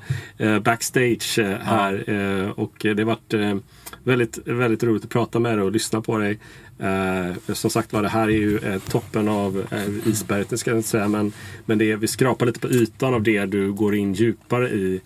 [0.63, 2.05] backstage här.
[2.07, 2.53] Ja.
[2.53, 3.63] och det har varit
[4.05, 6.39] väldigt, väldigt roligt att prata med dig och lyssna på dig.
[6.79, 10.79] Eh, som sagt var, det här är ju eh, toppen av eh, isberget, ska jag
[10.79, 11.09] inte säga.
[11.09, 11.33] Men,
[11.65, 15.01] men det är, vi skrapar lite på ytan av det du går in djupare i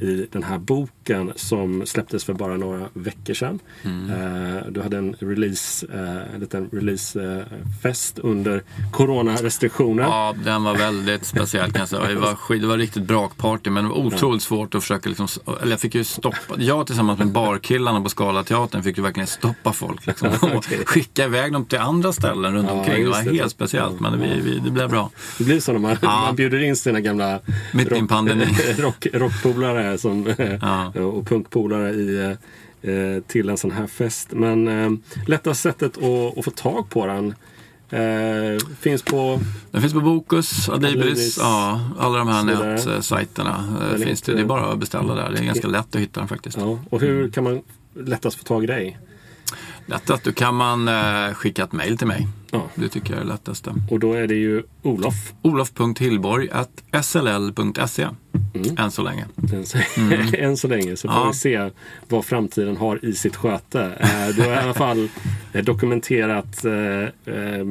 [0.00, 3.58] i den här boken som släpptes för bara några veckor sedan.
[3.82, 4.10] Mm.
[4.10, 8.62] Eh, du hade en release, eh, en liten releasefest under
[8.92, 10.02] coronarestriktioner.
[10.02, 12.08] Ja, den var väldigt speciell kan jag säga.
[12.08, 15.28] Det var, det var riktigt brakparty men det var otroligt svårt att försöka liksom,
[15.62, 19.72] eller jag fick ju stoppa, jag tillsammans med barkillarna på Scalateatern fick ju verkligen stoppa
[19.72, 23.04] folk liksom, och skicka iväg dem till andra ställen runt ja, omkring.
[23.04, 25.10] Det var helt speciellt men vi, vi, det blev bra.
[25.38, 26.20] Det blir så när man, ja.
[26.20, 27.40] man bjuder in sina gamla
[27.72, 27.92] Mitt
[28.78, 30.92] rock, rock, rock polare som, ja.
[31.00, 32.36] och punkpolare i,
[32.82, 34.28] eh, till en sån här fest.
[34.32, 34.90] Men eh,
[35.26, 37.34] lättaste sättet att, att få tag på den
[37.94, 39.40] Eh, finns på...
[39.70, 43.78] Den finns på Bokus, Adlibris, ja, alla de här nätsajterna.
[43.92, 44.34] eh, finns det.
[44.34, 45.30] det är bara att beställa där.
[45.30, 46.56] Det är ganska lätt att hitta den faktiskt.
[46.56, 46.78] Ja.
[46.90, 47.62] Och hur kan man
[47.94, 48.98] lättast få tag i dig?
[49.86, 52.26] Lättast, då kan man eh, skicka ett mejl till mig.
[52.50, 52.66] Ja.
[52.74, 53.74] Det tycker jag är det lättaste.
[53.90, 55.32] Och då är det ju Olof.
[55.42, 58.06] olof.hillborg.sll.se
[58.78, 59.24] än så länge.
[59.52, 60.34] Än så, Mm.
[60.38, 61.28] än så länge så får Ja.
[61.28, 61.70] vi se
[62.08, 63.82] vad framtiden har i sitt sköte.
[64.00, 65.08] Eh, Du har i alla fall
[65.52, 66.72] eh, dokumenterat eh,
[67.34, 67.64] eh,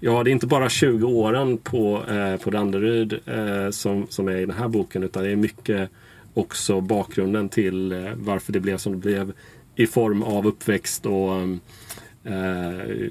[0.00, 4.36] Ja, det är inte bara 20 åren på, eh, på Danderyd eh, som, som är
[4.36, 5.90] i den här boken utan det är mycket
[6.34, 9.32] också bakgrunden till eh, varför det blev som det blev
[9.76, 11.32] i form av uppväxt och
[12.24, 13.08] eh,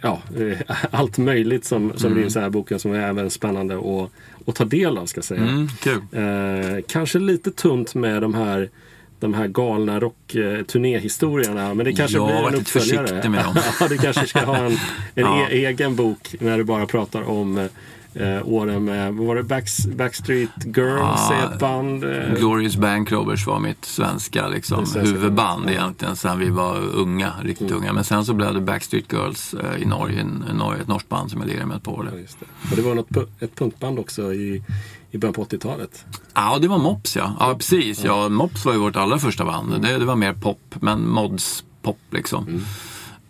[0.00, 0.58] ja, eh,
[0.90, 4.10] allt möjligt som, som ryms i den här boken som är även spännande att,
[4.48, 5.42] att ta del av ska jag säga.
[5.42, 6.76] Mm.
[6.76, 8.70] Eh, kanske lite tunt med de här
[9.20, 11.74] de här galna rock-turnéhistorierna.
[11.74, 13.06] Men det kanske Jag har blir en varit lite uppföljare.
[13.06, 13.54] försiktig med dem.
[13.80, 14.76] ja, du kanske ska ha en, en
[15.14, 15.48] Ja.
[15.50, 17.68] e- egen bok när du bara pratar om
[18.16, 22.04] eh, åren med, vad var det, Backs, Backstreet Girls Ja, är ett band.
[22.04, 25.70] Eh, Glorious Bank Robbers var mitt svenska liksom, huvudband bandet.
[25.70, 27.82] egentligen sen vi var unga, riktigt Mm.
[27.82, 27.92] unga.
[27.92, 31.30] Men sen så blev det Backstreet Girls eh, i Norge, en, Norge, ett norskt band
[31.30, 32.08] som jag lirade med ett par år.
[32.12, 32.70] ja, det.
[32.70, 34.62] Och det var något, ett punkband också i,
[35.10, 36.04] i början på 80-talet.
[36.34, 37.32] Ja, det var Mops ja.
[37.40, 38.04] Ja, precis.
[38.04, 39.82] Ja, Mops var ju vårt allra första band.
[39.82, 42.64] Det, det var mer pop, men mods pop liksom.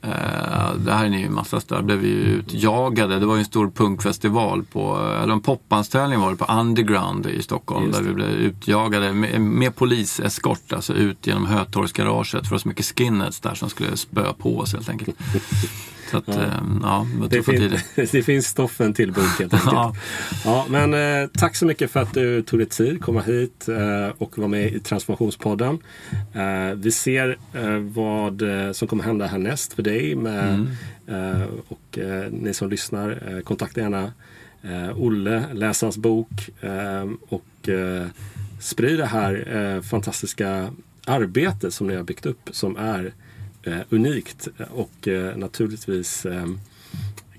[0.07, 1.83] Eh, det här är ju massa större.
[1.83, 3.19] blev ju utjagade.
[3.19, 7.43] Det var ju en stor punkfestival på, eller en popanställning var det på Underground i
[7.43, 7.91] Stockholm.
[7.91, 12.31] Där vi blev utjagade med, med poliseskort, alltså ut genom Hötorgsgaraget.
[12.31, 15.19] För det var så mycket skinheads där som skulle spöa på oss helt enkelt.
[16.11, 19.63] Så att, eh, ja, det fin- det finns stoffen till enkelt.
[19.67, 19.95] Ja.
[20.45, 24.09] ja, men eh, tack så mycket för att du tog dig tid komma hit eh,
[24.19, 25.79] och vara med i Transformationspodden.
[26.35, 30.67] Eh, vi ser eh, vad eh, som kommer hända härnäst för dig med,
[31.07, 31.99] eh, och
[32.31, 33.41] ni som lyssnar.
[33.45, 34.13] Kontakta gärna
[34.97, 36.51] Olle, läs hans bok
[37.29, 37.69] och
[38.61, 40.71] sprid det här fantastiska
[41.07, 43.13] arbetet som ni har byggt upp som är
[43.67, 46.47] eh, unikt och eh, naturligtvis eh,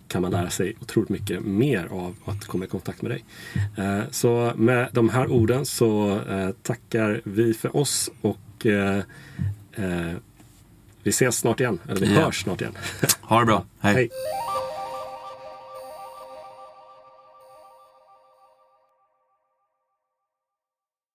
[0.07, 3.23] kan man lära sig otroligt mycket mer av att komma i kontakt med dig.
[3.77, 8.37] Eh, så med de här orden så eh, tackar vi för oss och
[11.03, 11.79] vi ses snart igen.
[11.89, 12.21] Eller vi Ja.
[12.21, 12.73] hörs snart igen.
[13.21, 13.65] Ha det bra.
[13.79, 13.93] Hej.
[13.95, 14.09] Hej!